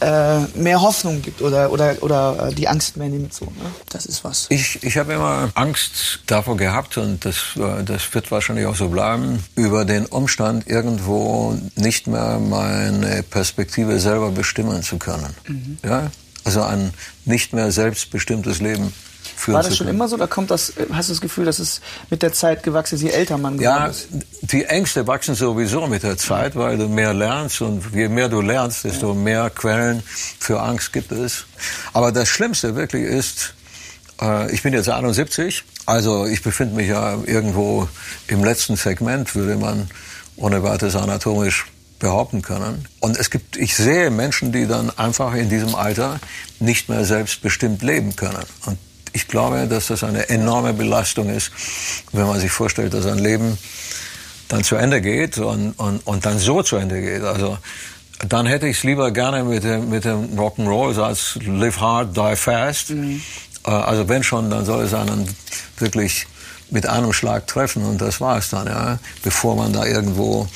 äh, 0.00 0.40
mehr 0.58 0.80
Hoffnung 0.80 1.22
gibt 1.22 1.42
oder 1.42 1.70
oder 1.72 1.96
oder 2.00 2.48
äh, 2.48 2.54
die 2.54 2.68
Angst 2.68 2.96
mehr 2.96 3.08
nimmt 3.08 3.34
so. 3.34 3.46
Ne? 3.46 3.72
Das 3.88 4.06
ist 4.06 4.24
was. 4.24 4.46
Ich, 4.50 4.82
ich 4.82 4.96
habe 4.96 5.14
immer 5.14 5.50
Angst 5.54 6.20
davor 6.26 6.56
gehabt 6.56 6.96
und 6.98 7.24
das, 7.24 7.36
äh, 7.56 7.84
das 7.84 8.14
wird 8.14 8.30
wahrscheinlich 8.30 8.66
auch 8.66 8.76
so 8.76 8.88
bleiben, 8.88 9.44
über 9.54 9.84
den 9.84 10.06
Umstand, 10.06 10.66
irgendwo 10.66 11.58
nicht 11.76 12.06
mehr 12.06 12.38
meine 12.38 13.22
Perspektive 13.22 14.00
selber 14.00 14.30
bestimmen 14.30 14.82
zu 14.82 14.98
können. 14.98 15.34
Mhm. 15.46 15.78
Ja? 15.84 16.10
Also 16.44 16.62
ein 16.62 16.92
nicht 17.24 17.52
mehr 17.52 17.70
selbstbestimmtes 17.72 18.60
Leben 18.60 18.92
führen 19.38 19.54
War 19.54 19.62
das 19.62 19.76
schon 19.76 19.88
immer 19.88 20.08
so? 20.08 20.16
Da 20.16 20.26
kommt 20.26 20.50
das. 20.50 20.70
äh, 20.70 20.86
Hast 20.92 21.08
du 21.08 21.12
das 21.14 21.20
Gefühl, 21.20 21.44
dass 21.44 21.58
es 21.58 21.80
mit 22.10 22.22
der 22.22 22.32
Zeit 22.32 22.62
gewachsen 22.62 22.96
ist, 22.96 23.02
je 23.02 23.10
älter 23.10 23.38
man 23.38 23.56
geworden 23.58 23.76
Ja, 23.78 23.86
ist? 23.86 24.08
die 24.42 24.64
Ängste 24.64 25.06
wachsen 25.06 25.34
sowieso 25.34 25.86
mit 25.86 26.02
der 26.02 26.16
Zeit, 26.18 26.56
weil 26.56 26.76
du 26.76 26.88
mehr 26.88 27.14
lernst 27.14 27.60
und 27.60 27.82
je 27.94 28.08
mehr 28.08 28.28
du 28.28 28.40
lernst, 28.40 28.84
desto 28.84 29.14
mehr 29.14 29.50
Quellen 29.50 30.02
für 30.38 30.60
Angst 30.60 30.92
gibt 30.92 31.12
es. 31.12 31.44
Aber 31.92 32.12
das 32.12 32.28
Schlimmste 32.28 32.74
wirklich 32.74 33.04
ist, 33.04 33.54
äh, 34.20 34.50
ich 34.52 34.62
bin 34.62 34.72
jetzt 34.74 34.88
71, 34.88 35.64
also 35.86 36.26
ich 36.26 36.42
befinde 36.42 36.74
mich 36.74 36.88
ja 36.88 37.16
irgendwo 37.24 37.88
im 38.26 38.44
letzten 38.44 38.76
Segment, 38.76 39.34
würde 39.34 39.56
man 39.56 39.88
ohne 40.36 40.62
weiteres 40.62 40.96
anatomisch 40.96 41.66
behaupten 41.98 42.42
können. 42.42 42.86
Und 43.00 43.16
es 43.18 43.28
gibt, 43.30 43.56
ich 43.56 43.74
sehe 43.76 44.10
Menschen, 44.10 44.52
die 44.52 44.66
dann 44.68 44.96
einfach 44.96 45.34
in 45.34 45.48
diesem 45.48 45.74
Alter 45.74 46.20
nicht 46.60 46.88
mehr 46.88 47.04
selbstbestimmt 47.04 47.82
leben 47.82 48.14
können. 48.14 48.44
Und 48.66 48.78
ich 49.18 49.26
glaube, 49.26 49.66
dass 49.66 49.88
das 49.88 50.04
eine 50.04 50.28
enorme 50.28 50.72
Belastung 50.72 51.28
ist, 51.28 51.50
wenn 52.12 52.26
man 52.26 52.38
sich 52.40 52.52
vorstellt, 52.52 52.94
dass 52.94 53.04
ein 53.06 53.18
Leben 53.18 53.58
dann 54.46 54.62
zu 54.62 54.76
Ende 54.76 55.00
geht 55.00 55.38
und, 55.38 55.72
und, 55.72 56.06
und 56.06 56.24
dann 56.24 56.38
so 56.38 56.62
zu 56.62 56.76
Ende 56.76 57.00
geht. 57.00 57.22
Also 57.22 57.58
dann 58.28 58.46
hätte 58.46 58.66
ich 58.68 58.78
es 58.78 58.84
lieber 58.84 59.10
gerne 59.10 59.42
mit 59.44 59.64
dem, 59.64 59.90
mit 59.90 60.04
dem 60.04 60.38
Rock'n'Roll 60.38 61.00
als 61.02 61.36
Live 61.44 61.80
Hard, 61.80 62.16
Die 62.16 62.36
Fast. 62.36 62.90
Äh, 62.90 63.18
Also 63.64 64.08
wenn 64.08 64.22
schon, 64.22 64.50
dann 64.50 64.64
soll 64.64 64.84
es 64.84 64.94
einen 64.94 65.28
wirklich 65.78 66.26
mit 66.70 66.86
einem 66.86 67.12
Schlag 67.12 67.46
treffen 67.46 67.84
und 67.84 68.00
das 68.00 68.20
war 68.20 68.38
es 68.38 68.50
dann, 68.50 68.66
ja, 68.66 68.98
bevor 69.22 69.56
man 69.56 69.72
da 69.72 69.84
irgendwo 69.84 70.46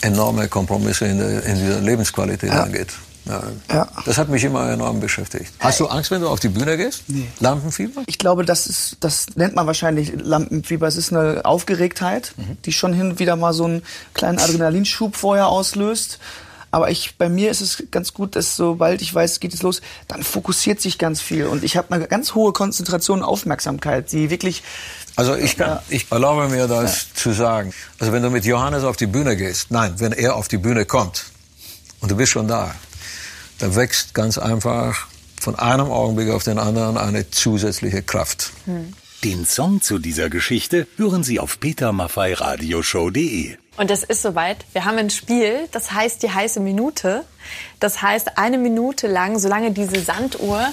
enorme 0.00 0.48
Kompromisse 0.48 1.06
in, 1.06 1.18
der, 1.18 1.42
in 1.44 1.56
dieser 1.58 1.80
Lebensqualität 1.80 2.50
Ja. 2.50 2.62
angeht. 2.64 2.88
Ja. 3.26 3.42
Ja. 3.72 3.88
Das 4.04 4.18
hat 4.18 4.28
mich 4.28 4.44
immer 4.44 4.70
enorm 4.70 5.00
beschäftigt. 5.00 5.52
Hast 5.58 5.80
du 5.80 5.86
Angst, 5.88 6.10
wenn 6.10 6.20
du 6.20 6.28
auf 6.28 6.40
die 6.40 6.48
Bühne 6.48 6.76
gehst? 6.76 7.02
Nee. 7.08 7.26
Lampenfieber? 7.40 8.02
Ich 8.06 8.18
glaube, 8.18 8.44
das 8.44 8.66
ist, 8.66 8.96
das 9.00 9.26
nennt 9.34 9.54
man 9.54 9.66
wahrscheinlich 9.66 10.12
Lampenfieber. 10.16 10.86
Es 10.86 10.96
ist 10.96 11.12
eine 11.12 11.44
Aufgeregtheit, 11.44 12.32
Mhm. 12.36 12.58
die 12.64 12.72
schon 12.72 12.92
hin 12.92 13.10
und 13.10 13.18
wieder 13.18 13.34
mal 13.36 13.52
so 13.52 13.64
einen 13.64 13.82
kleinen 14.14 14.38
Adrenalinschub 14.38 15.16
vorher 15.16 15.48
auslöst. 15.48 16.18
Aber 16.72 16.90
ich, 16.90 17.16
bei 17.16 17.28
mir 17.28 17.50
ist 17.50 17.60
es 17.62 17.82
ganz 17.90 18.12
gut, 18.12 18.36
dass 18.36 18.54
sobald 18.56 19.00
ich 19.00 19.14
weiß, 19.14 19.32
es 19.32 19.40
geht 19.40 19.52
jetzt 19.52 19.62
los, 19.62 19.80
dann 20.08 20.22
fokussiert 20.22 20.80
sich 20.80 20.98
ganz 20.98 21.20
viel. 21.22 21.46
Und 21.46 21.64
ich 21.64 21.76
habe 21.76 21.92
eine 21.94 22.06
ganz 22.06 22.34
hohe 22.34 22.52
Konzentration 22.52 23.20
und 23.20 23.24
Aufmerksamkeit, 23.24 24.12
die 24.12 24.30
wirklich, 24.30 24.62
Also 25.14 25.34
ich 25.36 25.56
kann, 25.56 25.78
ich 25.88 26.06
erlaube 26.10 26.48
mir 26.48 26.66
das 26.68 27.06
zu 27.14 27.32
sagen. 27.32 27.72
Also 27.98 28.12
wenn 28.12 28.22
du 28.22 28.30
mit 28.30 28.44
Johannes 28.44 28.84
auf 28.84 28.96
die 28.96 29.06
Bühne 29.06 29.36
gehst, 29.36 29.70
nein, 29.70 29.94
wenn 29.98 30.12
er 30.12 30.36
auf 30.36 30.48
die 30.48 30.58
Bühne 30.58 30.84
kommt 30.84 31.24
und 32.00 32.10
du 32.10 32.16
bist 32.16 32.32
schon 32.32 32.46
da, 32.46 32.74
da 33.58 33.74
wächst 33.74 34.14
ganz 34.14 34.38
einfach 34.38 35.06
von 35.40 35.54
einem 35.56 35.90
Augenblick 35.90 36.30
auf 36.30 36.44
den 36.44 36.58
anderen 36.58 36.96
eine 36.98 37.30
zusätzliche 37.30 38.02
Kraft. 38.02 38.50
Den 39.24 39.46
Song 39.46 39.80
zu 39.82 39.98
dieser 39.98 40.28
Geschichte 40.30 40.86
hören 40.96 41.24
Sie 41.24 41.40
auf 41.40 41.58
petermaffeiradioshow.de. 41.60 43.56
Und 43.76 43.90
es 43.90 44.02
ist 44.04 44.22
soweit. 44.22 44.64
Wir 44.72 44.84
haben 44.84 44.96
ein 44.98 45.10
Spiel, 45.10 45.68
das 45.72 45.92
heißt 45.92 46.22
die 46.22 46.30
heiße 46.32 46.60
Minute. 46.60 47.24
Das 47.80 48.00
heißt, 48.02 48.38
eine 48.38 48.58
Minute 48.58 49.06
lang, 49.06 49.38
solange 49.38 49.72
diese 49.72 50.00
Sanduhr 50.00 50.66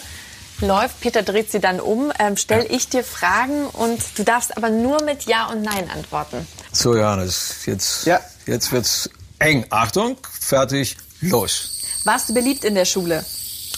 läuft, 0.62 1.02
Peter 1.02 1.22
dreht 1.24 1.52
sie 1.52 1.60
dann 1.60 1.80
um, 1.82 2.12
ähm, 2.20 2.38
stelle 2.38 2.66
ich 2.68 2.88
dir 2.88 3.04
Fragen 3.04 3.66
und 3.68 4.00
du 4.18 4.24
darfst 4.24 4.56
aber 4.56 4.70
nur 4.70 5.04
mit 5.04 5.24
Ja 5.24 5.48
und 5.48 5.62
Nein 5.62 5.90
antworten. 5.90 6.48
So 6.72 6.96
Johannes, 6.96 7.66
jetzt, 7.66 8.06
Ja. 8.06 8.22
jetzt 8.46 8.72
wird's 8.72 9.10
eng. 9.40 9.66
Achtung, 9.70 10.16
fertig, 10.40 10.96
los. 11.22 11.73
Warst 12.04 12.30
du 12.30 12.34
beliebt 12.34 12.64
in 12.64 12.76
der 12.76 12.86
Schule? 12.86 13.26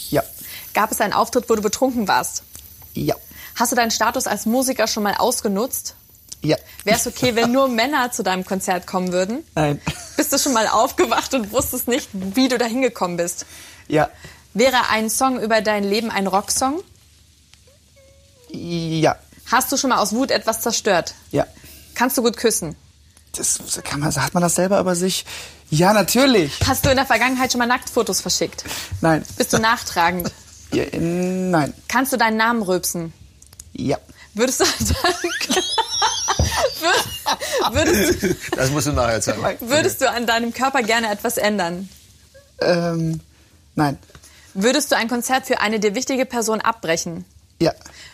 ja, 0.09 0.23
Gab 0.73 0.91
es 0.91 0.99
einen 1.01 1.13
Auftritt, 1.13 1.49
wo 1.49 1.55
du 1.55 1.61
betrunken 1.61 2.07
warst? 2.07 2.43
ja, 2.93 3.15
Hast 3.55 3.71
du 3.71 3.75
deinen 3.75 3.91
Status 3.91 4.27
als 4.27 4.45
Musiker 4.45 4.88
schon 4.88 5.03
mal 5.03 5.15
ausgenutzt? 5.15 5.95
ja. 6.41 6.57
Wäre 6.83 6.97
es 6.97 7.07
okay, 7.07 7.35
wenn 7.35 7.51
nur 7.51 7.67
Männer 7.67 8.11
zu 8.11 8.21
deinem 8.23 8.45
Konzert 8.45 8.85
kommen 8.85 9.11
würden? 9.11 9.43
Nein. 9.55 9.81
Bist 10.17 10.31
du 10.33 10.38
schon 10.38 10.53
mal 10.53 10.67
aufgewacht 10.67 11.33
und 11.33 11.51
wusstest 11.51 11.88
nicht, 11.88 12.09
wie 12.13 12.47
du 12.47 12.57
da 12.57 12.65
hingekommen 12.65 13.17
bist? 13.17 13.45
Ja, 13.88 14.09
Wäre 14.53 14.89
ein 14.89 15.09
Song 15.09 15.39
über 15.41 15.61
dein 15.61 15.83
Leben 15.83 16.09
ein 16.11 16.27
Rocksong? 16.27 16.81
ja, 18.49 19.15
Hast 19.51 19.71
du 19.71 19.77
schon 19.77 19.89
mal 19.91 19.99
aus 19.99 20.13
Wut 20.13 20.31
etwas 20.31 20.61
zerstört? 20.61 21.13
ja. 21.31 21.45
Kannst 21.93 22.17
du 22.17 22.23
gut 22.23 22.35
küssen? 22.35 22.75
Das 23.38 23.60
kann 23.84 24.00
man, 24.00 24.12
sagt 24.12 24.34
man 24.34 24.41
das 24.43 24.56
selber 24.56 24.80
über 24.80 24.95
sich? 24.95 25.26
Ja, 25.69 25.93
natürlich. 25.93 26.54
Hast 26.67 26.86
du 26.86 26.89
in 26.89 26.95
der 26.95 27.06
Vergangenheit 27.06 27.52
schon 27.52 27.60
mal 27.60 27.65
Nacktfotos 27.65 28.21
verschickt? 28.21 28.63
Nein. 29.02 29.24
Bist 29.38 29.52
du 29.54 29.58
nachtragend? 29.60 30.32
Ja, 30.71 30.84
nein. 31.00 31.74
Kannst 31.88 32.13
du 32.13 32.17
deinen 32.17 32.38
Namen 32.38 32.62
rülpsen? 32.62 33.13
Ja. 33.74 33.98
Würdest 34.34 34.60
du, 34.62 34.65
Wür- 36.82 37.74
würdest, 37.74 38.36
Das 38.58 38.69
musst 38.71 38.88
du 38.88 38.91
nachher 38.91 39.21
zeigen. 39.21 39.41
würdest 39.62 40.02
du 40.02 40.10
an 40.10 40.26
deinem 40.28 40.54
Körper 40.54 40.82
gerne 40.84 41.10
etwas 41.12 41.38
ändern? 41.38 41.89
Ähm, 42.62 43.21
nein. 43.76 43.98
Würdest 44.54 44.91
du 44.91 44.95
ein 44.98 45.08
Konzert 45.10 45.48
für 45.48 45.60
eine 45.60 45.80
dir 45.80 45.95
wichtige 45.95 46.26
Person 46.26 46.62
abbrechen? 46.62 47.26
Ja. 47.62 47.74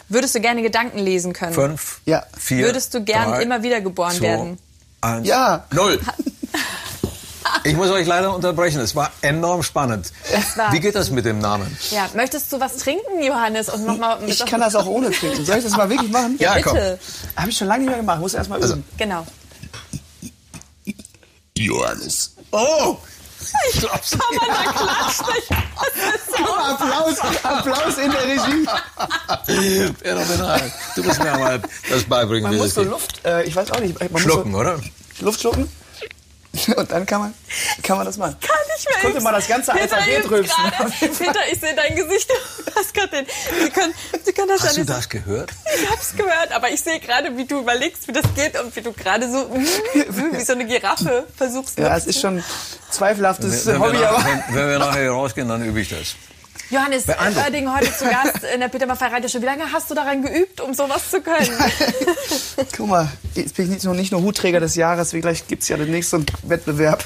Würdest 0.10 0.36
du 0.36 0.40
gerne 0.42 0.62
Gedanken 0.62 1.00
lesen 1.00 1.34
können? 1.34 1.54
Fünf, 1.54 2.02
Ja. 2.06 2.24
vier, 2.38 2.66
Würdest 2.66 2.94
du 2.94 3.04
gern 3.04 3.30
drei, 3.32 3.44
immer 3.44 3.64
wieder 3.64 3.82
geboren 3.82 4.12
zwei, 4.16 4.22
werden? 4.28 4.60
Eins, 5.02 5.28
Ja. 5.28 5.66
Null. 5.74 6.00
Ich 7.64 7.76
muss 7.76 7.90
euch 7.90 8.08
leider 8.08 8.34
unterbrechen. 8.34 8.80
Es 8.80 8.96
war 8.96 9.12
enorm 9.22 9.62
spannend. 9.62 10.12
war- 10.56 10.72
Wie 10.72 10.80
geht 10.80 10.96
das 10.96 11.12
mit 11.12 11.26
dem 11.26 11.40
Namen? 11.40 11.76
Ja, 11.92 12.08
möchtest 12.16 12.52
du 12.54 12.60
was 12.60 12.78
trinken, 12.78 13.22
Johannes? 13.22 13.68
Und 13.70 13.86
noch 13.86 13.98
mal 13.98 14.18
Ich 14.26 14.44
kann 14.46 14.62
das 14.62 14.74
auch 14.76 14.86
ohne 14.86 15.12
trinken. 15.12 15.44
Soll 15.46 15.58
ich 15.58 15.64
das 15.66 15.76
mal 15.76 15.90
wirklich 15.90 16.12
machen? 16.12 16.38
Ja, 16.40 16.54
bitte. 16.56 16.70
komm. 16.70 16.78
Habe 17.42 17.50
ich 17.50 17.58
schon 17.58 17.68
lange 17.68 17.82
nicht 17.82 17.90
mehr 17.90 17.98
gemacht. 18.00 18.20
Muss 18.20 18.34
erst 18.36 18.50
mal 18.50 18.64
üben. 18.64 18.84
Genau. 18.98 19.28
Johannes. 21.58 22.36
Oh! 22.52 22.98
Ich 23.74 23.80
glaub's 23.80 24.12
nicht. 24.12 25.52
Applaus, 26.72 27.20
Applaus 27.44 27.98
in 27.98 28.12
der 28.12 28.24
Regie. 28.28 29.94
Phänomenal. 30.02 30.72
Du 30.96 31.04
musst 31.04 31.24
mir 31.24 31.38
mal 31.38 31.62
das 31.90 32.04
beibringen, 32.04 32.50
Man 32.52 32.58
muss 32.58 32.74
so. 32.74 32.84
Luft, 32.84 33.24
äh, 33.26 33.44
ich 33.44 33.56
weiß 33.56 33.72
auch 33.72 33.80
nicht. 33.80 34.00
Man 34.12 34.22
Schlucken, 34.22 34.52
muss 34.52 34.62
oder? 34.62 34.78
so 34.78 35.26
Luft 35.26 35.42
schlucken. 35.42 35.68
Und 36.76 36.92
dann 36.92 37.06
kann 37.06 37.22
man, 37.22 37.34
kann 37.82 37.98
man 37.98 38.06
das 38.06 38.18
machen. 38.18 38.36
Kann 38.42 38.58
ich 38.78 38.86
mehr. 38.86 38.96
Ich 38.98 39.02
konnte 39.04 39.22
mal 39.22 39.32
das 39.32 39.48
ganze 39.48 39.72
Peter 39.72 39.98
Alphabet 39.98 40.30
rülpsen. 40.30 40.64
Peter, 41.18 41.40
ich 41.52 41.60
sehe 41.60 41.74
dein 41.76 41.96
Gesicht. 41.96 42.30
Du 42.30 42.76
hast 42.76 42.94
gerade 42.94 43.08
den. 43.10 43.26
Sie 43.64 43.70
können, 43.70 43.94
Sie 44.24 44.34
können 44.34 44.48
das 44.50 44.62
Hast 44.62 44.76
du 44.76 44.82
alles. 44.82 44.88
das 44.88 45.10
gehört? 45.10 45.52
Ich 45.76 45.90
hab's 45.90 46.14
gehört, 46.16 46.52
aber 46.52 46.70
ich 46.70 46.82
sehe 46.82 47.00
gerade, 47.00 47.36
wie 47.38 47.46
du 47.46 47.60
überlegst, 47.60 48.08
wie 48.08 48.12
das 48.12 48.26
geht 48.36 48.60
und 48.60 48.76
wie 48.76 48.82
du 48.82 48.92
gerade 48.92 49.32
so 49.32 49.50
wie 49.94 50.44
so 50.44 50.54
eine 50.54 50.66
Giraffe 50.66 51.26
versuchst. 51.38 51.78
Ja, 51.80 51.96
es 51.96 52.06
ist 52.06 52.20
schon 52.20 52.44
zweifelhaftes 52.90 53.66
Wenn, 53.66 53.76
wenn, 53.76 53.82
Hobby, 53.82 53.94
wir 53.94 54.02
nach, 54.02 54.12
aber 54.12 54.26
wenn, 54.26 54.56
wenn 54.56 54.70
wir 54.70 54.80
nachher 54.80 55.02
hier 55.02 55.12
rausgehen, 55.12 55.48
dann 55.48 55.64
übe 55.64 55.80
ich 55.80 55.90
das. 55.90 56.16
Johannes. 56.72 57.04
Oerding 57.08 57.70
heute 57.74 57.94
zu 57.96 58.06
Gast 58.06 58.44
in 58.54 58.62
der 58.62 58.70
Peter 58.70 58.86
Maffei 58.86 59.08
Radio 59.08 59.28
Show. 59.30 59.42
Wie 59.42 59.46
lange 59.46 59.72
hast 59.72 59.90
du 59.90 59.94
daran 59.94 60.22
geübt, 60.22 60.62
um 60.62 60.74
sowas 60.74 61.10
zu 61.12 61.22
können? 61.22 61.50
guck 62.78 62.88
mal, 62.88 63.12
jetzt 63.36 63.56
bin 63.56 63.66
ich 63.66 63.72
nicht 63.72 63.84
nur, 63.84 63.94
nicht 63.94 64.12
nur 64.14 64.22
Hutträger 64.22 64.60
des 64.62 64.76
Jahres, 64.76 65.12
vielleicht 65.12 65.48
gibt's 65.50 65.68
ja 65.68 65.76
demnächst 65.76 66.12
so 66.12 66.18
einen 66.18 66.26
Wettbewerb 66.44 67.04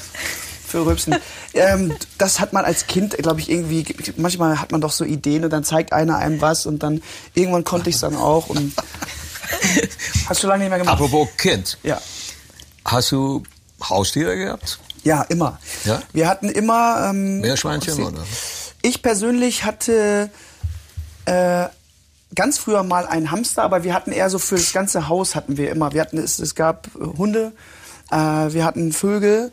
für 0.68 0.86
Rülpsen. 0.86 1.16
ähm, 1.54 1.96
das 2.18 2.38
hat 2.38 2.52
man 2.52 2.64
als 2.64 2.86
Kind, 2.86 3.16
glaube 3.18 3.40
ich, 3.40 3.50
irgendwie, 3.50 3.84
manchmal 4.16 4.60
hat 4.60 4.70
man 4.70 4.80
doch 4.80 4.92
so 4.92 5.04
Ideen 5.04 5.42
und 5.44 5.50
dann 5.50 5.64
zeigt 5.64 5.92
einer 5.92 6.18
einem 6.18 6.40
was 6.40 6.66
und 6.66 6.82
dann 6.84 7.02
irgendwann 7.34 7.64
konnte 7.64 7.90
ich 7.90 7.96
es 7.96 8.02
dann 8.02 8.16
auch. 8.16 8.48
Und 8.48 8.72
hast 10.28 10.42
du 10.42 10.46
lange 10.46 10.62
nicht 10.64 10.70
mehr 10.70 10.78
gemacht? 10.78 10.94
Apropos 10.94 11.28
Kind, 11.36 11.78
Ja. 11.82 12.00
hast 12.84 13.10
du 13.10 13.42
Haustiere 13.82 14.36
gehabt? 14.36 14.78
Ja, 15.02 15.22
immer. 15.22 15.58
Ja? 15.84 16.02
Wir 16.12 16.28
hatten 16.28 16.48
immer. 16.48 17.08
Ähm, 17.10 17.40
Meerschweinchen 17.40 18.02
oder? 18.04 18.24
Ich 18.86 19.02
persönlich 19.02 19.64
hatte 19.64 20.30
äh, 21.24 21.64
ganz 22.36 22.56
früher 22.56 22.84
mal 22.84 23.04
einen 23.04 23.32
Hamster, 23.32 23.64
aber 23.64 23.82
wir 23.82 23.92
hatten 23.92 24.12
eher 24.12 24.30
so 24.30 24.38
für 24.38 24.54
das 24.54 24.72
ganze 24.72 25.08
Haus 25.08 25.34
hatten 25.34 25.56
wir 25.56 25.72
immer. 25.72 25.92
Wir 25.92 26.02
hatten 26.02 26.18
es, 26.18 26.38
es 26.38 26.54
gab 26.54 26.88
Hunde, 26.94 27.50
äh, 28.12 28.16
wir 28.16 28.64
hatten 28.64 28.92
Vögel. 28.92 29.50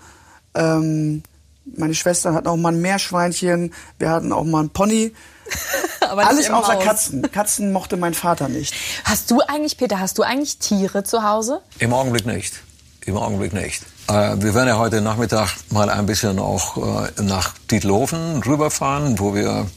Ähm, 0.53 1.23
meine 1.65 1.95
Schwestern 1.95 2.35
hatten 2.35 2.47
auch 2.47 2.57
mal 2.57 2.73
ein 2.73 2.81
Meerschweinchen, 2.81 3.73
wir 3.97 4.11
hatten 4.11 4.31
auch 4.31 4.43
mal 4.43 4.59
einen 4.59 4.69
Pony. 4.69 5.15
Alles 6.01 6.51
außer 6.51 6.75
Haus. 6.75 6.83
Katzen. 6.83 7.31
Katzen 7.31 7.71
mochte 7.71 7.97
mein 7.97 8.13
Vater 8.13 8.49
nicht. 8.49 8.75
Hast 9.03 9.31
du 9.31 9.41
eigentlich, 9.41 9.77
Peter, 9.77 9.99
hast 9.99 10.19
du 10.19 10.21
eigentlich 10.21 10.59
Tiere 10.59 11.03
zu 11.03 11.23
Hause? 11.23 11.61
Im 11.79 11.91
Augenblick 11.91 12.27
nicht. 12.27 12.61
Im 13.07 13.17
Augenblick 13.17 13.51
nicht. 13.51 13.81
Äh, 14.07 14.35
wir 14.41 14.53
werden 14.53 14.67
ja 14.67 14.77
heute 14.77 15.01
Nachmittag 15.01 15.55
mal 15.69 15.89
ein 15.89 16.05
bisschen 16.05 16.39
auch 16.39 16.77
äh, 16.77 17.21
nach 17.21 17.53
Dietlofen 17.71 18.43
rüberfahren, 18.43 19.19
wo 19.19 19.33
wir 19.33 19.67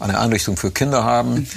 eine 0.00 0.18
Einrichtung 0.18 0.56
für 0.56 0.70
Kinder 0.70 1.04
haben. 1.04 1.48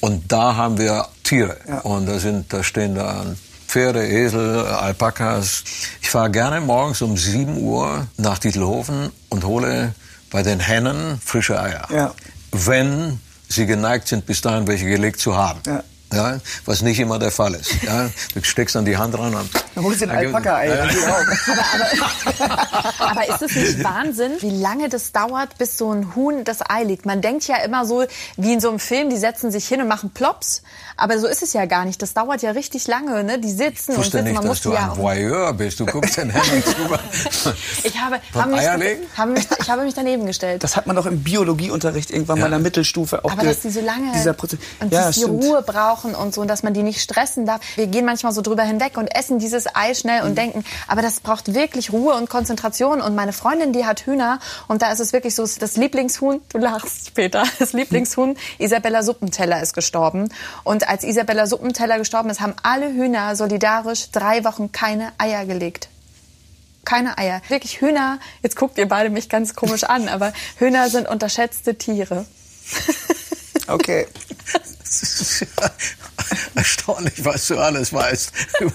Und 0.00 0.32
da 0.32 0.56
haben 0.56 0.78
wir 0.78 1.06
Tiere. 1.22 1.56
Ja. 1.68 1.78
Und 1.80 2.06
da 2.06 2.18
sind, 2.18 2.52
da 2.52 2.62
stehen 2.62 2.94
da 2.94 3.24
Pferde, 3.66 4.06
Esel, 4.06 4.66
Alpakas. 4.66 5.64
Ich 6.02 6.10
fahre 6.10 6.30
gerne 6.30 6.60
morgens 6.60 7.00
um 7.02 7.16
7 7.16 7.56
Uhr 7.56 8.06
nach 8.16 8.38
Dietlofen 8.38 9.10
und 9.28 9.44
hole 9.44 9.94
bei 10.30 10.42
den 10.42 10.60
Hennen 10.60 11.20
frische 11.24 11.60
Eier. 11.60 11.88
Ja. 11.90 12.14
Wenn 12.50 13.20
sie 13.48 13.66
geneigt 13.66 14.08
sind, 14.08 14.26
bis 14.26 14.40
dahin 14.40 14.66
welche 14.66 14.86
gelegt 14.86 15.20
zu 15.20 15.36
haben. 15.36 15.60
Ja. 15.66 15.82
Ja, 16.12 16.38
was 16.66 16.82
nicht 16.82 17.00
immer 17.00 17.18
der 17.18 17.30
Fall 17.30 17.54
ist. 17.54 17.82
Ja, 17.82 18.10
du 18.34 18.42
steckst 18.42 18.74
dann 18.74 18.84
die 18.84 18.96
Hand 18.96 19.14
dran 19.14 19.34
und 19.34 19.48
Dann 19.74 19.84
holst 19.84 20.02
du 20.02 20.06
gibt- 20.06 20.16
Alpaka-Ei. 20.18 20.68
Ja. 20.68 20.86
geht 20.86 21.08
auch. 21.08 22.98
Aber 22.98 23.28
ist 23.28 23.42
es 23.42 23.54
nicht 23.56 23.84
Wahnsinn, 23.84 24.32
wie 24.40 24.50
lange 24.60 24.88
das 24.88 25.12
dauert, 25.12 25.58
bis 25.58 25.78
so 25.78 25.90
ein 25.92 26.14
Huhn 26.14 26.44
das 26.44 26.58
Ei 26.68 26.82
legt? 26.84 27.06
Man 27.06 27.20
denkt 27.22 27.46
ja 27.48 27.56
immer 27.64 27.86
so, 27.86 28.04
wie 28.36 28.52
in 28.52 28.60
so 28.60 28.68
einem 28.68 28.78
Film, 28.78 29.10
die 29.10 29.16
setzen 29.16 29.50
sich 29.50 29.66
hin 29.66 29.80
und 29.80 29.88
machen 29.88 30.10
Plops. 30.10 30.62
Aber 30.96 31.18
so 31.18 31.26
ist 31.26 31.42
es 31.42 31.52
ja 31.52 31.64
gar 31.66 31.84
nicht. 31.84 32.00
Das 32.02 32.14
dauert 32.14 32.42
ja 32.42 32.50
richtig 32.52 32.86
lange. 32.86 33.24
Ne? 33.24 33.38
Die 33.38 33.50
sitzen 33.50 33.92
Ich 33.92 33.98
und 33.98 34.04
sitzen. 34.04 34.24
nicht, 34.24 34.34
Man 34.34 34.46
dass 34.46 34.60
du 34.60 34.72
ja 34.72 34.90
ein 34.92 34.96
Voyeur 34.96 35.52
bist. 35.54 35.80
Du 35.80 35.86
guckst 35.86 36.16
den 36.16 36.30
Händen 36.30 36.62
zu. 36.64 37.52
Ich 37.84 37.98
habe, 38.00 38.20
Beim 38.32 38.42
habe, 38.42 38.50
mich, 38.52 38.60
Eierlegen? 38.60 39.02
habe 39.16 39.30
mich, 39.32 39.46
ich 39.60 39.70
habe 39.70 39.82
mich 39.82 39.94
daneben 39.94 40.26
gestellt. 40.26 40.62
Das 40.62 40.76
hat 40.76 40.86
man 40.86 40.96
doch 40.96 41.06
im 41.06 41.22
Biologieunterricht 41.22 42.10
irgendwann 42.10 42.38
mal 42.38 42.46
in 42.46 42.52
der 42.52 42.60
Mittelstufe 42.60 43.24
auch 43.24 43.32
Aber 43.32 43.42
dass 43.44 43.60
die 43.60 43.70
so 43.70 43.80
lange 43.80 44.12
Dieser 44.12 44.32
Prozess. 44.32 44.58
und 44.80 44.92
ja, 44.92 45.06
dass 45.06 45.16
die. 45.16 45.24
Ruhe 45.24 45.62
brauchen 45.62 46.14
und 46.14 46.34
so 46.34 46.40
und 46.40 46.48
dass 46.48 46.62
man 46.62 46.74
die 46.74 46.82
nicht 46.82 47.00
stressen 47.00 47.46
darf. 47.46 47.60
Wir 47.76 47.86
gehen 47.86 48.04
manchmal 48.04 48.32
so 48.32 48.40
drüber 48.42 48.62
hinweg 48.62 48.96
und 48.96 49.08
essen 49.14 49.38
dieses 49.38 49.66
Ei 49.74 49.94
schnell 49.94 50.20
Mhm. 50.22 50.28
und 50.28 50.38
denken, 50.38 50.64
aber 50.88 51.02
das 51.02 51.20
braucht 51.20 51.54
wirklich 51.54 51.92
Ruhe 51.92 52.14
und 52.14 52.28
Konzentration. 52.28 53.00
Und 53.00 53.14
meine 53.14 53.32
Freundin, 53.32 53.72
die 53.72 53.84
hat 53.86 54.06
Hühner 54.06 54.38
und 54.68 54.82
da 54.82 54.92
ist 54.92 55.00
es 55.00 55.12
wirklich 55.12 55.34
so, 55.34 55.44
das 55.58 55.76
Lieblingshuhn, 55.76 56.40
du 56.50 56.58
lachst, 56.58 57.14
Peter, 57.14 57.44
das 57.58 57.72
Lieblingshuhn, 57.72 58.36
Isabella 58.58 59.02
Suppenteller 59.02 59.62
ist 59.62 59.74
gestorben. 59.74 60.28
Und 60.64 60.81
als 60.88 61.04
Isabella 61.04 61.46
Suppenteller 61.46 61.98
gestorben 61.98 62.30
ist, 62.30 62.40
haben 62.40 62.54
alle 62.62 62.92
Hühner 62.92 63.36
solidarisch 63.36 64.10
drei 64.10 64.44
Wochen 64.44 64.72
keine 64.72 65.12
Eier 65.18 65.44
gelegt. 65.46 65.88
Keine 66.84 67.16
Eier. 67.18 67.40
Wirklich 67.48 67.80
Hühner, 67.80 68.18
jetzt 68.42 68.56
guckt 68.56 68.76
ihr 68.78 68.88
beide 68.88 69.10
mich 69.10 69.28
ganz 69.28 69.54
komisch 69.54 69.84
an, 69.84 70.08
aber 70.08 70.32
Hühner 70.56 70.90
sind 70.90 71.08
unterschätzte 71.08 71.76
Tiere. 71.76 72.26
Okay. 73.68 74.08
Erstaunlich, 76.54 77.24
was 77.24 77.46
du 77.46 77.58
alles 77.58 77.92
weißt. 77.92 78.32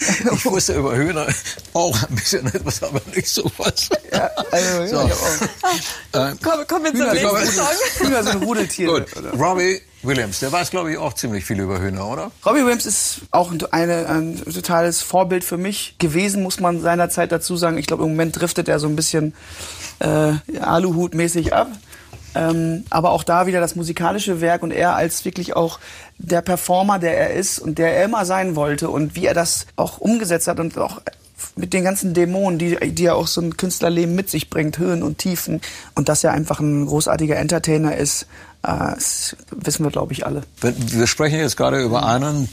Ich 0.00 0.44
wusste 0.46 0.74
über 0.74 0.96
Hühner 0.96 1.26
auch 1.74 2.02
ein 2.08 2.14
bisschen 2.14 2.46
etwas, 2.46 2.82
aber 2.82 3.00
nicht 3.14 3.28
so 3.28 3.50
was. 3.58 3.88
Ja, 4.12 4.30
also, 4.50 4.86
So. 4.86 5.10
Äh, 6.18 6.34
Komm, 6.42 6.60
komm 6.68 6.82
mit 6.82 6.96
zum 6.96 7.10
Hühner, 7.10 7.14
nächsten 7.14 7.46
Song. 7.52 7.66
Hühner 7.98 8.22
sind 8.22 8.42
Rudeltiere. 8.44 9.00
Gut, 9.00 9.08
Robbie 9.38 9.80
Williams, 10.02 10.40
der 10.40 10.50
weiß, 10.50 10.70
glaube 10.70 10.90
ich, 10.92 10.98
auch 10.98 11.12
ziemlich 11.12 11.44
viel 11.44 11.60
über 11.60 11.80
Hühner, 11.80 12.08
oder? 12.08 12.30
Robbie 12.46 12.64
Williams 12.64 12.86
ist 12.86 13.20
auch 13.30 13.50
ein, 13.50 13.60
eine, 13.70 14.08
ein 14.08 14.42
totales 14.44 15.02
Vorbild 15.02 15.44
für 15.44 15.58
mich 15.58 15.96
gewesen, 15.98 16.42
muss 16.42 16.58
man 16.58 16.80
seinerzeit 16.80 17.32
dazu 17.32 17.56
sagen. 17.56 17.76
Ich 17.76 17.86
glaube, 17.86 18.04
im 18.04 18.10
Moment 18.10 18.40
driftet 18.40 18.68
er 18.68 18.78
so 18.78 18.86
ein 18.86 18.96
bisschen 18.96 19.34
äh, 19.98 20.32
Aluhut-mäßig 20.58 21.52
ab. 21.52 21.68
Ähm, 22.34 22.84
aber 22.90 23.10
auch 23.10 23.24
da 23.24 23.46
wieder 23.46 23.60
das 23.60 23.74
musikalische 23.74 24.40
Werk 24.40 24.62
und 24.62 24.70
er 24.70 24.94
als 24.94 25.24
wirklich 25.24 25.56
auch 25.56 25.80
der 26.18 26.42
Performer, 26.42 26.98
der 26.98 27.18
er 27.18 27.34
ist 27.34 27.58
und 27.58 27.78
der 27.78 27.96
er 27.96 28.04
immer 28.04 28.24
sein 28.24 28.54
wollte 28.54 28.88
und 28.88 29.16
wie 29.16 29.26
er 29.26 29.34
das 29.34 29.66
auch 29.74 29.98
umgesetzt 29.98 30.46
hat 30.46 30.60
und 30.60 30.78
auch 30.78 31.00
mit 31.56 31.72
den 31.72 31.82
ganzen 31.82 32.14
Dämonen, 32.14 32.58
die, 32.58 32.76
die 32.92 33.02
ja 33.02 33.14
auch 33.14 33.26
so 33.26 33.40
ein 33.40 33.56
Künstlerleben 33.56 34.14
mit 34.14 34.30
sich 34.30 34.48
bringt, 34.48 34.78
Höhen 34.78 35.02
und 35.02 35.18
Tiefen 35.18 35.60
und 35.94 36.08
dass 36.08 36.22
er 36.22 36.32
einfach 36.32 36.60
ein 36.60 36.86
großartiger 36.86 37.36
Entertainer 37.36 37.96
ist, 37.96 38.26
das 38.62 39.36
wissen 39.50 39.84
wir, 39.84 39.90
glaube 39.90 40.12
ich, 40.12 40.26
alle. 40.26 40.42
Wir 40.60 41.06
sprechen 41.06 41.38
jetzt 41.38 41.56
gerade 41.56 41.82
über 41.82 42.06
einen 42.06 42.48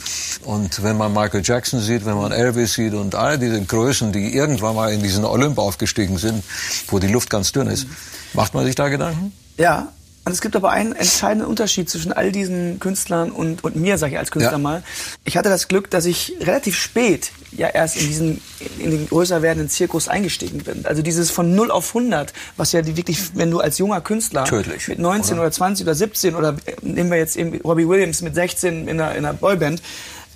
und 0.45 0.83
wenn 0.83 0.97
man 0.97 1.13
Michael 1.13 1.41
Jackson 1.43 1.81
sieht, 1.81 2.05
wenn 2.05 2.15
man 2.15 2.31
Elvis 2.31 2.73
sieht 2.73 2.93
und 2.93 3.15
all 3.15 3.37
diese 3.37 3.61
Größen, 3.61 4.13
die 4.13 4.33
irgendwann 4.33 4.75
mal 4.75 4.93
in 4.93 5.03
diesen 5.03 5.25
Olymp 5.25 5.57
aufgestiegen 5.57 6.17
sind, 6.17 6.43
wo 6.87 6.99
die 6.99 7.07
Luft 7.07 7.29
ganz 7.29 7.51
dünn 7.51 7.67
ist, 7.67 7.87
macht 8.33 8.53
man 8.53 8.65
sich 8.65 8.75
da 8.75 8.87
Gedanken? 8.87 9.33
Ja, 9.57 9.89
und 10.27 10.33
es 10.33 10.41
gibt 10.41 10.55
aber 10.55 10.69
einen 10.71 10.93
entscheidenden 10.93 11.47
Unterschied 11.47 11.89
zwischen 11.89 12.13
all 12.13 12.31
diesen 12.31 12.79
Künstlern 12.79 13.31
und, 13.31 13.63
und 13.63 13.75
mir, 13.75 13.97
sage 13.97 14.13
ich 14.13 14.19
als 14.19 14.29
Künstler 14.31 14.51
Ja. 14.53 14.57
mal. 14.59 14.83
Ich 15.25 15.37
hatte 15.37 15.49
das 15.49 15.67
Glück, 15.67 15.89
dass 15.89 16.05
ich 16.05 16.33
relativ 16.41 16.77
spät 16.77 17.31
ja 17.51 17.67
erst 17.69 17.97
in 17.97 18.07
diesen 18.07 18.41
in 18.77 18.91
den 18.91 19.07
größer 19.07 19.41
werdenden 19.41 19.69
Zirkus 19.69 20.07
eingestiegen 20.07 20.59
bin. 20.59 20.85
Also 20.85 21.01
dieses 21.01 21.31
von 21.31 21.55
0 21.55 21.71
auf 21.71 21.87
100, 21.95 22.33
was 22.57 22.71
ja 22.73 22.81
die 22.81 22.97
wirklich, 22.97 23.35
wenn 23.35 23.49
du 23.49 23.59
als 23.59 23.77
junger 23.79 24.01
Künstler 24.01 24.43
Tödlich, 24.45 24.87
mit 24.87 24.99
19 24.99 25.33
oder? 25.35 25.43
oder 25.43 25.51
20 25.51 25.85
oder 25.85 25.95
17 25.95 26.35
oder 26.35 26.55
äh, 26.65 26.73
nehmen 26.81 27.09
wir 27.09 27.17
jetzt 27.17 27.35
eben 27.37 27.59
Robbie 27.61 27.87
Williams 27.87 28.21
mit 28.21 28.35
16 28.35 28.87
in 28.87 28.99
einer, 29.01 29.15
in 29.15 29.25
einer 29.25 29.33
Boyband 29.33 29.81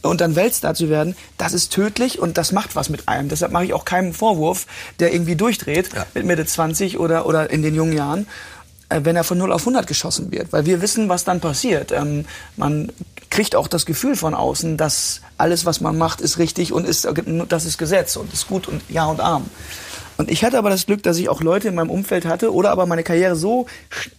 und 0.03 0.19
dann 0.19 0.35
Weltstar 0.35 0.73
zu 0.73 0.89
werden, 0.89 1.15
das 1.37 1.53
ist 1.53 1.71
tödlich 1.71 2.17
und 2.17 2.39
das 2.39 2.51
macht 2.51 2.75
was 2.75 2.89
mit 2.89 3.07
einem. 3.07 3.29
Deshalb 3.29 3.51
mache 3.51 3.65
ich 3.65 3.73
auch 3.73 3.85
keinen 3.85 4.13
Vorwurf, 4.13 4.65
der 4.99 5.13
irgendwie 5.13 5.35
durchdreht 5.35 5.89
Ja. 5.93 6.07
mit 6.15 6.25
Mitte 6.25 6.43
20 6.45 6.97
oder, 6.97 7.27
oder 7.27 7.51
in 7.51 7.61
den 7.61 7.75
jungen 7.75 7.93
Jahren 7.95 8.25
wenn 9.03 9.15
er 9.15 9.23
von 9.23 9.37
0 9.37 9.51
auf 9.51 9.61
100 9.61 9.87
geschossen 9.87 10.31
wird. 10.31 10.51
Weil 10.51 10.65
wir 10.65 10.81
wissen, 10.81 11.09
was 11.09 11.23
dann 11.23 11.39
passiert. 11.39 11.91
Ähm, 11.91 12.25
man 12.57 12.91
kriegt 13.29 13.55
auch 13.55 13.67
das 13.67 13.85
Gefühl 13.85 14.15
von 14.15 14.33
außen, 14.33 14.77
dass 14.77 15.21
alles, 15.37 15.65
was 15.65 15.81
man 15.81 15.97
macht, 15.97 16.21
ist 16.21 16.37
richtig 16.37 16.73
und 16.73 16.85
ist, 16.85 17.07
das 17.49 17.65
ist 17.65 17.77
Gesetz 17.77 18.15
und 18.17 18.31
ist 18.33 18.47
gut 18.47 18.67
und 18.67 18.81
ja 18.89 19.05
und 19.05 19.21
arm. 19.21 19.45
Und 20.17 20.29
ich 20.29 20.43
hatte 20.43 20.57
aber 20.57 20.69
das 20.69 20.85
Glück, 20.85 21.01
dass 21.01 21.17
ich 21.17 21.29
auch 21.29 21.41
Leute 21.41 21.69
in 21.69 21.75
meinem 21.75 21.89
Umfeld 21.89 22.25
hatte 22.25 22.53
oder 22.53 22.69
aber 22.71 22.85
meine 22.85 23.03
Karriere 23.03 23.35
so 23.35 23.65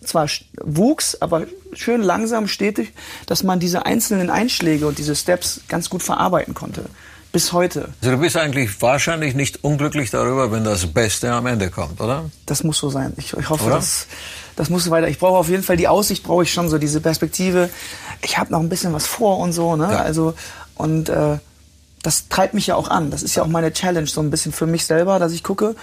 zwar 0.02 0.26
wuchs, 0.60 1.16
aber 1.20 1.46
schön 1.74 2.02
langsam, 2.02 2.48
stetig, 2.48 2.92
dass 3.26 3.44
man 3.44 3.60
diese 3.60 3.86
einzelnen 3.86 4.30
Einschläge 4.30 4.88
und 4.88 4.98
diese 4.98 5.14
Steps 5.14 5.60
ganz 5.68 5.90
gut 5.90 6.02
verarbeiten 6.02 6.54
konnte. 6.54 6.86
Bis 7.32 7.54
heute. 7.54 7.88
Also 8.02 8.14
du 8.14 8.20
bist 8.20 8.36
eigentlich 8.36 8.80
wahrscheinlich 8.82 9.34
nicht 9.34 9.64
unglücklich 9.64 10.10
darüber, 10.10 10.52
wenn 10.52 10.64
das 10.64 10.86
Beste 10.86 11.32
am 11.32 11.46
Ende 11.46 11.70
kommt, 11.70 11.98
oder? 11.98 12.30
Das 12.44 12.62
muss 12.62 12.76
so 12.76 12.90
sein. 12.90 13.14
Ich, 13.16 13.32
ich 13.32 13.48
hoffe, 13.48 13.64
Oder? 13.64 13.76
das, 13.76 14.06
das 14.54 14.68
muss 14.68 14.90
weiter. 14.90 15.08
Ich 15.08 15.18
brauche 15.18 15.38
auf 15.38 15.48
jeden 15.48 15.62
Fall 15.62 15.78
die 15.78 15.88
Aussicht, 15.88 16.24
brauche 16.24 16.42
ich 16.42 16.52
schon 16.52 16.68
so 16.68 16.76
diese 16.76 17.00
Perspektive. 17.00 17.70
Ich 18.20 18.36
habe 18.36 18.52
noch 18.52 18.60
ein 18.60 18.68
bisschen 18.68 18.92
was 18.92 19.06
vor 19.06 19.38
und 19.38 19.54
so, 19.54 19.76
ne? 19.76 19.88
Ja. 19.90 20.02
Also 20.02 20.34
und 20.74 21.08
äh, 21.08 21.38
das 22.02 22.28
treibt 22.28 22.52
mich 22.52 22.66
ja 22.66 22.74
auch 22.74 22.88
an. 22.88 23.10
Das 23.10 23.22
ist 23.22 23.34
ja 23.34 23.42
auch 23.42 23.48
meine 23.48 23.72
Challenge 23.72 24.06
so 24.06 24.20
ein 24.20 24.30
bisschen 24.30 24.52
für 24.52 24.66
mich 24.66 24.84
selber, 24.84 25.18
dass 25.18 25.32
ich 25.32 25.42
gucke. 25.42 25.74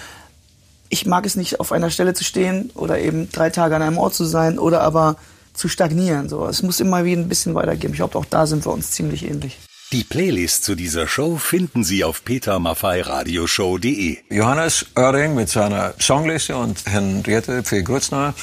Ich 0.90 1.08
mag 1.08 1.26
es 1.26 1.36
nicht, 1.36 1.60
auf 1.60 1.72
einer 1.72 1.90
Stelle 1.90 2.14
zu 2.14 2.24
stehen 2.24 2.70
oder 2.76 3.00
eben 3.00 3.32
drei 3.32 3.50
Tage 3.50 3.76
an 3.76 3.82
einem 3.82 3.98
Ort 3.98 4.14
zu 4.14 4.26
sein 4.26 4.60
oder 4.60 4.82
aber 4.82 5.16
zu 5.54 5.68
stagnieren. 5.68 6.30
So, 6.30 6.46
es 6.46 6.62
muss 6.62 6.80
immer 6.80 7.06
wieder 7.06 7.22
ein 7.22 7.30
bisschen 7.30 7.56
weitergehen. 7.56 7.94
Ich 7.94 7.98
glaube, 7.98 8.18
auch 8.20 8.26
da 8.26 8.46
sind 8.46 8.66
wir 8.66 8.72
uns 8.72 8.92
ziemlich 8.92 9.28
ähnlich. 9.28 9.58
Die 9.92 10.04
Playlist 10.04 10.66
zu 10.66 10.76
dieser 10.76 11.08
Show 11.08 11.38
finden 11.38 11.84
Sie 11.84 12.04
auf 12.04 12.24
petermaffeiradioshow.de. 12.24 14.18
Johannes 14.30 14.86
Oerding 14.96 15.34
mit 15.34 15.50
seiner 15.50 15.96
Songliste 15.98 16.56
und 16.58 16.86
Henriette 16.86 17.64
Pfeil-Grützner, 17.64 18.36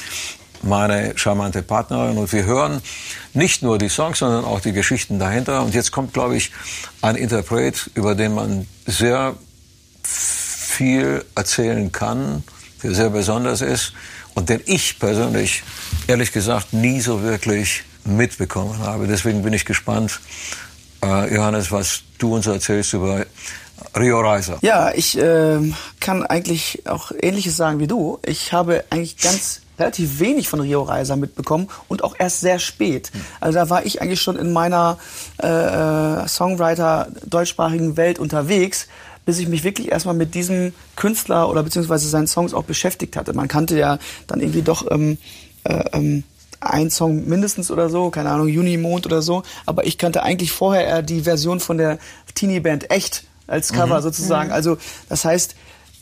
meine 0.62 1.16
charmante 1.16 1.62
Partnerin. 1.62 2.18
Und 2.18 2.32
wir 2.32 2.46
hören 2.46 2.82
nicht 3.32 3.62
nur 3.62 3.78
die 3.78 3.88
Songs, 3.88 4.18
sondern 4.18 4.44
auch 4.44 4.58
die 4.58 4.72
Geschichten 4.72 5.20
dahinter. 5.20 5.62
Und 5.62 5.72
jetzt 5.72 5.92
kommt, 5.92 6.12
glaube 6.12 6.36
ich, 6.36 6.50
ein 7.00 7.14
Interpret, 7.14 7.92
über 7.94 8.16
den 8.16 8.34
man 8.34 8.66
sehr 8.84 9.36
viel 10.02 11.24
erzählen 11.36 11.92
kann, 11.92 12.42
der 12.82 12.92
sehr 12.92 13.10
besonders 13.10 13.60
ist 13.60 13.92
und 14.34 14.48
den 14.48 14.62
ich 14.66 14.98
persönlich, 14.98 15.62
ehrlich 16.08 16.32
gesagt, 16.32 16.72
nie 16.72 17.00
so 17.00 17.22
wirklich 17.22 17.84
mitbekommen 18.04 18.80
habe. 18.80 19.06
Deswegen 19.06 19.42
bin 19.42 19.52
ich 19.52 19.64
gespannt, 19.64 20.20
Johannes, 21.06 21.70
was 21.72 22.02
du 22.18 22.34
uns 22.34 22.46
erzählst 22.46 22.94
über 22.94 23.24
Rio 23.96 24.20
Reiser. 24.20 24.58
Ja, 24.62 24.92
ich 24.94 25.18
äh, 25.18 25.58
kann 26.00 26.24
eigentlich 26.24 26.82
auch 26.86 27.12
Ähnliches 27.20 27.56
sagen 27.56 27.78
wie 27.78 27.86
du. 27.86 28.18
Ich 28.24 28.52
habe 28.52 28.84
eigentlich 28.90 29.16
ganz 29.18 29.60
relativ 29.78 30.20
wenig 30.20 30.48
von 30.48 30.60
Rio 30.60 30.82
Reiser 30.82 31.16
mitbekommen 31.16 31.68
und 31.88 32.02
auch 32.02 32.14
erst 32.18 32.40
sehr 32.40 32.58
spät. 32.58 33.10
Also 33.40 33.58
da 33.58 33.70
war 33.70 33.84
ich 33.84 34.00
eigentlich 34.00 34.22
schon 34.22 34.36
in 34.36 34.52
meiner 34.52 34.98
äh, 35.42 35.46
äh, 35.46 36.28
Songwriter 36.28 37.08
deutschsprachigen 37.26 37.96
Welt 37.96 38.18
unterwegs, 38.18 38.88
bis 39.24 39.38
ich 39.38 39.48
mich 39.48 39.64
wirklich 39.64 39.90
erstmal 39.90 40.14
mit 40.14 40.34
diesem 40.34 40.72
Künstler 40.94 41.48
oder 41.50 41.62
beziehungsweise 41.62 42.08
seinen 42.08 42.26
Songs 42.26 42.54
auch 42.54 42.64
beschäftigt 42.64 43.16
hatte. 43.16 43.34
Man 43.34 43.48
kannte 43.48 43.78
ja 43.78 43.98
dann 44.26 44.40
irgendwie 44.40 44.62
doch 44.62 44.90
ähm, 44.90 45.18
äh, 45.64 45.84
ähm, 45.92 46.24
ein 46.60 46.90
Song 46.90 47.28
mindestens 47.28 47.70
oder 47.70 47.88
so, 47.88 48.10
keine 48.10 48.30
Ahnung, 48.30 48.48
Junimond 48.48 49.06
oder 49.06 49.22
so. 49.22 49.42
Aber 49.66 49.86
ich 49.86 49.98
kannte 49.98 50.22
eigentlich 50.22 50.52
vorher 50.52 50.86
eher 50.86 51.02
die 51.02 51.22
Version 51.22 51.60
von 51.60 51.78
der 51.78 51.98
Teenie-Band 52.34 52.90
Echt 52.90 53.24
als 53.46 53.72
Cover 53.72 53.98
mhm. 53.98 54.02
sozusagen. 54.02 54.52
Also 54.52 54.78
das 55.08 55.24
heißt, 55.24 55.54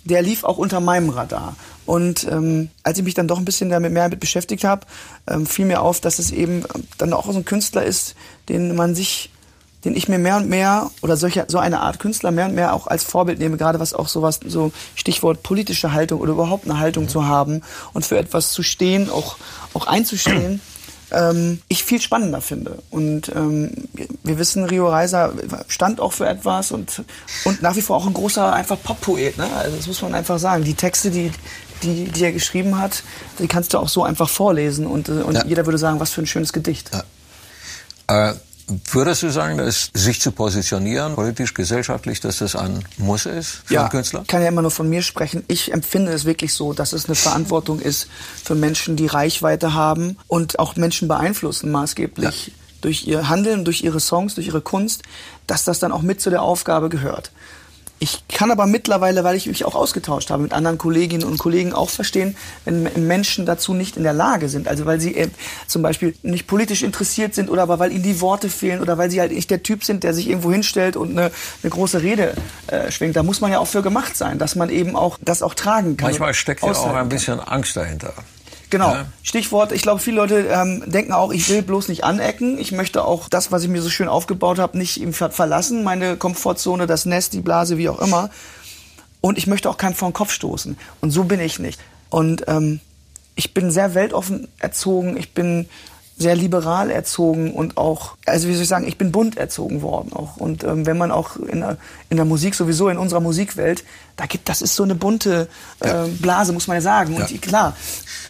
der 0.05 0.23
lief 0.23 0.45
auch 0.45 0.59
unter 0.59 0.81
meinem 0.81 1.09
Radar. 1.09 1.57
Und 1.87 2.27
ähm, 2.31 2.71
als 2.83 2.99
ich 2.99 3.05
mich 3.05 3.15
dann 3.15 3.29
doch 3.29 3.39
ein 3.39 3.45
bisschen 3.45 3.71
damit 3.71 3.93
mehr 3.93 4.09
mit 4.09 4.21
beschäftigt 4.21 4.65
habe, 4.65 4.87
ähm, 5.27 5.47
fiel 5.47 5.67
mir 5.67 5.81
auf, 5.81 6.01
dass 6.01 6.19
es 6.19 6.31
eben 6.31 6.65
dann 6.99 7.13
auch 7.13 7.31
so 7.31 7.39
ein 7.39 7.45
Künstler 7.45 7.85
ist, 7.85 8.15
den 8.49 8.75
man 8.75 8.95
sich 8.95 9.31
den 9.85 9.97
ich 9.97 10.09
mir 10.09 10.19
mehr 10.19 10.37
und 10.37 10.49
mehr 10.49 10.91
oder 11.03 11.17
solche, 11.17 11.45
so 11.49 11.59
eine 11.59 11.81
Art 11.81 11.99
Künstler 11.99 12.31
mehr 12.31 12.47
und 12.47 12.55
mehr 12.55 12.75
auch 12.75 12.87
als 12.87 13.05
Vorbild 13.05 13.39
nehme, 13.39 13.57
gerade 13.57 13.81
was 13.81 13.95
auch 13.95 14.09
sowas, 14.09 14.41
so 14.47 14.73
Stichwort 14.95 15.43
politische 15.43 15.93
Haltung 15.93 16.21
oder 16.21 16.33
überhaupt 16.33 16.65
eine 16.65 16.79
Haltung 16.79 17.05
mhm. 17.05 17.09
zu 17.09 17.27
haben 17.27 17.63
und 17.93 18.05
für 18.05 18.19
etwas 18.19 18.51
zu 18.51 18.63
stehen, 18.63 19.11
auch, 19.11 19.37
auch 19.75 19.87
einzustehen. 19.87 20.61
ähm, 21.11 21.61
ich 21.69 21.85
viel 21.85 22.01
spannender 22.01 22.41
finde. 22.41 22.79
Und 22.91 23.29
ähm, 23.35 23.71
wir 24.23 24.39
wissen, 24.39 24.65
Rio 24.65 24.89
Reiser 24.89 25.33
stand 25.69 26.01
auch 26.01 26.13
für 26.13 26.27
etwas 26.27 26.73
und, 26.73 27.03
und 27.45 27.63
nach 27.63 27.77
wie 27.77 27.83
vor 27.83 27.97
auch 27.97 28.07
ein 28.07 28.15
großer 28.15 28.53
einfach 28.53 28.81
Pop-Poet. 28.83 29.39
Ne? 29.39 29.49
Also 29.57 29.77
das 29.77 29.87
muss 29.87 30.03
man 30.03 30.15
einfach 30.15 30.39
sagen. 30.39 30.65
Die 30.65 30.75
Texte, 30.75 31.11
die, 31.11 31.31
die, 31.83 32.07
die 32.07 32.25
er 32.25 32.33
geschrieben 32.33 32.79
hat, 32.79 33.03
die 33.39 33.49
kannst 33.49 33.75
du 33.75 33.79
auch 33.79 33.89
so 33.89 34.03
einfach 34.03 34.29
vorlesen 34.29 34.87
und, 34.87 35.09
äh, 35.09 35.13
und 35.13 35.35
ja. 35.35 35.45
jeder 35.47 35.67
würde 35.67 35.79
sagen, 35.79 36.01
was 36.01 36.11
für 36.11 36.23
ein 36.23 36.27
schönes 36.27 36.53
Gedicht. 36.53 36.91
Ja. 36.93 38.31
Äh, 38.31 38.35
Würdest 38.91 39.23
du 39.23 39.31
sagen, 39.31 39.59
dass 39.59 39.91
sich 39.93 40.21
zu 40.21 40.33
positionieren, 40.33 41.15
politisch, 41.15 41.53
gesellschaftlich, 41.53 42.21
dass 42.21 42.39
das 42.39 42.57
ein 42.57 42.85
Muss 42.97 43.27
ist 43.27 43.63
für 43.65 43.75
ja, 43.75 43.81
einen 43.83 43.91
Künstler? 43.91 44.23
Ich 44.23 44.29
kann 44.29 44.43
ja 44.43 44.49
immer 44.49 44.63
nur 44.63 44.71
von 44.71 44.89
mir 44.89 45.03
sprechen. 45.03 45.45
Ich 45.49 45.73
empfinde 45.73 46.13
es 46.13 46.25
wirklich 46.25 46.55
so, 46.55 46.73
dass 46.73 46.93
es 46.93 47.07
eine 47.07 47.15
Verantwortung 47.15 47.81
ist 47.81 48.09
für 48.43 48.55
Menschen, 48.55 48.97
die 48.97 49.07
Reichweite 49.07 49.75
haben 49.75 50.17
und 50.29 50.59
auch 50.59 50.77
Menschen 50.77 51.09
beeinflussen 51.09 51.71
maßgeblich. 51.71 52.47
Ja. 52.47 52.53
Durch 52.81 53.07
ihr 53.07 53.29
Handeln, 53.29 53.65
durch 53.65 53.83
ihre 53.83 54.01
Songs, 54.01 54.35
durch 54.35 54.47
ihre 54.47 54.61
Kunst, 54.61 55.03
dass 55.47 55.65
das 55.65 55.79
dann 55.79 55.93
auch 55.93 56.03
mit 56.03 56.21
zu 56.21 56.31
der 56.31 56.43
Aufgabe 56.43 56.89
gehört. 56.89 57.33
Ich 58.05 58.29
kann 58.29 58.51
aber 58.51 58.67
mittlerweile, 58.67 59.25
weil 59.25 59.35
ich 59.35 59.47
mich 59.47 59.65
auch 59.65 59.75
ausgetauscht 59.75 60.29
habe 60.29 60.43
mit 60.43 60.53
anderen 60.53 60.77
Kolleginnen 60.77 61.25
und 61.25 61.39
Kollegen, 61.39 61.73
auch 61.73 61.89
verstehen, 61.89 62.37
wenn 62.67 63.07
Menschen 63.07 63.47
dazu 63.47 63.73
nicht 63.73 63.97
in 63.97 64.03
der 64.03 64.13
Lage 64.13 64.51
sind. 64.51 64.69
Also 64.69 64.85
weil 64.85 65.01
sie 65.01 65.17
äh, 65.17 65.31
zum 65.67 65.81
Beispiel 65.81 66.15
nicht 66.23 66.47
politisch 66.47 66.83
interessiert 66.83 67.35
sind 67.35 67.49
oder 67.49 67.63
aber 67.63 67.79
weil 67.79 67.93
ihnen 67.93 68.03
die 68.03 68.21
Worte 68.21 68.51
fehlen 68.51 68.83
oder 68.83 68.99
weil 68.99 69.11
sie 69.11 69.21
halt 69.21 69.33
nicht 69.33 69.51
der 69.51 69.63
Typ 69.63 69.85
sind, 69.85 70.05
der 70.05 70.13
sich 70.13 70.29
irgendwo 70.29 70.53
hinstellt 70.53 70.97
und 70.97 71.13
eine, 71.13 71.31
eine 71.63 71.71
große 71.71 72.03
Rede 72.03 72.35
äh, 72.67 72.93
schwingt. 72.93 73.17
Da 73.17 73.23
muss 73.23 73.41
man 73.41 73.51
ja 73.51 73.59
auch 73.59 73.69
für 73.69 73.81
gemacht 73.81 74.19
sein, 74.19 74.39
dass 74.39 74.55
man 74.55 74.69
eben 74.69 74.97
auch 74.97 75.17
das 75.23 75.43
auch 75.43 75.55
tragen 75.55 75.97
kann. 75.97 76.09
Manchmal 76.11 76.35
steckt 76.35 76.63
ja 76.63 76.73
auch 76.73 76.95
ein 76.95 77.09
bisschen 77.09 77.41
Angst 77.41 77.75
dahinter. 77.75 78.13
Genau. 78.75 78.93
Ja. 78.93 79.07
Stichwort, 79.23 79.71
ich 79.71 79.83
glaube, 79.83 80.01
viele 80.01 80.17
Leute 80.17 80.49
ähm, 80.51 80.83
denken 80.87 81.13
auch, 81.13 81.33
ich 81.33 81.49
will 81.49 81.63
bloß 81.63 81.87
nicht 81.87 82.03
anecken. 82.03 82.59
Ich 82.59 82.73
möchte 82.73 83.05
auch 83.05 83.29
das, 83.29 83.53
was 83.53 83.63
ich 83.63 83.69
mir 83.69 83.81
so 83.81 83.89
schön 83.89 84.09
aufgebaut 84.09 84.59
habe, 84.59 84.77
nicht 84.77 85.01
im 85.01 85.13
Ver 85.13 85.31
verlassen. 85.31 85.85
Meine 85.85 86.17
Komfortzone, 86.17 86.89
das 86.89 87.07
Nest, 87.07 87.35
die 87.35 87.41
Blase, 87.41 87.79
wie 87.79 87.89
auch 87.89 88.01
immer. 88.01 88.31
Und 89.21 89.39
ich 89.39 89.47
möchte 89.47 89.71
auch 89.71 89.77
keinem 89.77 89.95
vor 89.95 90.09
den 90.09 90.13
Kopf 90.13 90.33
stoßen. 90.33 90.77
Und 91.01 91.13
so 91.13 91.23
bin 91.23 91.39
ich 91.39 91.61
nicht. 91.61 91.79
Und 92.11 92.49
ähm, 92.49 92.81
ich 93.37 93.55
bin 93.55 93.71
sehr 93.71 93.95
weltoffen 93.95 94.49
erzogen. 94.59 95.17
Ich 95.17 95.35
bin 95.35 95.69
sehr 96.17 96.37
liberal 96.37 96.91
erzogen 96.91 97.53
und 97.53 97.77
auch, 97.77 98.17
also 98.25 98.47
wie 98.49 98.55
soll 98.55 98.63
ich 98.63 98.69
sagen, 98.69 98.87
ich 98.87 98.99
bin 98.99 99.11
bunt 99.11 99.37
erzogen 99.37 99.83
worden 99.83 100.13
auch. 100.13 100.37
Und 100.37 100.63
ähm, 100.63 100.87
wenn 100.87 100.97
man 100.97 101.11
auch 101.11 101.37
in 101.37 101.61
der, 101.61 101.77
in 102.09 102.17
der 102.17 102.25
Musik, 102.25 102.55
sowieso 102.55 102.89
in 102.89 102.99
unserer 102.99 103.21
Musikwelt, 103.21 103.85
da 104.17 104.27
gibt, 104.27 104.49
das 104.49 104.63
ist 104.63 104.77
so 104.77 104.85
eine 104.85 104.95
bunte 104.95 105.49
äh, 105.81 105.89
ja. 105.89 106.07
Blase, 106.21 106.53
muss 106.53 106.69
man 106.69 106.77
ja 106.77 106.81
sagen. 106.83 107.15
Und 107.17 107.31
ja. 107.31 107.39
klar. 107.39 107.77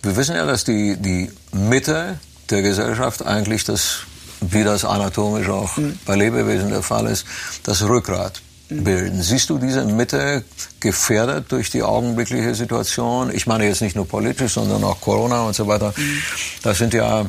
Wir 0.02 0.16
wissen 0.16 0.34
ja, 0.34 0.46
dass 0.46 0.64
die, 0.64 0.96
die 0.96 1.30
Mitte 1.52 2.18
der 2.48 2.62
Gesellschaft 2.62 3.24
eigentlich 3.24 3.64
das, 3.64 4.00
wie 4.40 4.64
das 4.64 4.86
anatomisch 4.86 5.48
auch 5.50 5.76
mhm. 5.76 5.98
bei 6.06 6.16
Lebewesen 6.16 6.70
der 6.70 6.82
Fall 6.82 7.06
ist, 7.06 7.26
das 7.64 7.82
Rückgrat 7.82 8.40
mhm. 8.70 8.84
bilden. 8.84 9.22
Siehst 9.22 9.50
du 9.50 9.58
diese 9.58 9.84
Mitte 9.84 10.42
gefährdet 10.80 11.52
durch 11.52 11.68
die 11.68 11.82
augenblickliche 11.82 12.54
Situation? 12.54 13.30
Ich 13.30 13.46
meine 13.46 13.66
jetzt 13.66 13.82
nicht 13.82 13.94
nur 13.94 14.08
politisch, 14.08 14.54
sondern 14.54 14.82
auch 14.84 15.02
Corona 15.02 15.42
und 15.42 15.54
so 15.54 15.66
weiter. 15.66 15.92
Mhm. 15.94 16.22
Das 16.62 16.78
sind 16.78 16.94
ja 16.94 17.26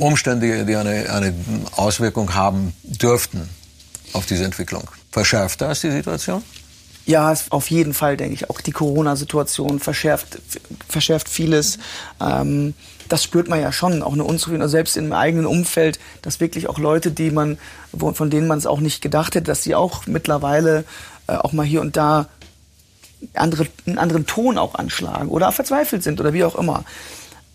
Umstände, 0.00 0.64
die 0.64 0.76
eine, 0.76 1.10
eine 1.10 1.34
Auswirkung 1.76 2.34
haben 2.34 2.74
dürften 2.82 3.48
auf 4.12 4.26
diese 4.26 4.44
Entwicklung. 4.44 4.84
Verschärft 5.10 5.60
das 5.60 5.80
die 5.80 5.90
Situation? 5.90 6.42
Ja, 7.04 7.34
auf 7.50 7.70
jeden 7.70 7.94
Fall, 7.94 8.16
denke 8.16 8.34
ich. 8.34 8.48
Auch 8.48 8.60
die 8.60 8.70
Corona-Situation 8.70 9.80
verschärft, 9.80 10.38
verschärft 10.88 11.28
vieles. 11.28 11.78
Ähm, 12.20 12.74
das 13.08 13.24
spürt 13.24 13.48
man 13.48 13.60
ja 13.60 13.72
schon, 13.72 14.02
auch 14.02 14.12
eine 14.12 14.24
Unzufriedenheit, 14.24 14.66
also 14.66 14.72
selbst 14.72 14.96
im 14.96 15.12
eigenen 15.12 15.46
Umfeld, 15.46 15.98
dass 16.22 16.40
wirklich 16.40 16.68
auch 16.68 16.78
Leute, 16.78 17.10
die 17.10 17.30
man, 17.30 17.58
von 17.98 18.30
denen 18.30 18.46
man 18.46 18.58
es 18.58 18.66
auch 18.66 18.80
nicht 18.80 19.02
gedacht 19.02 19.34
hätte, 19.34 19.46
dass 19.46 19.64
sie 19.64 19.74
auch 19.74 20.06
mittlerweile 20.06 20.84
äh, 21.26 21.34
auch 21.34 21.52
mal 21.52 21.66
hier 21.66 21.80
und 21.80 21.96
da 21.96 22.28
andere, 23.34 23.66
einen 23.86 23.98
anderen 23.98 24.26
Ton 24.26 24.56
auch 24.56 24.74
anschlagen 24.76 25.28
oder 25.28 25.52
verzweifelt 25.52 26.02
sind 26.02 26.20
oder 26.20 26.32
wie 26.32 26.44
auch 26.44 26.54
immer. 26.54 26.84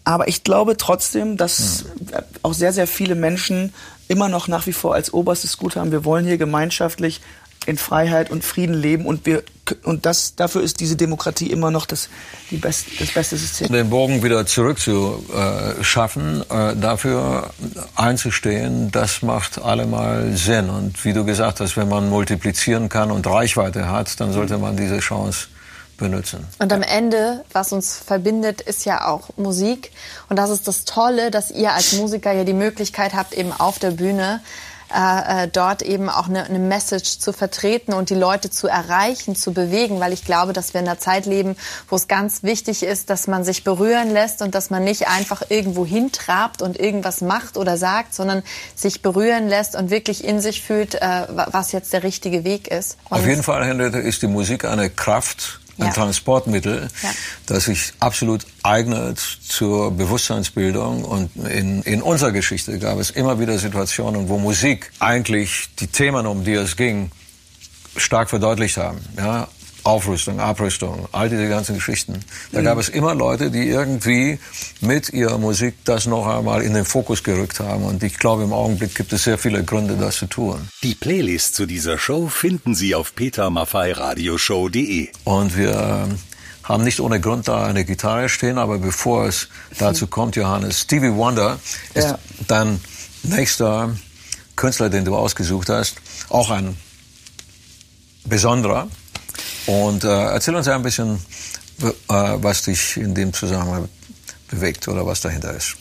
Aber 0.08 0.30
ich 0.30 0.46
glaube 0.46 0.78
trotzdem, 0.78 1.36
dass 1.36 1.84
ja. 2.10 2.24
auch 2.42 2.54
sehr, 2.54 2.72
sehr 2.72 2.88
viele 2.88 3.14
Menschen 3.14 3.74
immer 4.08 4.30
noch 4.30 4.48
nach 4.48 4.66
wie 4.66 4.72
vor 4.72 4.94
als 4.94 5.12
oberstes 5.12 5.58
Gut 5.58 5.76
haben. 5.76 5.92
Wir 5.92 6.06
wollen 6.06 6.26
hier 6.26 6.38
gemeinschaftlich 6.38 7.20
in 7.66 7.78
Freiheit 7.78 8.32
und 8.32 8.46
Frieden 8.46 8.74
leben 8.74 9.06
und 9.06 9.26
wir 9.26 9.44
und 9.84 10.06
das 10.06 10.36
dafür 10.36 10.62
ist 10.62 10.80
diese 10.80 10.96
Demokratie 10.96 11.52
immer 11.52 11.72
noch 11.72 11.86
das 11.86 12.08
die 12.52 12.56
best, 12.56 12.86
das 13.02 13.12
beste 13.12 13.36
System. 13.36 13.70
Den 13.70 13.90
Bogen 13.90 14.24
wieder 14.24 14.46
zurück 14.46 14.80
zu 14.80 15.26
äh, 15.36 15.84
schaffen, 15.84 16.42
äh, 16.50 16.78
dafür 16.78 17.50
einzustehen, 17.96 18.90
das 18.92 19.24
macht 19.24 19.62
allemal 19.62 20.38
Sinn 20.38 20.70
und 20.70 21.04
wie 21.04 21.12
du 21.12 21.26
gesagt 21.26 21.60
hast, 21.60 21.76
wenn 21.76 21.90
man 21.90 22.10
multiplizieren 22.10 22.88
kann 22.88 23.12
und 23.12 23.28
Reichweite 23.28 23.90
hat, 23.90 24.22
dann 24.22 24.32
sollte 24.32 24.58
man 24.58 24.78
diese 24.78 25.00
Chance 25.00 25.48
benutzen. 25.98 26.46
Und 26.60 26.72
am 26.72 26.82
Ende, 26.82 27.44
was 27.52 27.74
uns 27.74 27.98
verbindet, 27.98 28.62
ist 28.62 28.86
ja 28.86 29.08
auch 29.08 29.30
Musik. 29.38 29.92
Und 30.30 30.38
das 30.38 30.50
ist 30.50 30.68
das 30.68 30.86
Tolle, 30.86 31.32
dass 31.32 31.52
ihr 31.52 31.74
als 31.74 31.94
Musiker 31.94 32.32
ja 32.32 32.44
die 32.44 32.54
Möglichkeit 32.54 33.14
habt, 33.14 33.34
eben 33.34 33.52
auf 33.52 33.80
der 33.80 33.92
Bühne 33.92 34.42
äh, 34.94 35.44
äh, 35.44 35.48
dort 35.50 35.82
eben 35.82 36.10
auch 36.10 36.30
eine, 36.30 36.46
eine 36.46 36.60
Message 36.60 37.20
zu 37.20 37.34
vertreten 37.34 37.94
und 37.94 38.10
die 38.10 38.16
Leute 38.16 38.50
zu 38.50 38.68
erreichen, 38.68 39.36
zu 39.36 39.52
bewegen, 39.52 40.00
weil 40.00 40.14
ich 40.14 40.24
glaube, 40.24 40.54
dass 40.54 40.74
wir 40.74 40.80
in 40.80 40.88
einer 40.88 40.98
Zeit 40.98 41.26
leben, 41.26 41.58
wo 41.90 41.98
es 41.98 42.08
ganz 42.08 42.42
wichtig 42.44 42.84
ist, 42.84 43.10
dass 43.10 43.28
man 43.28 43.44
sich 43.44 43.66
berühren 43.66 44.12
lässt 44.12 44.42
und 44.42 44.56
dass 44.56 44.70
man 44.70 44.86
nicht 44.86 45.10
einfach 45.10 45.44
irgendwo 45.50 45.86
hintrabt 45.86 46.62
und 46.62 46.80
irgendwas 46.80 47.20
macht 47.20 47.58
oder 47.58 47.76
sagt, 47.76 48.14
sondern 48.14 48.44
sich 48.76 49.02
berühren 49.02 49.50
lässt 49.50 49.76
und 49.76 49.90
wirklich 49.90 50.24
in 50.24 50.40
sich 50.40 50.62
fühlt, 50.62 50.96
äh, 50.96 51.24
was 51.28 51.74
jetzt 51.74 51.92
der 51.92 52.04
richtige 52.04 52.46
Weg 52.46 52.70
ist. 52.70 52.98
Und 53.10 53.18
Auf 53.18 53.28
jeden 53.28 53.44
Fall, 53.44 53.66
Henriette, 53.66 54.00
ist 54.00 54.22
die 54.22 54.28
Musik 54.28 54.64
eine 54.64 54.90
Kraft, 54.90 55.60
ein 55.80 55.88
ja. 55.88 55.94
Transportmittel, 55.94 56.88
ja. 57.04 57.10
das 57.46 57.66
sich 57.66 57.94
absolut 58.00 58.46
eignet 58.64 59.20
zur 59.20 59.92
Bewusstseinsbildung. 59.92 61.04
Und 61.04 61.36
in, 61.36 61.82
in 61.84 62.02
unserer 62.02 62.32
Geschichte 62.32 62.80
gab 62.80 63.00
es 63.00 63.12
immer 63.12 63.40
wieder 63.40 63.58
Situationen, 63.58 64.30
wo 64.30 64.40
Musik 64.40 64.92
eigentlich 65.00 65.70
die 65.80 65.88
Themen, 65.88 66.26
um 66.26 66.44
die 66.44 66.54
es 66.54 66.76
ging, 66.76 67.12
stark 67.96 68.30
verdeutlicht 68.30 68.78
haben. 68.78 69.00
Ja? 69.18 69.48
Aufrüstung, 69.88 70.40
Abrüstung, 70.40 71.08
all 71.14 71.30
diese 71.30 71.48
ganzen 71.48 71.76
Geschichten. 71.76 72.20
Da 72.52 72.62
gab 72.62 72.78
es 72.78 72.90
immer 72.90 73.16
Leute, 73.16 73.50
die 73.52 73.68
irgendwie 73.70 74.38
mit 74.82 75.10
ihrer 75.14 75.38
Musik 75.38 75.76
das 75.86 76.06
noch 76.08 76.28
einmal 76.28 76.62
in 76.62 76.74
den 76.74 76.84
Fokus 76.86 77.24
gerückt 77.24 77.60
haben. 77.62 77.84
Und 77.84 78.04
ich 78.04 78.18
glaube, 78.20 78.44
im 78.44 78.52
Augenblick 78.54 78.96
gibt 78.96 79.14
es 79.14 79.24
sehr 79.24 79.38
viele 79.38 79.64
Gründe, 79.64 79.96
das 79.96 80.18
zu 80.18 80.26
tun. 80.28 80.68
Die 80.84 80.94
Playlist 80.94 81.56
zu 81.56 81.66
dieser 81.66 81.98
Show 81.98 82.28
finden 82.28 82.76
Sie 82.76 82.96
auf 82.96 83.16
petermaffeiradioshow.de. 83.16 85.08
Und 85.24 85.58
wir 85.58 86.06
ähm, 86.10 86.18
haben 86.64 86.84
nicht 86.84 87.00
ohne 87.00 87.20
Grund 87.22 87.48
da 87.48 87.66
eine 87.66 87.86
Gitarre 87.86 88.28
stehen, 88.30 88.58
aber 88.58 88.80
bevor 88.80 89.26
es 89.28 89.48
dazu 89.80 90.08
kommt, 90.18 90.36
Johannes, 90.36 90.82
Stevie 90.82 91.14
Wonder 91.14 91.60
ist 91.94 92.04
Ja. 92.10 92.20
dein 92.48 92.82
nächster 93.24 93.96
Künstler, 94.58 94.90
den 94.90 95.06
du 95.06 95.16
ausgesucht 95.16 95.70
hast, 95.70 95.96
auch 96.30 96.50
ein 96.50 96.76
besonderer. 98.26 98.88
Und 99.66 100.04
äh, 100.04 100.08
erzähl 100.08 100.56
uns 100.56 100.68
ein 100.68 100.82
bisschen, 100.82 101.20
äh, 101.82 101.92
was 102.08 102.64
dich 102.64 102.98
in 102.98 103.16
dem 103.16 103.34
Zusammenhang 103.34 103.90
bewegt 104.50 104.88
oder 104.88 105.06
was 105.06 105.22
dahinter 105.22 105.54
ist. 105.54 105.76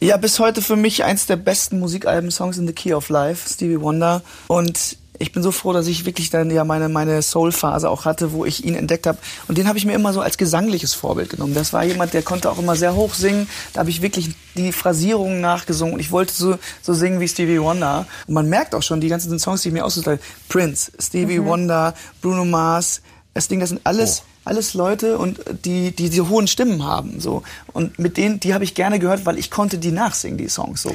Ja, 0.00 0.16
bis 0.16 0.38
heute 0.38 0.62
für 0.62 0.76
mich 0.76 1.02
eins 1.02 1.26
der 1.26 1.36
besten 1.36 1.80
Musikalben-Songs 1.80 2.56
in 2.58 2.68
The 2.68 2.72
Key 2.72 2.94
of 2.94 3.08
Life, 3.08 3.52
Stevie 3.52 3.80
Wonder. 3.80 4.22
Und 4.46 4.96
ich 5.18 5.32
bin 5.32 5.42
so 5.42 5.50
froh, 5.52 5.72
dass 5.72 5.86
ich 5.86 6.04
wirklich 6.04 6.30
dann 6.30 6.50
ja 6.50 6.64
meine, 6.64 6.88
meine 6.88 7.22
Soul-Phase 7.22 7.88
auch 7.90 8.04
hatte, 8.04 8.32
wo 8.32 8.44
ich 8.44 8.64
ihn 8.64 8.74
entdeckt 8.74 9.06
habe. 9.06 9.18
Und 9.48 9.58
den 9.58 9.68
habe 9.68 9.78
ich 9.78 9.84
mir 9.84 9.94
immer 9.94 10.12
so 10.12 10.20
als 10.20 10.38
gesangliches 10.38 10.94
Vorbild 10.94 11.30
genommen. 11.30 11.54
Das 11.54 11.72
war 11.72 11.84
jemand, 11.84 12.14
der 12.14 12.22
konnte 12.22 12.50
auch 12.50 12.58
immer 12.58 12.76
sehr 12.76 12.94
hoch 12.94 13.14
singen. 13.14 13.48
Da 13.72 13.80
habe 13.80 13.90
ich 13.90 14.02
wirklich 14.02 14.30
die 14.56 14.72
Phrasierungen 14.72 15.40
nachgesungen. 15.40 15.94
Und 15.94 16.00
ich 16.00 16.10
wollte 16.10 16.32
so, 16.32 16.58
so 16.82 16.94
singen 16.94 17.20
wie 17.20 17.28
Stevie 17.28 17.60
Wonder. 17.60 18.06
Und 18.26 18.34
man 18.34 18.48
merkt 18.48 18.74
auch 18.74 18.82
schon, 18.82 19.00
die 19.00 19.08
ganzen 19.08 19.38
Songs, 19.38 19.62
die 19.62 19.68
ich 19.68 19.74
mir 19.74 19.84
ausgesucht 19.84 20.06
habe, 20.06 20.20
Prince, 20.48 20.92
Stevie 20.98 21.44
Wonder, 21.44 21.94
Bruno 22.22 22.44
Mars, 22.44 23.02
das 23.34 23.48
Ding, 23.48 23.60
das 23.60 23.70
sind 23.70 23.80
alles... 23.84 24.22
Alles 24.44 24.72
Leute 24.72 25.18
und 25.18 25.40
die, 25.66 25.90
die 25.90 26.08
diese 26.08 26.30
hohen 26.30 26.46
Stimmen 26.46 26.82
haben, 26.82 27.20
so. 27.20 27.42
Und 27.74 27.98
mit 27.98 28.16
denen, 28.16 28.40
die 28.40 28.54
habe 28.54 28.64
ich 28.64 28.74
gerne 28.74 28.98
gehört, 28.98 29.26
weil 29.26 29.38
ich 29.38 29.50
konnte 29.50 29.76
die 29.76 29.90
nachsingen, 29.90 30.38
die 30.38 30.48
Songs, 30.48 30.80
so. 30.80 30.94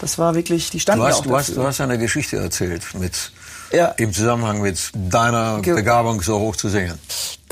Das 0.00 0.16
war 0.16 0.34
wirklich, 0.34 0.70
die 0.70 0.80
standen 0.80 1.02
Du 1.02 1.08
hast, 1.08 1.26
du, 1.26 1.36
hast, 1.36 1.54
du 1.54 1.62
hast 1.62 1.82
eine 1.82 1.98
Geschichte 1.98 2.38
erzählt 2.38 2.82
mit, 2.98 3.30
Ja. 3.74 3.86
im 3.96 4.12
Zusammenhang 4.12 4.60
mit 4.62 4.78
deiner 4.94 5.60
Ge- 5.62 5.74
Begabung, 5.74 6.22
so 6.22 6.38
hoch 6.38 6.56
zu 6.56 6.68
singen. 6.68 6.98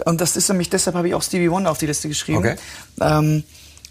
Und 0.04 0.20
das 0.20 0.36
ist 0.36 0.48
nämlich, 0.48 0.70
deshalb 0.70 0.96
habe 0.96 1.08
ich 1.08 1.14
auch 1.14 1.22
Stevie 1.22 1.50
Wonder 1.50 1.70
auf 1.70 1.78
die 1.78 1.86
Liste 1.86 2.08
geschrieben. 2.08 2.38
Okay. 2.38 2.56
Ähm, 3.00 3.44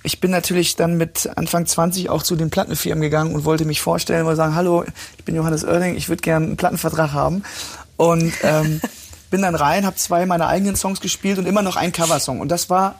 ich 0.03 0.19
bin 0.19 0.31
natürlich 0.31 0.75
dann 0.75 0.97
mit 0.97 1.29
Anfang 1.35 1.65
20 1.67 2.09
auch 2.09 2.23
zu 2.23 2.35
den 2.35 2.49
Plattenfirmen 2.49 3.01
gegangen 3.01 3.35
und 3.35 3.45
wollte 3.45 3.65
mich 3.65 3.81
vorstellen, 3.81 4.25
wollte 4.25 4.37
sagen, 4.37 4.55
hallo, 4.55 4.83
ich 5.17 5.23
bin 5.25 5.35
Johannes 5.35 5.63
Oerding, 5.63 5.95
ich 5.95 6.09
würde 6.09 6.21
gerne 6.21 6.47
einen 6.47 6.57
Plattenvertrag 6.57 7.11
haben. 7.13 7.43
Und 7.97 8.33
ähm, 8.43 8.81
bin 9.29 9.43
dann 9.43 9.53
rein, 9.55 9.85
habe 9.85 9.95
zwei 9.97 10.25
meiner 10.25 10.47
eigenen 10.47 10.75
Songs 10.75 11.01
gespielt 11.01 11.37
und 11.37 11.45
immer 11.45 11.61
noch 11.61 11.75
einen 11.75 11.93
Coversong. 11.93 12.39
Und 12.39 12.49
das 12.49 12.69
war 12.69 12.95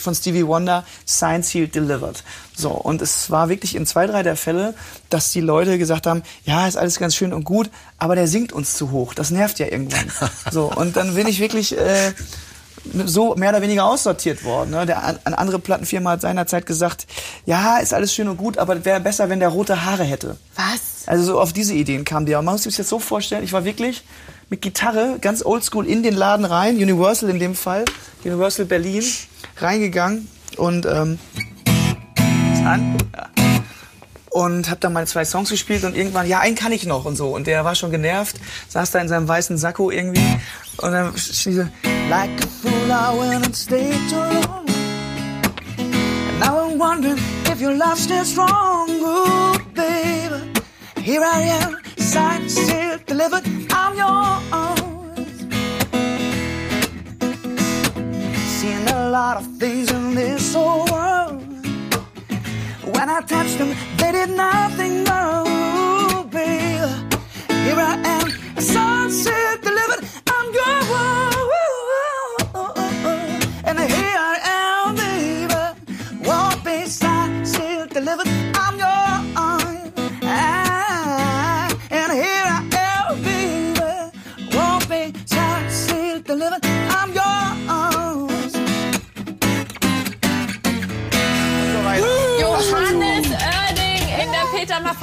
von 0.00 0.14
Stevie 0.14 0.46
Wonder, 0.46 0.84
Signed, 1.04 1.44
Sealed, 1.44 1.74
Delivered. 1.74 2.22
So, 2.56 2.70
und 2.70 3.02
es 3.02 3.30
war 3.30 3.48
wirklich 3.48 3.74
in 3.74 3.86
zwei, 3.86 4.06
drei 4.06 4.22
der 4.22 4.36
Fälle, 4.36 4.74
dass 5.10 5.30
die 5.32 5.40
Leute 5.40 5.78
gesagt 5.78 6.06
haben, 6.06 6.22
ja, 6.44 6.66
ist 6.66 6.76
alles 6.76 6.98
ganz 6.98 7.14
schön 7.14 7.32
und 7.32 7.44
gut, 7.44 7.70
aber 7.98 8.14
der 8.14 8.28
singt 8.28 8.52
uns 8.52 8.74
zu 8.74 8.90
hoch, 8.90 9.14
das 9.14 9.30
nervt 9.30 9.58
ja 9.58 9.66
irgendwann. 9.66 10.10
So, 10.50 10.70
und 10.70 10.96
dann 10.96 11.14
bin 11.14 11.26
ich 11.26 11.40
wirklich... 11.40 11.76
Äh, 11.76 12.12
so 13.06 13.34
mehr 13.34 13.50
oder 13.50 13.62
weniger 13.62 13.86
aussortiert 13.86 14.44
worden. 14.44 14.70
Ne? 14.70 14.86
Der, 14.86 15.02
eine 15.24 15.38
andere 15.38 15.58
Plattenfirma 15.58 16.10
hat 16.10 16.20
seinerzeit 16.20 16.66
gesagt, 16.66 17.06
ja, 17.46 17.78
ist 17.78 17.94
alles 17.94 18.12
schön 18.12 18.28
und 18.28 18.36
gut, 18.36 18.58
aber 18.58 18.84
wäre 18.84 19.00
besser, 19.00 19.28
wenn 19.28 19.40
der 19.40 19.48
rote 19.48 19.84
Haare 19.84 20.04
hätte. 20.04 20.36
Was? 20.54 21.06
Also 21.06 21.24
so 21.24 21.40
auf 21.40 21.52
diese 21.52 21.74
Ideen 21.74 22.04
kam 22.04 22.26
die. 22.26 22.34
Aber 22.34 22.42
man 22.42 22.54
muss 22.54 22.64
sich 22.64 22.76
das 22.76 22.88
so 22.88 22.98
vorstellen, 22.98 23.44
ich 23.44 23.52
war 23.52 23.64
wirklich 23.64 24.04
mit 24.54 24.62
Gitarre 24.62 25.18
ganz 25.20 25.44
oldschool 25.44 25.84
in 25.84 26.04
den 26.04 26.14
Laden 26.14 26.44
rein, 26.44 26.76
Universal 26.76 27.28
in 27.28 27.40
dem 27.40 27.56
Fall, 27.56 27.84
Universal 28.24 28.66
Berlin, 28.66 29.02
reingegangen 29.56 30.28
und 30.56 30.86
ähm, 30.86 31.18
an. 32.64 32.96
Ja. 33.12 33.30
Und 34.30 34.70
hab 34.70 34.80
dann 34.80 34.92
meine 34.92 35.06
zwei 35.06 35.24
Songs 35.24 35.50
gespielt 35.50 35.82
und 35.82 35.96
irgendwann, 35.96 36.28
ja, 36.28 36.38
einen 36.38 36.54
kann 36.54 36.70
ich 36.70 36.86
noch 36.86 37.04
und 37.04 37.16
so. 37.16 37.34
Und 37.34 37.48
der 37.48 37.64
war 37.64 37.74
schon 37.74 37.90
genervt, 37.90 38.36
saß 38.68 38.92
da 38.92 39.00
in 39.00 39.08
seinem 39.08 39.26
weißen 39.26 39.58
Sakko 39.58 39.90
irgendwie. 39.90 40.38
Und 40.78 40.92
dann 40.92 41.16
steht 41.16 41.54
so, 41.54 41.66
like 42.08 42.30
a 42.40 42.46
fool 42.62 42.90
I 42.90 43.18
went 43.18 43.46
and 43.46 43.56
stayed 43.56 43.98
too 44.08 44.16
long. 44.16 44.66
And 46.28 46.38
now 46.38 46.60
I'm 46.60 46.78
wondering 46.78 47.18
if 47.52 47.60
your 47.60 47.72
love's 47.72 48.04
still 48.04 48.24
strong, 48.24 48.88
ooh, 49.02 49.58
baby. 49.74 50.53
Here 51.04 51.22
I 51.22 51.40
am, 51.60 51.76
signed, 51.98 52.50
sealed, 52.50 53.04
delivered, 53.04 53.44
I'm 53.70 53.94
yours. 53.94 55.38
Seen 58.56 58.88
a 58.88 59.10
lot 59.10 59.36
of 59.36 59.46
things 59.58 59.92
in 59.92 60.14
this 60.14 60.56
old 60.56 60.90
world. 60.90 61.42
When 62.84 63.10
I 63.10 63.20
touched 63.20 63.58
them, 63.58 63.76
they 63.98 64.12
did 64.12 64.30
nothing 64.30 65.00
ooh. 65.02 66.24
Here 67.64 67.80
I 67.92 68.00
am, 68.16 68.30
signed, 68.58 69.12
sealed, 69.12 69.60
delivered, 69.60 70.08
I'm 70.26 70.54
yours. 70.54 71.23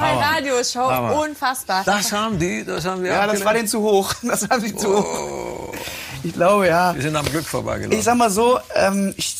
Der 0.02 0.08
Peter 0.08 0.20
Maffay 0.20 0.34
Radioshow. 0.34 0.90
Hammer. 0.90 1.20
Unfassbar. 1.20 1.82
Das 1.84 2.12
haben 2.12 2.38
die, 2.38 2.64
das 2.64 2.84
haben 2.84 3.02
wir 3.02 3.10
Ja, 3.10 3.26
das 3.26 3.44
war 3.44 3.54
denen 3.54 3.68
zu 3.68 3.80
hoch. 3.80 4.12
Das 4.22 4.48
haben 4.48 4.60
sie 4.60 4.74
zu 4.74 4.88
hoch. 4.96 5.72
Ich 6.22 6.32
glaube, 6.32 6.68
ja. 6.68 6.94
Wir 6.94 7.02
sind 7.02 7.16
am 7.16 7.26
Glück 7.26 7.44
vorbeigelaufen. 7.44 7.98
Ich 7.98 8.04
sag 8.04 8.16
mal 8.16 8.30
so, 8.30 8.58
ähm, 8.74 9.12
ich, 9.16 9.34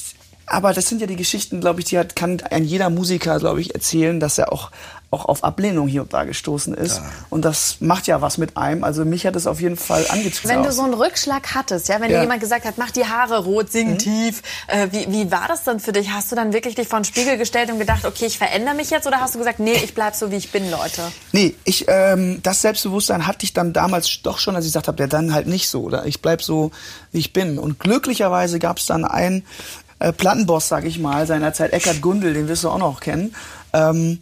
aber 0.46 0.72
das 0.72 0.88
sind 0.88 1.00
ja 1.00 1.06
die 1.06 1.16
Geschichten, 1.16 1.60
glaube 1.60 1.80
ich, 1.80 1.86
die 1.86 1.98
hat, 1.98 2.16
kann 2.16 2.40
ein 2.50 2.64
jeder 2.64 2.90
Musiker, 2.90 3.38
glaube 3.38 3.60
ich, 3.60 3.74
erzählen, 3.74 4.20
dass 4.20 4.38
er 4.38 4.52
auch, 4.52 4.70
auch 5.12 5.26
auf 5.26 5.44
Ablehnung 5.44 5.88
hier 5.88 6.02
und 6.02 6.12
da 6.14 6.24
gestoßen 6.24 6.72
ist. 6.72 7.02
Und 7.28 7.44
das 7.44 7.76
macht 7.80 8.06
ja 8.06 8.22
was 8.22 8.38
mit 8.38 8.56
einem. 8.56 8.82
Also 8.82 9.04
mich 9.04 9.26
hat 9.26 9.36
es 9.36 9.46
auf 9.46 9.60
jeden 9.60 9.76
Fall 9.76 10.06
angezogen. 10.08 10.48
Wenn 10.48 10.62
du 10.62 10.72
so 10.72 10.82
einen 10.82 10.94
Rückschlag 10.94 11.54
hattest, 11.54 11.88
ja, 11.88 12.00
wenn 12.00 12.10
Ja. 12.10 12.16
dir 12.16 12.22
jemand 12.22 12.40
gesagt 12.40 12.64
hat, 12.64 12.78
mach 12.78 12.90
die 12.90 13.04
Haare 13.04 13.44
rot, 13.44 13.70
sing 13.70 13.98
tief, 13.98 14.42
äh, 14.68 14.88
wie, 14.90 15.12
wie 15.12 15.30
war 15.30 15.48
das 15.48 15.64
dann 15.64 15.80
für 15.80 15.92
dich? 15.92 16.10
Hast 16.12 16.32
du 16.32 16.36
dann 16.36 16.54
wirklich 16.54 16.76
dich 16.76 16.88
vor 16.88 16.98
den 17.00 17.04
Spiegel 17.04 17.36
gestellt 17.36 17.70
und 17.70 17.78
gedacht, 17.78 18.06
okay, 18.06 18.24
ich 18.24 18.38
verändere 18.38 18.74
mich 18.74 18.88
jetzt? 18.88 19.06
Oder 19.06 19.20
hast 19.20 19.34
du 19.34 19.38
gesagt, 19.38 19.60
nee, 19.60 19.74
ich 19.84 19.92
bleib 19.92 20.14
so, 20.14 20.30
wie 20.30 20.36
ich 20.36 20.50
bin, 20.50 20.70
Leute? 20.70 21.02
Nee, 21.32 21.54
ich, 21.64 21.84
ähm, 21.88 22.40
das 22.42 22.62
Selbstbewusstsein 22.62 23.26
hatte 23.26 23.44
ich 23.44 23.52
dann 23.52 23.74
damals 23.74 24.22
doch 24.22 24.38
schon, 24.38 24.56
als 24.56 24.64
ich 24.64 24.70
gesagt 24.70 24.88
habe, 24.88 25.02
ja 25.02 25.06
dann 25.08 25.34
halt 25.34 25.46
nicht 25.46 25.68
so. 25.68 25.82
Oder 25.82 26.06
ich 26.06 26.22
bleib 26.22 26.42
so, 26.42 26.70
wie 27.12 27.18
ich 27.18 27.34
bin. 27.34 27.58
Und 27.58 27.78
glücklicherweise 27.78 28.58
gab 28.58 28.78
es 28.78 28.86
dann 28.86 29.04
einen 29.04 29.44
äh, 29.98 30.10
Plattenboss, 30.12 30.68
sag 30.68 30.84
ich 30.86 30.98
mal, 30.98 31.26
seinerzeit, 31.26 31.74
Eckhard 31.74 32.00
Gundel, 32.00 32.32
den 32.32 32.48
wirst 32.48 32.64
du 32.64 32.70
auch 32.70 32.78
noch 32.78 33.00
kennen. 33.00 33.34
Ähm, 33.74 34.20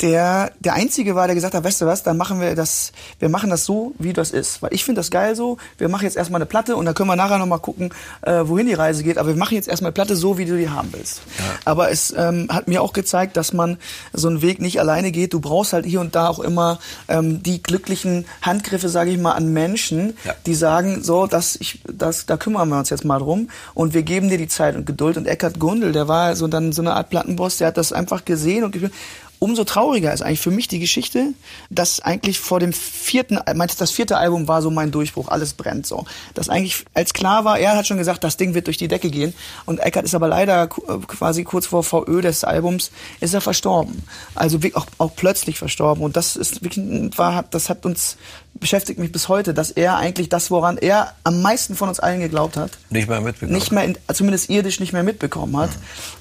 der 0.00 0.52
der 0.60 0.74
einzige 0.74 1.14
war, 1.16 1.26
der 1.26 1.34
gesagt 1.34 1.54
hat, 1.54 1.64
weißt 1.64 1.80
du 1.80 1.86
was, 1.86 2.04
dann 2.04 2.16
machen 2.16 2.40
wir 2.40 2.54
das, 2.54 2.92
wir 3.18 3.28
machen 3.28 3.50
das 3.50 3.64
so, 3.64 3.94
wie 3.98 4.12
das 4.12 4.30
ist, 4.30 4.62
weil 4.62 4.72
ich 4.72 4.84
finde 4.84 5.00
das 5.00 5.10
geil 5.10 5.34
so. 5.34 5.56
Wir 5.76 5.88
machen 5.88 6.04
jetzt 6.04 6.16
erstmal 6.16 6.38
eine 6.40 6.46
Platte 6.46 6.76
und 6.76 6.84
dann 6.84 6.94
können 6.94 7.08
wir 7.08 7.16
nachher 7.16 7.38
noch 7.38 7.46
mal 7.46 7.58
gucken, 7.58 7.90
äh, 8.22 8.42
wohin 8.44 8.66
die 8.66 8.74
Reise 8.74 9.02
geht. 9.02 9.18
Aber 9.18 9.28
wir 9.30 9.36
machen 9.36 9.54
jetzt 9.54 9.66
erstmal 9.66 9.88
eine 9.88 9.94
Platte 9.94 10.14
so, 10.14 10.38
wie 10.38 10.44
du 10.44 10.56
die 10.56 10.68
haben 10.68 10.88
willst. 10.92 11.22
Aber 11.64 11.90
es 11.90 12.14
ähm, 12.16 12.46
hat 12.48 12.68
mir 12.68 12.82
auch 12.82 12.92
gezeigt, 12.92 13.36
dass 13.36 13.52
man 13.52 13.76
so 14.12 14.28
einen 14.28 14.40
Weg 14.40 14.60
nicht 14.60 14.78
alleine 14.78 15.10
geht. 15.10 15.32
Du 15.34 15.40
brauchst 15.40 15.72
halt 15.72 15.84
hier 15.84 16.00
und 16.00 16.14
da 16.14 16.28
auch 16.28 16.38
immer 16.38 16.78
ähm, 17.08 17.42
die 17.42 17.60
glücklichen 17.62 18.24
Handgriffe, 18.42 18.88
sage 18.88 19.10
ich 19.10 19.18
mal, 19.18 19.32
an 19.32 19.52
Menschen, 19.52 20.16
Ja. 20.24 20.34
die 20.46 20.54
sagen, 20.54 21.02
so, 21.02 21.26
das, 21.26 21.56
ich, 21.56 21.80
das, 21.92 22.26
da 22.26 22.36
kümmern 22.36 22.68
wir 22.68 22.78
uns 22.78 22.90
jetzt 22.90 23.04
mal 23.04 23.18
drum 23.18 23.48
und 23.74 23.94
wir 23.94 24.02
geben 24.02 24.28
dir 24.28 24.38
die 24.38 24.48
Zeit 24.48 24.76
und 24.76 24.86
Geduld. 24.86 25.16
Und 25.16 25.26
Eckhard 25.26 25.58
Gundel, 25.58 25.90
der 25.92 26.06
war 26.06 26.36
so 26.36 26.46
dann 26.46 26.72
so 26.72 26.82
eine 26.82 26.94
Art 26.94 27.10
Plattenboss, 27.10 27.56
der 27.56 27.68
hat 27.68 27.76
das 27.76 27.92
einfach 27.92 28.24
gesehen 28.24 28.62
und 28.64 28.70
gefühlt. 28.72 28.92
Umso 29.40 29.64
trauriger 29.64 30.12
ist 30.12 30.22
eigentlich 30.22 30.40
für 30.40 30.50
mich 30.50 30.68
die 30.68 30.80
Geschichte, 30.80 31.32
dass 31.70 32.00
eigentlich 32.00 32.40
vor 32.40 32.58
dem 32.58 32.72
vierten, 32.72 33.38
meinte 33.54 33.76
das 33.76 33.90
vierte 33.90 34.16
Album 34.18 34.48
war 34.48 34.62
so 34.62 34.70
mein 34.70 34.90
Durchbruch, 34.90 35.28
alles 35.28 35.54
brennt 35.54 35.86
so. 35.86 36.04
Dass 36.34 36.48
eigentlich 36.48 36.84
als 36.94 37.12
klar 37.12 37.44
war, 37.44 37.58
er 37.58 37.76
hat 37.76 37.86
schon 37.86 37.98
gesagt, 37.98 38.24
das 38.24 38.36
Ding 38.36 38.54
wird 38.54 38.66
durch 38.66 38.78
die 38.78 38.88
Decke 38.88 39.10
gehen. 39.10 39.34
Und 39.64 39.78
Eckart 39.78 40.04
ist 40.04 40.14
aber 40.14 40.28
leider 40.28 40.64
äh, 40.64 40.98
quasi 41.06 41.44
kurz 41.44 41.66
vor 41.66 41.84
VÖ 41.84 42.20
des 42.20 42.42
Albums 42.44 42.90
ist 43.20 43.34
er 43.34 43.40
verstorben. 43.40 44.02
Also 44.34 44.58
auch, 44.74 44.86
auch 44.98 45.14
plötzlich 45.14 45.58
verstorben. 45.58 46.02
Und 46.02 46.16
das 46.16 46.34
ist 46.36 46.62
wirklich, 46.62 47.16
war, 47.16 47.44
das 47.50 47.68
hat 47.68 47.86
uns 47.86 48.16
beschäftigt 48.54 48.98
mich 48.98 49.12
bis 49.12 49.28
heute, 49.28 49.54
dass 49.54 49.70
er 49.70 49.96
eigentlich 49.98 50.28
das, 50.28 50.50
woran 50.50 50.78
er 50.78 51.12
am 51.22 51.42
meisten 51.42 51.76
von 51.76 51.88
uns 51.88 52.00
allen 52.00 52.20
geglaubt 52.20 52.56
hat, 52.56 52.72
Nicht 52.90 53.08
mehr 53.08 53.20
mitbekommen. 53.20 53.52
nicht 53.52 53.70
mehr, 53.70 53.84
in, 53.84 53.96
zumindest 54.12 54.50
irdisch 54.50 54.80
nicht 54.80 54.92
mehr 54.92 55.04
mitbekommen 55.04 55.56
hat. 55.56 55.70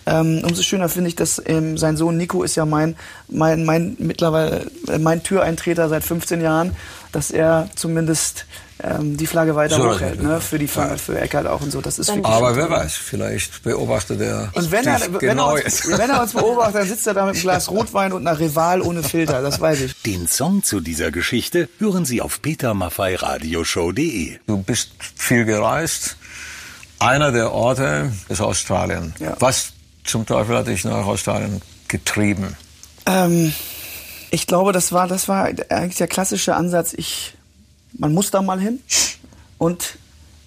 Ähm, 0.06 0.42
umso 0.44 0.62
schöner 0.62 0.88
finde 0.88 1.10
ich, 1.10 1.16
dass 1.16 1.42
ähm, 1.46 1.78
sein 1.78 1.98
Sohn 1.98 2.16
Nico 2.18 2.44
ist 2.44 2.56
ja 2.56 2.66
mein 2.66 2.96
mein, 3.28 3.66
mein 3.66 3.96
mittlerweile 4.00 4.70
äh, 4.88 5.00
mein 5.00 5.24
Türeintreter 5.24 5.90
seit 5.90 6.04
15 6.04 6.42
Jahren, 6.42 6.76
dass 7.12 7.32
er 7.32 7.70
zumindest 7.76 8.46
ähm, 8.84 9.18
die 9.18 9.26
Flagge 9.26 9.56
weiter 9.56 9.78
So, 9.78 9.90
hochhält, 9.90 10.22
ne? 10.22 10.40
Für 10.40 10.60
die 10.60 10.68
Flagge, 10.68 10.98
für 10.98 11.20
Eckert 11.20 11.48
auch 11.48 11.62
und 11.62 11.72
so. 11.72 11.82
Das 11.82 11.98
ist 11.98 12.10
wirklich 12.10 12.26
Aber 12.26 12.56
wer 12.56 12.70
weiß, 12.70 12.94
vielleicht 12.94 13.64
beobachtet 13.64 14.22
er 14.22 14.50
Und 14.54 14.72
wenn 14.72 14.86
er, 14.86 15.02
wenn, 15.02 15.20
genau 15.20 15.56
er 15.56 15.66
uns, 15.66 15.88
wenn 15.88 16.10
er 16.10 16.22
uns 16.22 16.34
beobachtet, 16.34 16.76
dann 16.76 16.88
sitzt 16.88 17.08
er 17.08 17.14
da 17.16 17.26
mit 17.26 17.36
einem 17.36 17.42
Glas 17.42 17.72
Rotwein 17.72 18.14
und 18.14 18.28
einer 18.28 18.40
Rival 18.40 18.82
ohne 18.82 19.02
Filter, 19.04 19.42
das 19.42 19.60
weiß 19.60 19.82
ich. 19.82 20.02
Den 20.04 20.28
Song 20.28 20.64
zu 20.64 20.80
dieser 20.80 21.12
Geschichte 21.12 21.70
hören 21.80 22.06
Sie 22.06 22.22
auf 22.22 22.42
petermaffeiradioshow.de. 22.42 24.40
Du 24.46 24.58
bist 24.58 24.92
viel 25.16 25.46
gereist. 25.46 26.18
Einer 27.00 27.32
der 27.32 27.52
Orte 27.52 28.12
ist 28.30 28.42
Australien. 28.42 29.14
Ja. 29.20 29.36
Was 29.40 29.74
zum 30.04 30.26
Teufel 30.26 30.58
hat 30.58 30.68
dich 30.68 30.84
nach 30.86 31.06
Australien 31.06 31.62
getrieben? 31.88 32.56
Ähm, 33.06 33.54
ich 34.32 34.48
glaube, 34.48 34.72
das 34.72 34.92
war, 34.92 35.08
das 35.08 35.28
war 35.28 35.46
eigentlich 35.46 35.98
der 35.98 36.08
klassische 36.08 36.56
Ansatz. 36.56 36.94
Ich, 36.94 37.37
man 37.94 38.14
muss 38.14 38.32
da 38.32 38.42
mal 38.42 38.60
hin 38.60 38.80
und 39.58 39.98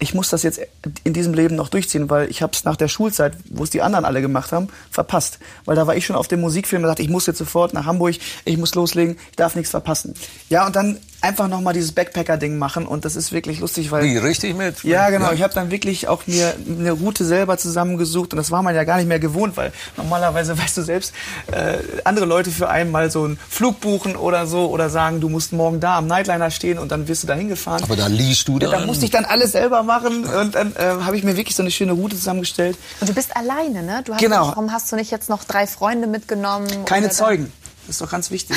ich 0.00 0.14
muss 0.14 0.30
das 0.30 0.42
jetzt 0.42 0.60
in 1.04 1.12
diesem 1.12 1.34
Leben 1.34 1.56
noch 1.56 1.68
durchziehen, 1.68 2.08
weil 2.08 2.30
ich 2.30 2.42
habe 2.42 2.52
es 2.54 2.64
nach 2.64 2.76
der 2.76 2.88
Schulzeit, 2.88 3.34
wo 3.50 3.64
es 3.64 3.70
die 3.70 3.82
anderen 3.82 4.06
alle 4.06 4.22
gemacht 4.22 4.50
haben, 4.50 4.68
verpasst. 4.90 5.38
Weil 5.66 5.76
da 5.76 5.86
war 5.86 5.94
ich 5.94 6.06
schon 6.06 6.16
auf 6.16 6.26
dem 6.26 6.40
Musikfilm 6.40 6.82
und 6.82 6.88
dachte, 6.88 7.02
ich 7.02 7.10
muss 7.10 7.26
jetzt 7.26 7.38
sofort 7.38 7.74
nach 7.74 7.84
Hamburg, 7.84 8.16
ich 8.46 8.56
muss 8.56 8.74
loslegen, 8.74 9.18
ich 9.30 9.36
darf 9.36 9.56
nichts 9.56 9.70
verpassen. 9.70 10.14
Ja, 10.48 10.66
und 10.66 10.74
dann 10.74 10.98
einfach 11.22 11.48
nochmal 11.48 11.74
dieses 11.74 11.92
Backpacker-Ding 11.92 12.58
machen 12.58 12.86
und 12.86 13.04
das 13.04 13.16
ist 13.16 13.32
wirklich 13.32 13.60
lustig, 13.60 13.90
weil... 13.90 14.04
Wie, 14.04 14.16
richtig 14.16 14.56
mit? 14.56 14.82
Ja, 14.84 15.10
genau. 15.10 15.32
Ich 15.32 15.42
habe 15.42 15.52
dann 15.54 15.70
wirklich 15.70 16.08
auch 16.08 16.26
mir 16.26 16.54
eine 16.66 16.92
Route 16.92 17.24
selber 17.24 17.58
zusammengesucht 17.58 18.32
und 18.32 18.36
das 18.36 18.50
war 18.50 18.62
man 18.62 18.74
ja 18.74 18.84
gar 18.84 18.96
nicht 18.96 19.06
mehr 19.06 19.18
gewohnt, 19.18 19.56
weil 19.56 19.72
normalerweise 19.96 20.56
weißt 20.58 20.76
du 20.78 20.82
selbst, 20.82 21.12
äh, 21.52 21.78
andere 22.04 22.26
Leute 22.26 22.50
für 22.50 22.68
einen 22.68 22.90
mal 22.90 23.10
so 23.10 23.24
einen 23.24 23.38
Flug 23.48 23.80
buchen 23.80 24.16
oder 24.16 24.46
so 24.46 24.68
oder 24.70 24.90
sagen, 24.90 25.20
du 25.20 25.28
musst 25.28 25.52
morgen 25.52 25.80
da 25.80 25.98
am 25.98 26.06
Nightliner 26.06 26.50
stehen 26.50 26.78
und 26.78 26.90
dann 26.90 27.08
wirst 27.08 27.22
du 27.22 27.26
da 27.26 27.34
hingefahren. 27.34 27.82
Aber 27.82 27.96
da 27.96 28.06
liest 28.06 28.48
du 28.48 28.54
ja, 28.54 28.70
dann? 28.70 28.80
da 28.80 28.86
musste 28.86 29.04
ich 29.04 29.10
dann 29.10 29.24
alles 29.24 29.52
selber 29.52 29.82
machen 29.82 30.24
und 30.24 30.54
dann 30.54 30.74
äh, 30.76 31.02
habe 31.04 31.16
ich 31.16 31.24
mir 31.24 31.36
wirklich 31.36 31.56
so 31.56 31.62
eine 31.62 31.70
schöne 31.70 31.92
Route 31.92 32.16
zusammengestellt. 32.16 32.76
Und 33.00 33.08
du 33.08 33.14
bist 33.14 33.36
alleine, 33.36 33.82
ne? 33.82 34.02
Du 34.04 34.12
hast 34.12 34.20
Genau. 34.20 34.48
Warum 34.48 34.72
hast 34.72 34.90
du 34.92 34.96
nicht 34.96 35.10
jetzt 35.10 35.28
noch 35.28 35.44
drei 35.44 35.66
Freunde 35.66 36.06
mitgenommen? 36.06 36.84
Keine 36.84 37.10
Zeugen. 37.10 37.52
Das 37.90 37.96
ist 37.96 38.02
doch 38.02 38.10
ganz 38.12 38.30
wichtig. 38.30 38.56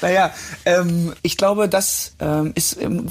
naja, 0.00 0.32
ähm, 0.64 1.12
ich 1.20 1.36
glaube, 1.36 1.68
das 1.68 2.12
ähm, 2.18 2.52
ist, 2.54 2.80
ähm, 2.80 3.08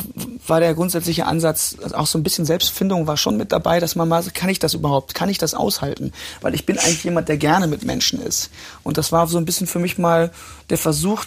war 0.48 0.60
der 0.60 0.74
grundsätzliche 0.74 1.28
Ansatz, 1.28 1.76
also 1.84 1.94
auch 1.94 2.08
so 2.08 2.18
ein 2.18 2.24
bisschen 2.24 2.44
Selbstfindung 2.44 3.06
war 3.06 3.18
schon 3.18 3.38
mit 3.38 3.52
dabei, 3.52 3.80
dass 3.80 3.96
man 3.96 4.10
mal, 4.10 4.24
kann 4.34 4.50
ich 4.50 4.58
das 4.58 4.74
überhaupt, 4.74 5.14
kann 5.14 5.30
ich 5.30 5.38
das 5.38 5.54
aushalten? 5.54 6.12
Weil 6.42 6.56
ich 6.56 6.66
bin 6.66 6.80
eigentlich 6.80 7.04
jemand, 7.04 7.30
der 7.30 7.38
gerne 7.38 7.68
mit 7.68 7.86
Menschen 7.86 8.20
ist. 8.20 8.50
Und 8.82 8.98
das 8.98 9.12
war 9.12 9.28
so 9.28 9.38
ein 9.38 9.46
bisschen 9.46 9.68
für 9.68 9.78
mich 9.78 10.00
mal 10.00 10.32
der 10.72 10.80
Versuch, 10.80 11.26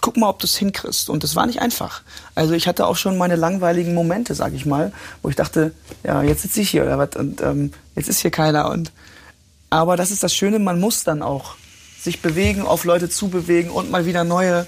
guck 0.00 0.16
mal, 0.16 0.28
ob 0.28 0.38
du 0.38 0.46
es 0.46 0.56
hinkriegst. 0.56 1.10
Und 1.10 1.24
das 1.24 1.34
war 1.34 1.46
nicht 1.46 1.60
einfach. 1.60 2.02
Also 2.36 2.54
ich 2.54 2.68
hatte 2.68 2.86
auch 2.86 2.94
schon 2.94 3.18
meine 3.18 3.34
langweiligen 3.34 3.94
Momente, 3.94 4.36
sag 4.36 4.52
ich 4.52 4.64
mal, 4.64 4.92
wo 5.22 5.28
ich 5.28 5.34
dachte, 5.34 5.72
ja, 6.04 6.22
jetzt 6.22 6.42
sitze 6.42 6.60
ich 6.60 6.70
hier 6.70 6.84
oder 6.84 6.98
was 6.98 7.16
und 7.16 7.40
ähm, 7.40 7.72
jetzt 7.96 8.08
ist 8.08 8.20
hier 8.20 8.30
keiner. 8.30 8.70
Und 8.70 8.92
aber 9.74 9.96
das 9.96 10.10
ist 10.10 10.22
das 10.22 10.34
Schöne, 10.34 10.58
man 10.58 10.78
muss 10.78 11.04
dann 11.04 11.20
auch 11.22 11.56
sich 12.00 12.22
bewegen, 12.22 12.62
auf 12.62 12.84
Leute 12.84 13.08
zubewegen 13.08 13.70
und 13.70 13.90
mal 13.90 14.06
wieder 14.06 14.24
neue 14.24 14.66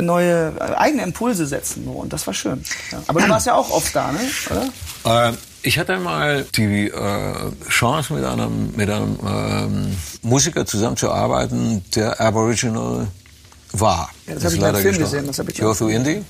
neue 0.00 0.52
äh, 0.58 0.74
eigene 0.74 1.04
Impulse 1.04 1.46
setzen. 1.46 1.86
Und 1.86 2.12
das 2.12 2.26
war 2.26 2.34
schön. 2.34 2.62
Ja. 2.90 3.02
Aber 3.06 3.20
du 3.20 3.28
warst 3.28 3.46
ja 3.46 3.54
auch 3.54 3.70
oft 3.70 3.94
da, 3.94 4.12
ne? 4.12 4.20
oder? 4.50 5.30
Äh, 5.30 5.32
ich 5.62 5.78
hatte 5.78 5.98
mal 5.98 6.44
die 6.56 6.88
äh, 6.88 7.68
Chance, 7.68 8.12
mit 8.12 8.24
einem, 8.24 8.72
mit 8.76 8.90
einem 8.90 9.18
ähm, 9.24 9.96
Musiker 10.22 10.66
zusammenzuarbeiten, 10.66 11.84
der 11.94 12.20
Aboriginal 12.20 13.06
war. 13.72 14.10
Ja, 14.26 14.34
das 14.34 14.42
Ist 14.42 14.44
hab 14.44 14.52
ich 14.54 14.60
leider 14.60 14.78
Film 14.78 14.98
gesehen, 14.98 15.26
das 15.26 15.38
ich 15.38 15.58
Yothu. 15.58 15.88
Indi, 15.88 16.24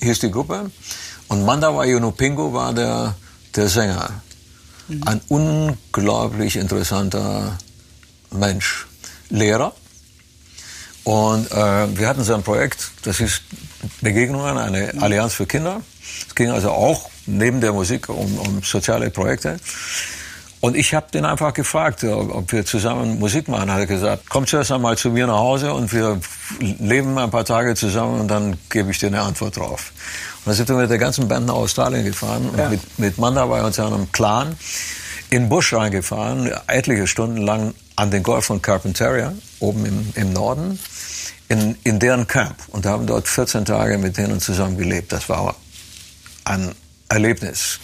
hier 0.00 0.12
ist 0.12 0.22
die 0.22 0.30
Gruppe. 0.30 0.70
Und 1.28 1.44
Mandawa 1.44 1.84
Yunupingu 1.84 2.52
war 2.52 2.72
der, 2.72 3.14
der 3.56 3.68
Sänger. 3.68 4.10
Mhm. 4.88 5.02
Ein 5.04 5.20
unglaublich 5.28 6.56
interessanter 6.56 7.58
Mensch. 8.30 8.86
Lehrer. 9.32 9.72
Und 11.04 11.50
äh, 11.50 11.98
wir 11.98 12.08
hatten 12.08 12.22
so 12.22 12.34
ein 12.34 12.42
Projekt, 12.42 12.90
das 13.02 13.18
ist 13.18 13.42
Begegnungen, 14.00 14.58
eine 14.58 14.92
Allianz 15.00 15.34
für 15.34 15.46
Kinder. 15.46 15.80
Es 16.28 16.34
ging 16.34 16.50
also 16.50 16.70
auch 16.70 17.10
neben 17.26 17.60
der 17.60 17.72
Musik 17.72 18.08
um, 18.08 18.38
um 18.38 18.62
soziale 18.62 19.10
Projekte. 19.10 19.58
Und 20.60 20.76
ich 20.76 20.94
habe 20.94 21.10
den 21.12 21.24
einfach 21.24 21.54
gefragt, 21.54 22.04
ob 22.04 22.32
ob 22.32 22.52
wir 22.52 22.64
zusammen 22.64 23.18
Musik 23.18 23.48
machen. 23.48 23.72
Hat 23.72 23.80
er 23.80 23.86
gesagt, 23.86 24.24
komm 24.28 24.46
zuerst 24.46 24.70
einmal 24.70 24.96
zu 24.96 25.10
mir 25.10 25.26
nach 25.26 25.38
Hause 25.38 25.74
und 25.74 25.92
wir 25.92 26.20
leben 26.60 27.18
ein 27.18 27.32
paar 27.32 27.44
Tage 27.44 27.74
zusammen 27.74 28.20
und 28.20 28.28
dann 28.28 28.56
gebe 28.70 28.92
ich 28.92 28.98
dir 28.98 29.08
eine 29.08 29.22
Antwort 29.22 29.56
drauf. 29.56 29.92
Dann 30.44 30.54
sind 30.54 30.68
wir 30.68 30.76
mit 30.76 30.90
der 30.90 30.98
ganzen 30.98 31.28
Band 31.28 31.46
nach 31.46 31.54
Australien 31.54 32.04
gefahren 32.04 32.48
und 32.50 32.58
Ja. 32.58 32.68
mit, 32.68 32.98
mit 32.98 33.18
Mandawai 33.18 33.62
und 33.62 33.74
seinem 33.74 34.10
Clan 34.12 34.56
in 35.30 35.44
den 35.44 35.48
Busch 35.48 35.72
reingefahren, 35.72 36.50
etliche 36.66 37.06
Stunden 37.06 37.38
lang 37.38 37.74
an 37.96 38.10
den 38.10 38.22
Golf 38.22 38.46
von 38.46 38.60
Carpentaria, 38.60 39.32
oben 39.60 39.86
im, 39.86 40.12
im 40.14 40.32
Norden, 40.32 40.78
in, 41.48 41.76
in 41.84 41.98
deren 41.98 42.26
Camp. 42.26 42.56
Und 42.68 42.86
haben 42.86 43.06
dort 43.06 43.28
14 43.28 43.64
Tage 43.64 43.98
mit 43.98 44.16
denen 44.16 44.40
zusammen 44.40 44.76
gelebt. 44.76 45.12
Das 45.12 45.28
war 45.28 45.54
ein 46.44 46.72
Erlebnis. 47.08 47.78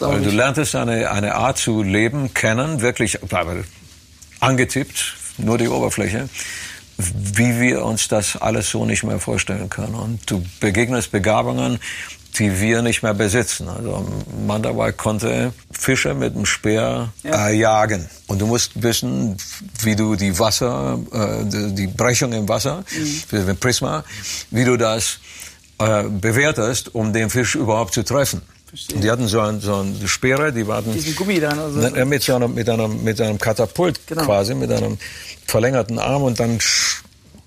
Weil 0.00 0.20
du 0.22 0.28
ich. 0.30 0.34
lerntest 0.34 0.74
eine, 0.74 1.10
eine 1.10 1.34
Art 1.34 1.58
zu 1.58 1.82
leben 1.82 2.34
kennen, 2.34 2.80
wirklich 2.80 3.18
angetippt, 4.40 5.14
nur 5.38 5.58
die 5.58 5.68
Oberfläche, 5.68 6.28
wie 6.98 7.60
wir 7.60 7.84
uns 7.84 8.08
das 8.08 8.36
alles 8.36 8.70
so 8.70 8.84
nicht 8.84 9.02
mehr 9.04 9.18
vorstellen 9.18 9.68
können. 9.70 9.94
Und 9.94 10.30
du 10.30 10.42
begegnest 10.60 11.10
Begabungen, 11.12 11.78
die 12.38 12.60
wir 12.60 12.80
nicht 12.82 13.02
mehr 13.02 13.12
besitzen. 13.14 13.68
Also 13.68 14.06
Mandawai 14.46 14.92
konnte 14.92 15.52
Fische 15.70 16.14
mit 16.14 16.34
dem 16.34 16.46
Speer 16.46 17.12
Ja. 17.22 17.48
äh, 17.48 17.54
jagen. 17.56 18.08
Und 18.26 18.40
du 18.40 18.46
musst 18.46 18.82
wissen, 18.82 19.36
wie 19.82 19.96
du 19.96 20.16
die 20.16 20.38
Wasser, 20.38 20.98
äh, 21.12 21.44
die, 21.70 21.86
Brechung 21.88 22.32
im 22.32 22.48
Wasser, 22.48 22.84
Mhm. 23.30 23.56
Prisma, 23.58 24.04
wie 24.50 24.64
du 24.64 24.76
das 24.78 25.18
äh, 25.78 26.04
bewertest, 26.04 26.94
um 26.94 27.12
den 27.12 27.28
Fisch 27.28 27.54
überhaupt 27.54 27.92
zu 27.92 28.02
treffen. 28.04 28.40
Verstehe. 28.72 29.00
Die 29.00 29.10
hatten 29.10 29.28
so, 29.28 29.38
ein, 29.40 29.60
so 29.60 29.74
eine 29.76 30.08
Speere, 30.08 30.50
die 30.50 30.66
waren 30.66 30.90
Diesen 30.94 31.14
Gummi 31.14 31.38
dann 31.40 31.58
oder 31.58 31.90
so. 31.90 31.94
Äh, 31.94 32.06
mit, 32.06 32.22
so 32.22 32.34
einem, 32.34 32.54
mit, 32.54 32.70
einem, 32.70 33.04
mit 33.04 33.20
einem 33.20 33.38
Katapult 33.38 34.00
Genau. 34.06 34.24
quasi, 34.24 34.54
mit 34.54 34.72
einem 34.72 34.96
verlängerten 35.46 35.98
Arm 35.98 36.22
und 36.22 36.40
dann 36.40 36.58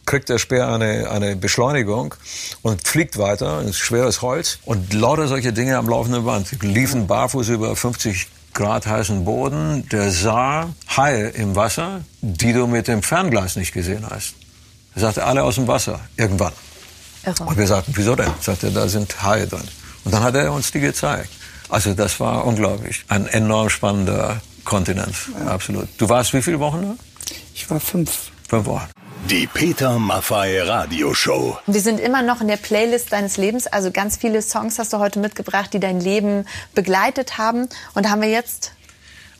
kriegt 0.06 0.30
der 0.30 0.38
Speer 0.38 0.68
eine, 0.68 1.10
eine 1.10 1.36
Beschleunigung 1.36 2.14
und 2.62 2.88
fliegt 2.88 3.18
weiter, 3.18 3.58
ein 3.58 3.74
schweres 3.74 4.22
Holz 4.22 4.60
und 4.66 4.94
lauter 4.94 5.28
solche 5.28 5.52
Dinge 5.52 5.78
am 5.80 5.90
laufenden 5.90 6.26
Band. 6.26 6.62
Die 6.62 6.68
liefen 6.68 7.08
barfuß 7.08 7.50
über 7.50 7.76
50 7.76 8.28
Grad 8.54 8.86
heißen 8.86 9.26
Boden, 9.26 9.90
der 9.90 10.12
sah 10.12 10.70
Haie 10.96 11.30
im 11.30 11.56
Wasser, 11.56 12.02
die 12.22 12.54
du 12.54 12.68
mit 12.68 12.88
dem 12.88 13.02
Fernglas 13.02 13.56
nicht 13.56 13.74
gesehen 13.74 14.06
hast. 14.08 14.36
Er 14.94 15.02
sagte, 15.02 15.26
alle 15.26 15.42
aus 15.44 15.56
dem 15.56 15.68
Wasser, 15.68 16.00
irgendwann. 16.18 16.54
Irre. 17.26 17.44
Und 17.44 17.58
wir 17.58 17.66
sagten, 17.68 17.92
wieso 17.96 18.16
denn? 18.16 18.30
Sagte, 18.40 18.70
da 18.72 18.88
sind 18.88 19.24
Haie 19.24 19.48
drin. 19.48 19.68
Und 20.06 20.14
dann 20.14 20.24
hat 20.24 20.36
er 20.36 20.54
uns 20.54 20.72
die 20.72 20.80
gezeigt. 20.80 21.30
Also 21.70 21.94
das 21.94 22.20
war 22.20 22.46
unglaublich. 22.46 23.04
Ein 23.10 23.28
enorm 23.28 23.70
spannender 23.70 24.40
Kontinent, 24.64 25.16
absolut. 25.46 25.88
Du 25.98 26.08
warst 26.10 26.34
wie 26.34 26.42
viele 26.42 26.60
Wochen 26.60 26.82
da? 26.82 26.96
Ich 27.54 27.70
war 27.70 27.80
fünf. 27.80 28.32
Fünf 28.48 28.66
Wochen. 28.68 28.88
Die 29.30 29.48
Peter 29.48 29.98
Maffay 29.98 30.62
Radioshow. 30.62 31.58
Wir 31.66 31.82
sind 31.82 32.00
immer 32.00 32.22
noch 32.22 32.42
in 32.42 32.48
der 32.48 32.58
Playlist 32.58 33.12
deines 33.12 33.38
Lebens. 33.38 33.66
Also 33.66 33.90
ganz 33.92 34.18
viele 34.18 34.42
Songs 34.44 34.78
hast 34.78 34.94
du 34.94 35.00
heute 35.00 35.20
mitgebracht, 35.20 35.74
die 35.74 35.80
dein 35.80 36.00
Leben 36.00 36.46
begleitet 36.76 37.40
haben. 37.40 37.68
Und 37.96 38.06
da 38.06 38.10
haben 38.12 38.22
wir 38.22 38.30
jetzt 38.30 38.74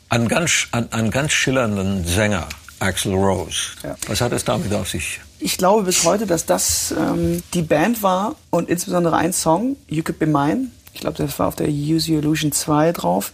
Einen 0.08 0.26
ganz, 0.26 0.66
einen, 0.72 0.92
einen 0.92 1.10
ganz 1.12 1.32
schillernden 1.32 2.04
Sänger, 2.04 2.48
Axel 2.80 3.14
Rose. 3.14 3.72
Ja. 3.84 3.94
Was 4.08 4.20
hat 4.20 4.32
es 4.32 4.44
damit 4.44 4.72
auf 4.74 4.88
sich? 4.88 5.20
Ich 5.38 5.58
glaube 5.58 5.82
bis 5.82 6.04
heute, 6.04 6.26
dass 6.26 6.46
das 6.46 6.94
ähm, 6.98 7.42
die 7.52 7.62
Band 7.62 8.02
war 8.02 8.36
und 8.50 8.68
insbesondere 8.68 9.16
ein 9.16 9.32
Song, 9.32 9.76
You 9.88 10.02
Could 10.02 10.18
Be 10.18 10.26
Mine, 10.26 10.68
ich 10.96 11.00
glaube, 11.00 11.18
das 11.18 11.38
war 11.38 11.48
auf 11.48 11.56
der 11.56 11.68
Use 11.68 12.10
Your 12.10 12.20
Illusion 12.20 12.52
2 12.52 12.92
drauf, 12.92 13.32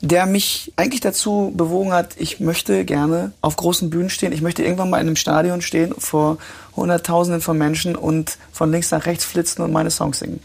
der 0.00 0.26
mich 0.26 0.72
eigentlich 0.76 1.00
dazu 1.00 1.52
bewogen 1.56 1.92
hat, 1.92 2.14
ich 2.18 2.38
möchte 2.38 2.84
gerne 2.84 3.32
auf 3.40 3.56
großen 3.56 3.90
Bühnen 3.90 4.10
stehen. 4.10 4.32
Ich 4.32 4.42
möchte 4.42 4.62
irgendwann 4.62 4.90
mal 4.90 4.98
in 4.98 5.08
einem 5.08 5.16
Stadion 5.16 5.60
stehen 5.60 5.94
vor 5.98 6.38
Hunderttausenden 6.76 7.40
von 7.40 7.58
Menschen 7.58 7.96
und 7.96 8.38
von 8.52 8.70
links 8.70 8.90
nach 8.90 9.06
rechts 9.06 9.24
flitzen 9.24 9.62
und 9.62 9.72
meine 9.72 9.90
Songs 9.90 10.20
singen. 10.20 10.40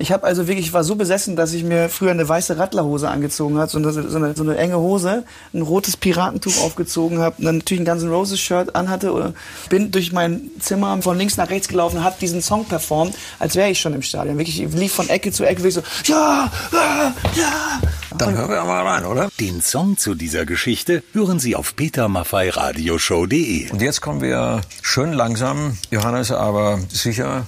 Ich 0.00 0.12
habe 0.12 0.26
also 0.26 0.48
wirklich, 0.48 0.68
ich 0.68 0.72
war 0.72 0.82
so 0.82 0.94
besessen, 0.94 1.36
dass 1.36 1.52
ich 1.52 1.62
mir 1.62 1.90
früher 1.90 2.10
eine 2.10 2.26
weiße 2.26 2.56
Radlerhose 2.56 3.10
angezogen 3.10 3.58
habe, 3.58 3.70
so 3.70 3.76
eine, 3.76 3.92
so, 3.92 4.00
eine, 4.16 4.34
so 4.34 4.42
eine 4.42 4.56
enge 4.56 4.78
Hose, 4.78 5.24
ein 5.52 5.60
rotes 5.60 5.98
Piratentuch 5.98 6.56
aufgezogen 6.62 7.18
habe, 7.18 7.36
dann 7.42 7.58
natürlich 7.58 7.82
ein 7.82 7.84
Guns 7.84 8.02
N' 8.02 8.08
Roses 8.08 8.40
Shirt 8.40 8.74
anhatte 8.74 9.12
oder 9.12 9.34
bin 9.68 9.90
durch 9.90 10.10
mein 10.10 10.50
Zimmer 10.58 11.02
von 11.02 11.18
links 11.18 11.36
nach 11.36 11.50
rechts 11.50 11.68
gelaufen, 11.68 12.02
habe 12.02 12.16
diesen 12.18 12.40
Song 12.40 12.64
performt, 12.64 13.14
als 13.38 13.56
wäre 13.56 13.68
ich 13.68 13.78
schon 13.78 13.92
im 13.92 14.00
Stadion. 14.00 14.38
Wirklich, 14.38 14.62
ich 14.62 14.72
lief 14.72 14.94
von 14.94 15.06
Ecke 15.10 15.32
zu 15.32 15.44
Ecke, 15.44 15.62
wirklich 15.62 15.74
so, 15.74 15.82
ja, 16.10 16.50
ja, 16.72 17.14
ja. 17.36 17.80
Dann 18.16 18.38
hören 18.38 18.50
wir 18.50 18.64
mal 18.64 18.86
rein, 18.86 19.04
oder? 19.04 19.28
Den 19.38 19.60
Song 19.60 19.98
zu 19.98 20.14
dieser 20.14 20.46
Geschichte 20.46 21.02
hören 21.12 21.38
Sie 21.38 21.54
auf 21.56 21.76
petermaffeiradioshow.de. 21.76 23.70
Und 23.70 23.82
jetzt 23.82 24.00
kommen 24.00 24.22
wir 24.22 24.62
schön 24.80 25.12
langsam, 25.12 25.76
Johannes, 25.90 26.32
aber 26.32 26.78
sicher 26.88 27.44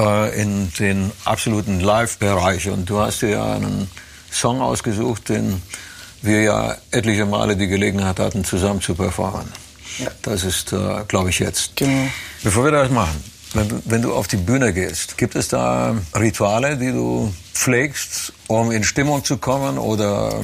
äh, 0.00 0.40
in 0.40 0.72
den 0.78 1.12
absoluten 1.24 1.80
Live-Bereich. 1.80 2.68
Und 2.68 2.88
du 2.88 2.98
hast 2.98 3.22
dir 3.22 3.30
ja 3.30 3.54
einen 3.54 3.88
Song 4.30 4.60
ausgesucht, 4.60 5.28
den 5.28 5.62
wir 6.22 6.42
ja 6.42 6.76
etliche 6.90 7.26
Male 7.26 7.56
die 7.56 7.66
Gelegenheit 7.66 8.18
hatten, 8.18 8.44
zusammen 8.44 8.80
zu 8.80 8.94
performen. 8.94 9.52
Ja. 9.98 10.10
Das 10.22 10.42
ist, 10.44 10.72
äh, 10.72 11.04
glaube 11.06 11.30
ich, 11.30 11.38
jetzt. 11.38 11.76
Genau. 11.76 12.08
Bevor 12.42 12.64
wir 12.64 12.72
das 12.72 12.90
machen, 12.90 13.22
wenn, 13.52 13.82
wenn 13.84 14.02
du 14.02 14.14
auf 14.14 14.26
die 14.26 14.36
Bühne 14.36 14.72
gehst, 14.72 15.16
gibt 15.16 15.36
es 15.36 15.48
da 15.48 15.96
Rituale, 16.18 16.76
die 16.76 16.90
du 16.90 17.32
pflegst, 17.52 18.32
um 18.48 18.72
in 18.72 18.82
Stimmung 18.82 19.24
zu 19.24 19.36
kommen 19.36 19.78
oder 19.78 20.40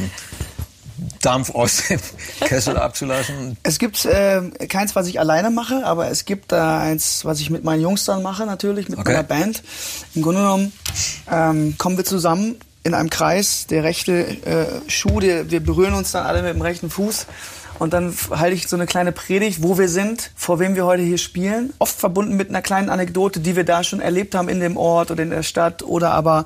Dampf 1.22 1.50
aus 1.50 1.82
dem 1.88 2.00
Kessel 2.40 2.76
abzulassen? 2.76 3.56
Es 3.62 3.78
gibt 3.78 4.04
äh, 4.04 4.42
keins, 4.68 4.94
was 4.96 5.06
ich 5.06 5.18
alleine 5.20 5.50
mache, 5.50 5.84
aber 5.84 6.10
es 6.10 6.24
gibt 6.24 6.52
da 6.52 6.80
eins, 6.80 7.24
was 7.24 7.40
ich 7.40 7.50
mit 7.50 7.64
meinen 7.64 7.82
Jungs 7.82 8.04
dann 8.04 8.22
mache, 8.22 8.46
natürlich, 8.46 8.88
mit 8.88 8.98
Okay. 8.98 9.12
meiner 9.12 9.22
Band. 9.24 9.62
Im 10.14 10.22
Grunde 10.22 10.40
genommen 10.40 10.72
ähm, 11.30 11.74
kommen 11.78 11.96
wir 11.96 12.04
zusammen 12.04 12.56
in 12.82 12.94
einem 12.94 13.10
Kreis, 13.10 13.66
der 13.66 13.84
rechte 13.84 14.12
äh, 14.46 14.66
Schuh, 14.90 15.20
der, 15.20 15.50
wir 15.50 15.60
berühren 15.60 15.92
uns 15.94 16.12
dann 16.12 16.24
alle 16.26 16.42
mit 16.42 16.54
dem 16.54 16.62
rechten 16.62 16.88
Fuß. 16.88 17.26
Und 17.80 17.94
dann 17.94 18.14
halte 18.28 18.54
ich 18.54 18.68
so 18.68 18.76
eine 18.76 18.84
kleine 18.84 19.10
Predigt, 19.10 19.62
wo 19.62 19.78
wir 19.78 19.88
sind, 19.88 20.32
vor 20.36 20.60
wem 20.60 20.74
wir 20.74 20.84
heute 20.84 21.02
hier 21.02 21.16
spielen. 21.16 21.72
Oft 21.78 21.98
verbunden 21.98 22.36
mit 22.36 22.50
einer 22.50 22.60
kleinen 22.60 22.90
Anekdote, 22.90 23.40
die 23.40 23.56
wir 23.56 23.64
da 23.64 23.82
schon 23.82 24.00
erlebt 24.00 24.34
haben 24.34 24.50
in 24.50 24.60
dem 24.60 24.76
Ort 24.76 25.10
oder 25.10 25.22
in 25.22 25.30
der 25.30 25.42
Stadt. 25.42 25.82
Oder 25.82 26.10
aber 26.10 26.44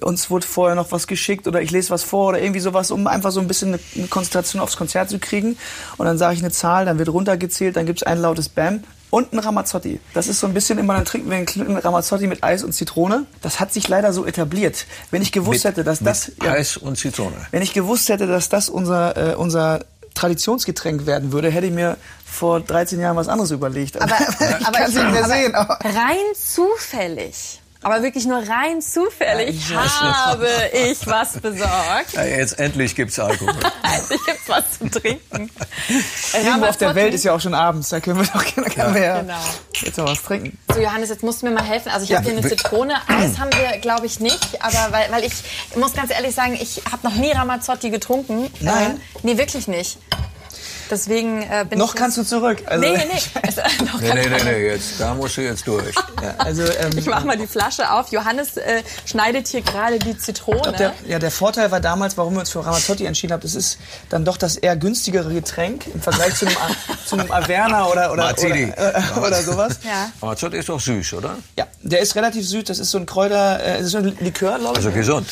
uns 0.00 0.30
wurde 0.30 0.44
vorher 0.44 0.74
noch 0.74 0.90
was 0.90 1.06
geschickt 1.06 1.46
oder 1.46 1.62
ich 1.62 1.70
lese 1.70 1.90
was 1.90 2.02
vor 2.02 2.30
oder 2.30 2.42
irgendwie 2.42 2.58
sowas, 2.58 2.90
um 2.90 3.06
einfach 3.06 3.30
so 3.30 3.38
ein 3.38 3.46
bisschen 3.46 3.78
eine, 3.94 4.08
Konzentration 4.08 4.60
aufs 4.60 4.76
Konzert 4.76 5.10
zu 5.10 5.20
kriegen. 5.20 5.56
Und 5.96 6.06
dann 6.06 6.18
sage 6.18 6.34
ich 6.34 6.40
eine 6.40 6.50
Zahl, 6.50 6.86
dann 6.86 6.98
wird 6.98 7.08
runtergezählt, 7.08 7.76
dann 7.76 7.86
gibt 7.86 8.00
es 8.00 8.02
ein 8.02 8.18
lautes 8.18 8.48
Bam 8.48 8.82
und 9.10 9.32
ein 9.32 9.38
Ramazzotti. 9.38 10.00
Das 10.12 10.26
ist 10.26 10.40
so 10.40 10.48
ein 10.48 10.54
bisschen 10.54 10.76
immer, 10.76 10.94
dann 10.94 11.04
trinken 11.04 11.30
wir 11.30 11.36
einen 11.36 11.76
Ramazzotti 11.76 12.26
mit 12.26 12.42
Eis 12.42 12.64
und 12.64 12.72
Zitrone. 12.72 13.26
Das 13.42 13.60
hat 13.60 13.72
sich 13.72 13.86
leider 13.86 14.12
so 14.12 14.26
etabliert. 14.26 14.86
Wenn 15.12 15.22
ich 15.22 15.30
gewusst 15.30 15.62
hätte, 15.62 15.84
dass 15.84 16.00
das... 16.00 16.32
mit 16.36 16.48
Eis 16.48 16.76
und 16.76 16.98
Zitrone. 16.98 17.36
Wenn 17.52 17.62
ich 17.62 17.72
gewusst 17.72 18.08
hätte, 18.08 18.26
dass 18.26 18.48
das 18.48 18.68
unser, 18.68 19.34
äh, 19.34 19.34
unser 19.36 19.84
Traditionsgetränk 20.14 21.06
werden 21.06 21.32
würde, 21.32 21.50
hätte 21.50 21.66
ich 21.66 21.72
mir 21.72 21.96
vor 22.24 22.60
13 22.60 23.00
Jahren 23.00 23.16
was 23.16 23.28
anderes 23.28 23.50
überlegt. 23.50 24.00
Aber, 24.00 24.14
aber 24.64 24.78
aber 24.80 25.28
sehen. 25.28 25.54
Aber 25.54 25.78
rein 25.82 26.16
zufällig, 26.34 27.60
aber 27.84 28.02
wirklich 28.02 28.26
nur 28.26 28.38
rein 28.38 28.80
zufällig 28.82 29.72
habe 29.74 30.48
ich 30.72 31.06
was 31.06 31.38
besorgt. 31.38 32.12
Ja, 32.14 32.24
jetzt 32.24 32.58
endlich 32.58 32.94
gibt's 32.94 33.18
Alkohol. 33.18 33.54
Also 33.82 34.14
ich 34.14 34.24
gibt's 34.26 34.48
was 34.48 34.64
zu 34.78 34.90
trinken. 34.90 35.50
irgendwo 36.34 36.66
auf 36.66 36.76
der 36.76 36.94
Welt 36.96 37.14
ist 37.14 37.22
ja 37.24 37.32
auch 37.32 37.40
schon 37.40 37.54
abends, 37.54 37.90
da 37.90 38.00
können 38.00 38.18
wir 38.18 38.26
doch 38.26 38.44
wir 38.94 39.02
ja 39.02 39.20
Genau. 39.20 39.34
jetzt 39.82 39.98
noch 39.98 40.06
was 40.06 40.20
trinken. 40.22 40.58
So 40.74 40.80
Johannes, 40.80 41.10
jetzt 41.10 41.22
musst 41.22 41.42
du 41.42 41.46
mir 41.46 41.52
mal 41.52 41.64
helfen. 41.64 41.90
Also 41.90 42.04
ich 42.04 42.10
Ja, 42.10 42.16
habe 42.18 42.28
hier 42.30 42.38
eine 42.38 42.48
Zitrone. 42.48 42.94
Eis 43.08 43.38
haben 43.38 43.50
wir, 43.52 43.78
glaube 43.78 44.06
ich, 44.06 44.18
nicht. 44.18 44.62
Aber 44.62 44.90
weil, 44.92 45.10
weil 45.12 45.24
ich, 45.24 45.32
ich 45.70 45.76
muss 45.76 45.92
ganz 45.92 46.10
ehrlich 46.10 46.34
sagen, 46.34 46.58
ich 46.60 46.82
habe 46.90 47.06
noch 47.06 47.14
nie 47.14 47.30
Ramazzotti 47.30 47.90
getrunken. 47.90 48.50
Nein? 48.60 48.96
Äh, 48.96 49.18
nee, 49.22 49.38
wirklich 49.38 49.68
nicht. 49.68 49.98
Deswegen 50.90 51.42
äh, 51.42 51.64
bin 51.68 51.78
Noch 51.78 51.94
ich 51.94 52.00
kannst 52.00 52.16
du 52.16 52.24
zurück. 52.24 52.58
Also, 52.66 52.80
Nee, 52.80 52.96
nee, 52.96 53.84
noch 53.84 54.00
Nee, 54.00 54.12
nee, 54.14 54.28
nee, 54.28 54.44
nee, 54.44 54.66
jetzt, 54.68 55.00
da 55.00 55.14
musst 55.14 55.36
du 55.36 55.42
jetzt 55.42 55.66
durch. 55.66 55.94
Ja, 56.22 56.34
also, 56.38 56.62
ähm, 56.62 56.90
Ich 56.96 57.06
mach 57.06 57.24
mal 57.24 57.36
die 57.36 57.46
Flasche 57.46 57.90
auf. 57.90 58.10
Johannes 58.12 58.56
äh, 58.56 58.82
schneidet 59.04 59.48
hier 59.48 59.62
gerade 59.62 59.98
die 59.98 60.16
Zitrone. 60.16 60.72
Der, 60.72 60.94
ja, 61.06 61.18
der 61.18 61.30
Vorteil 61.30 61.70
war 61.70 61.80
damals, 61.80 62.16
warum 62.16 62.34
wir 62.34 62.40
uns 62.40 62.50
für 62.50 62.64
Ramazzotti 62.64 63.04
entschieden 63.06 63.32
haben, 63.32 63.40
das 63.40 63.54
ist 63.54 63.78
dann 64.10 64.24
doch 64.24 64.36
das 64.36 64.56
eher 64.56 64.76
günstigere 64.76 65.32
Getränk 65.32 65.86
im 65.92 66.00
Vergleich 66.00 66.34
zu 66.34 66.46
einem, 66.46 66.56
zu 67.06 67.16
einem 67.16 67.30
Averna 67.30 67.86
oder, 67.86 68.12
oder, 68.12 68.24
Martini. 68.24 68.72
oder, 68.72 68.96
äh, 68.96 69.18
oder 69.26 69.42
sowas. 69.42 69.78
Ja. 69.84 70.10
Ramazzotti 70.22 70.56
ist 70.58 70.68
doch 70.68 70.80
süß, 70.80 71.14
oder? 71.14 71.36
Ja, 71.58 71.66
der 71.82 72.00
ist 72.00 72.14
relativ 72.16 72.46
süß. 72.46 72.64
Das 72.64 72.78
ist 72.78 72.90
so 72.90 72.98
ein 72.98 73.06
Kräuter, 73.06 73.62
äh, 73.64 73.76
das 73.78 73.86
ist 73.86 73.92
so 73.92 73.98
ein 73.98 74.16
Likör, 74.20 74.58
glaube 74.58 74.78
ich. 74.78 74.86
Also 74.86 74.90
gesund. 74.90 75.26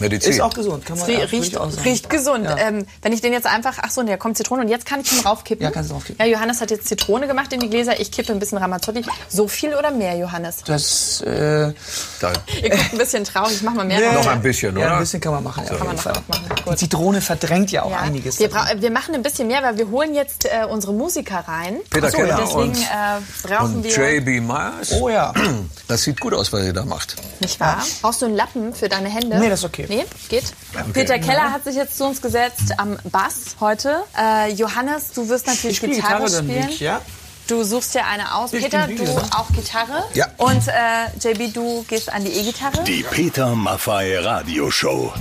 Medizin. 0.00 0.32
ist 0.32 0.40
auch 0.40 0.54
gesund, 0.54 0.86
kann 0.86 0.98
man 0.98 1.06
riecht, 1.06 1.56
auch 1.56 1.70
sagen. 1.70 1.82
riecht 1.82 2.10
gesund. 2.10 2.44
Ja. 2.44 2.56
Ähm, 2.56 2.86
wenn 3.02 3.12
ich 3.12 3.20
den 3.20 3.32
jetzt 3.32 3.46
einfach, 3.46 3.78
ach 3.82 3.90
so, 3.90 4.02
da 4.02 4.16
kommt 4.16 4.36
Zitrone 4.36 4.62
und 4.62 4.68
jetzt 4.68 4.86
kann 4.86 4.97
ich 5.06 5.12
ihn 5.12 5.20
raufkippen. 5.26 5.64
Ja, 5.64 5.70
kannst 5.70 5.90
du 5.90 5.94
draufkippen. 5.94 6.24
Ja, 6.24 6.32
Johannes 6.32 6.60
hat 6.60 6.70
jetzt 6.70 6.88
Zitrone 6.88 7.26
gemacht 7.26 7.52
in 7.52 7.60
die 7.60 7.68
Gläser. 7.70 7.98
Ich 8.00 8.10
kippe 8.10 8.32
ein 8.32 8.38
bisschen 8.38 8.58
Ramazzotti. 8.58 9.04
So 9.28 9.48
viel 9.48 9.74
oder 9.74 9.90
mehr, 9.90 10.16
Johannes? 10.16 10.58
Das, 10.64 11.20
äh, 11.22 11.72
Da, 12.20 12.32
Ihr 12.62 12.70
guckt 12.70 12.92
ein 12.92 12.98
bisschen 12.98 13.24
traurig. 13.24 13.54
Ich 13.56 13.62
mach 13.62 13.74
mal 13.74 13.84
mehr. 13.84 14.00
Nee. 14.00 14.12
noch 14.14 14.26
ein 14.26 14.42
bisschen, 14.42 14.76
ja, 14.76 14.86
oder? 14.86 14.94
ein 14.94 15.00
bisschen 15.00 15.20
kann 15.20 15.32
man 15.34 15.44
machen. 15.44 15.64
Ja, 15.68 15.76
Kann 15.76 15.86
man 15.86 15.96
noch 15.96 16.06
aufmachen. 16.06 16.44
Die. 16.70 16.76
Zitrone 16.76 17.20
verdrängt 17.20 17.70
ja 17.72 17.82
auch 17.82 17.90
Ja. 17.90 17.98
einiges. 18.00 18.38
Wir, 18.38 18.50
wir 18.52 18.90
machen 18.90 19.14
ein 19.14 19.22
bisschen 19.22 19.48
mehr, 19.48 19.62
weil 19.62 19.78
wir 19.78 19.88
holen 19.90 20.14
jetzt 20.14 20.44
äh, 20.44 20.64
unsere 20.68 20.92
Musiker 20.92 21.44
rein. 21.46 21.78
Peter 21.90 22.06
Ach 22.06 22.10
so, 22.10 22.16
Keller 22.18 22.28
ja. 22.30 22.38
Deswegen 22.40 22.60
und, 22.60 22.76
äh, 22.76 23.48
brauchen 23.48 23.74
und 23.76 23.84
wir. 23.84 24.14
J.B. 24.16 24.40
Myers. 24.40 24.92
Oh 25.00 25.08
ja. 25.08 25.32
Das 25.88 26.02
sieht 26.02 26.20
gut 26.20 26.34
aus, 26.34 26.52
was 26.52 26.64
ihr 26.64 26.74
da 26.74 26.84
macht. 26.84 27.16
Nicht 27.40 27.58
wahr? 27.60 27.82
Brauchst 28.02 28.20
du 28.20 28.26
einen 28.26 28.36
Lappen 28.36 28.74
für 28.74 28.90
deine 28.90 29.08
Hände? 29.08 29.38
Nee, 29.38 29.48
das 29.48 29.60
ist 29.60 29.64
okay. 29.64 29.86
Nee, 29.88 30.04
geht. 30.28 30.44
Peter 30.92 31.18
Keller 31.18 31.50
hat 31.50 31.64
sich 31.64 31.76
jetzt 31.76 31.96
zu 31.96 32.04
uns 32.04 32.20
gesetzt 32.20 32.74
am 32.76 32.98
Bass 33.04 33.56
heute. 33.58 34.02
Äh, 34.18 34.52
Johannes, 34.52 34.87
du 35.14 35.28
wirst 35.28 35.46
natürlich 35.46 35.82
Ich 35.82 35.90
Gitarre, 35.90 36.24
Gitarre, 36.24 36.30
dann 36.30 36.44
spielen. 36.44 36.68
ich, 36.68 36.80
ja. 36.80 37.00
Du 37.46 37.62
suchst 37.64 37.94
dir 37.94 38.04
eine 38.04 38.34
aus. 38.34 38.52
Ich 38.52 38.62
Peter, 38.62 38.86
du 38.86 39.04
auch 39.34 39.50
Gitarre. 39.54 40.04
Ja. 40.12 40.26
Und 40.36 40.68
äh, 40.68 41.06
JB, 41.18 41.54
du 41.54 41.82
gehst 41.88 42.12
an 42.12 42.24
die 42.24 42.30
E-Gitarre. 42.30 42.84
Die 42.84 43.02
Peter 43.02 43.54
Maffay 43.56 44.18
Radioshow. 44.18 45.12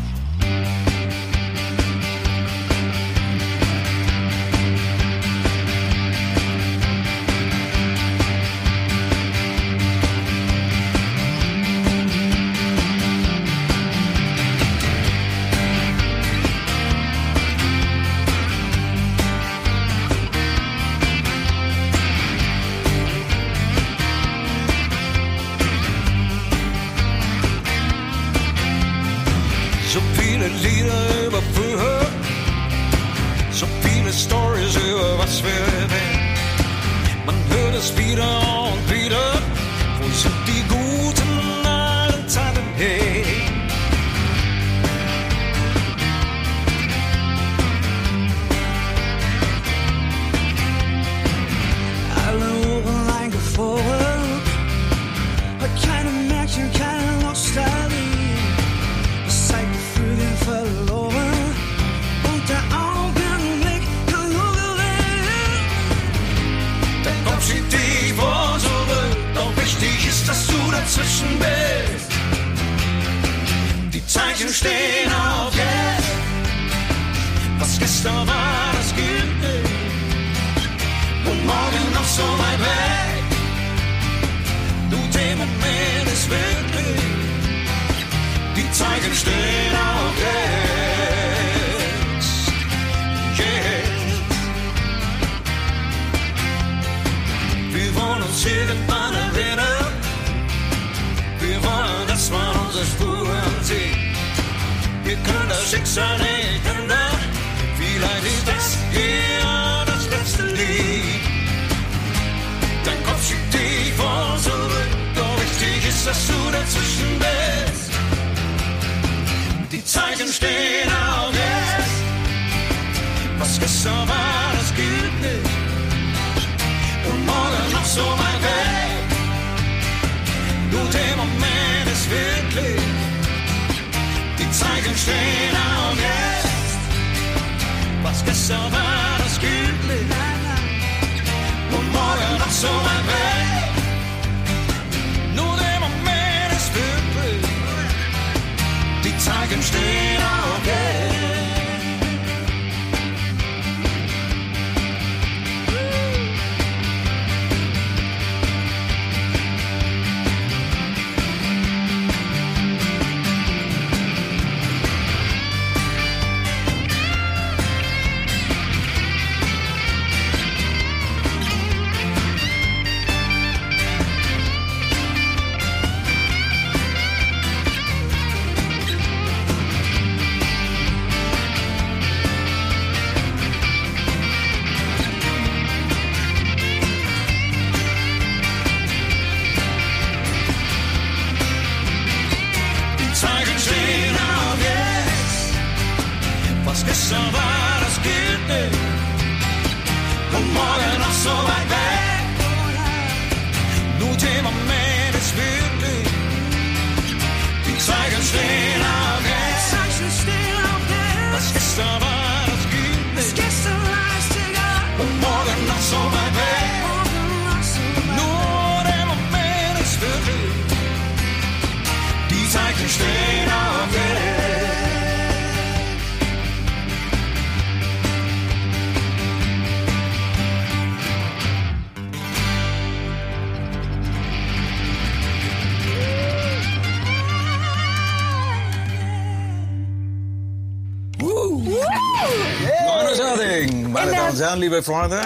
Liebe 244.77 244.83
Freunde. 244.83 245.21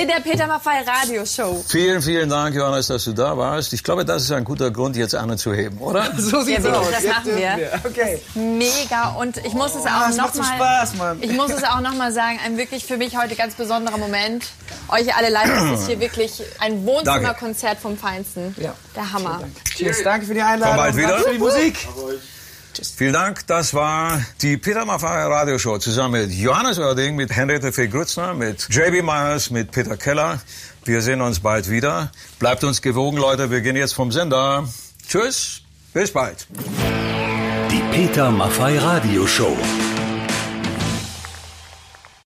In 0.00 0.08
der 0.08 0.20
Peter 0.22 0.46
Maffay 0.46 0.82
Radioshow. 0.86 1.64
Vielen, 1.68 2.00
vielen 2.02 2.28
Dank, 2.30 2.54
Johannes, 2.54 2.86
dass 2.88 3.04
du 3.04 3.12
da 3.12 3.36
warst. 3.36 3.72
Ich 3.72 3.82
glaube, 3.82 4.04
das 4.04 4.22
ist 4.22 4.32
ein 4.32 4.44
guter 4.44 4.70
Grund, 4.70 4.96
jetzt 4.96 5.14
anzuheben, 5.14 5.78
oder? 5.78 6.12
So 6.16 6.38
Ja, 6.38 6.44
sieht's 6.44 6.62
wirklich, 6.62 6.80
aus. 6.80 6.90
das 6.92 7.02
Jetzt 7.02 7.14
machen 7.14 7.36
wir. 7.36 7.80
Okay. 7.84 8.20
Mega 8.34 9.08
und 9.18 9.36
ich 9.38 9.52
muss 9.52 9.74
es 9.74 9.84
Ah, 9.86 10.04
auch 10.06 10.10
es 10.10 10.16
nochmal. 10.16 10.56
Spaß, 10.56 10.94
Mann. 10.96 11.18
Ich 11.20 11.32
muss 11.32 11.50
es 11.50 11.64
auch 11.64 11.80
noch 11.80 11.94
mal 11.94 12.12
sagen, 12.12 12.38
ein 12.44 12.56
wirklich 12.56 12.84
für 12.86 12.96
mich 12.96 13.16
heute 13.16 13.34
ganz 13.34 13.54
besonderer 13.54 13.98
Moment. 13.98 14.46
Euch 14.88 15.14
alle 15.14 15.28
live, 15.30 15.48
das 15.70 15.80
ist 15.80 15.86
hier 15.88 16.00
wirklich 16.00 16.42
ein 16.60 16.86
Wohnzimmerkonzert 16.86 17.78
vom 17.78 17.96
Feinsten. 17.98 18.54
Ja. 18.58 18.74
Der 18.94 19.12
Hammer. 19.12 19.42
Cheers, 19.76 20.02
danke 20.04 20.26
für 20.26 20.34
die 20.34 20.42
Einladung. 20.42 20.76
Komm 20.76 20.84
bald 20.84 20.96
wieder. 20.96 21.08
Danke 21.08 21.24
für 21.24 21.32
die 21.32 21.38
Musik. 21.38 21.88
Vielen 22.96 23.12
Dank. 23.12 23.46
Das 23.46 23.74
war 23.74 24.20
die 24.42 24.56
Peter 24.56 24.84
Maffay 24.84 25.26
Radioshow 25.26 25.78
zusammen 25.78 26.22
mit 26.22 26.32
Johannes 26.32 26.78
Oerding, 26.78 27.16
mit 27.16 27.34
Henriette 27.34 27.72
Fee 27.72 27.88
Grützner, 27.88 28.34
mit 28.34 28.68
JB 28.70 29.02
Myers, 29.02 29.50
mit 29.50 29.70
Peter 29.70 29.96
Keller. 29.96 30.40
Wir 30.84 31.02
sehen 31.02 31.20
uns 31.20 31.40
bald 31.40 31.70
wieder. 31.70 32.10
Bleibt 32.38 32.64
uns 32.64 32.82
gewogen, 32.82 33.16
Leute. 33.16 33.50
Wir 33.50 33.60
gehen 33.60 33.76
jetzt 33.76 33.94
vom 33.94 34.12
Sender. 34.12 34.68
Tschüss. 35.08 35.62
Bis 35.92 36.10
bald. 36.10 36.46
Die 37.70 37.82
Peter 37.92 38.30
Maffay 38.30 38.78
Radioshow. 38.78 39.56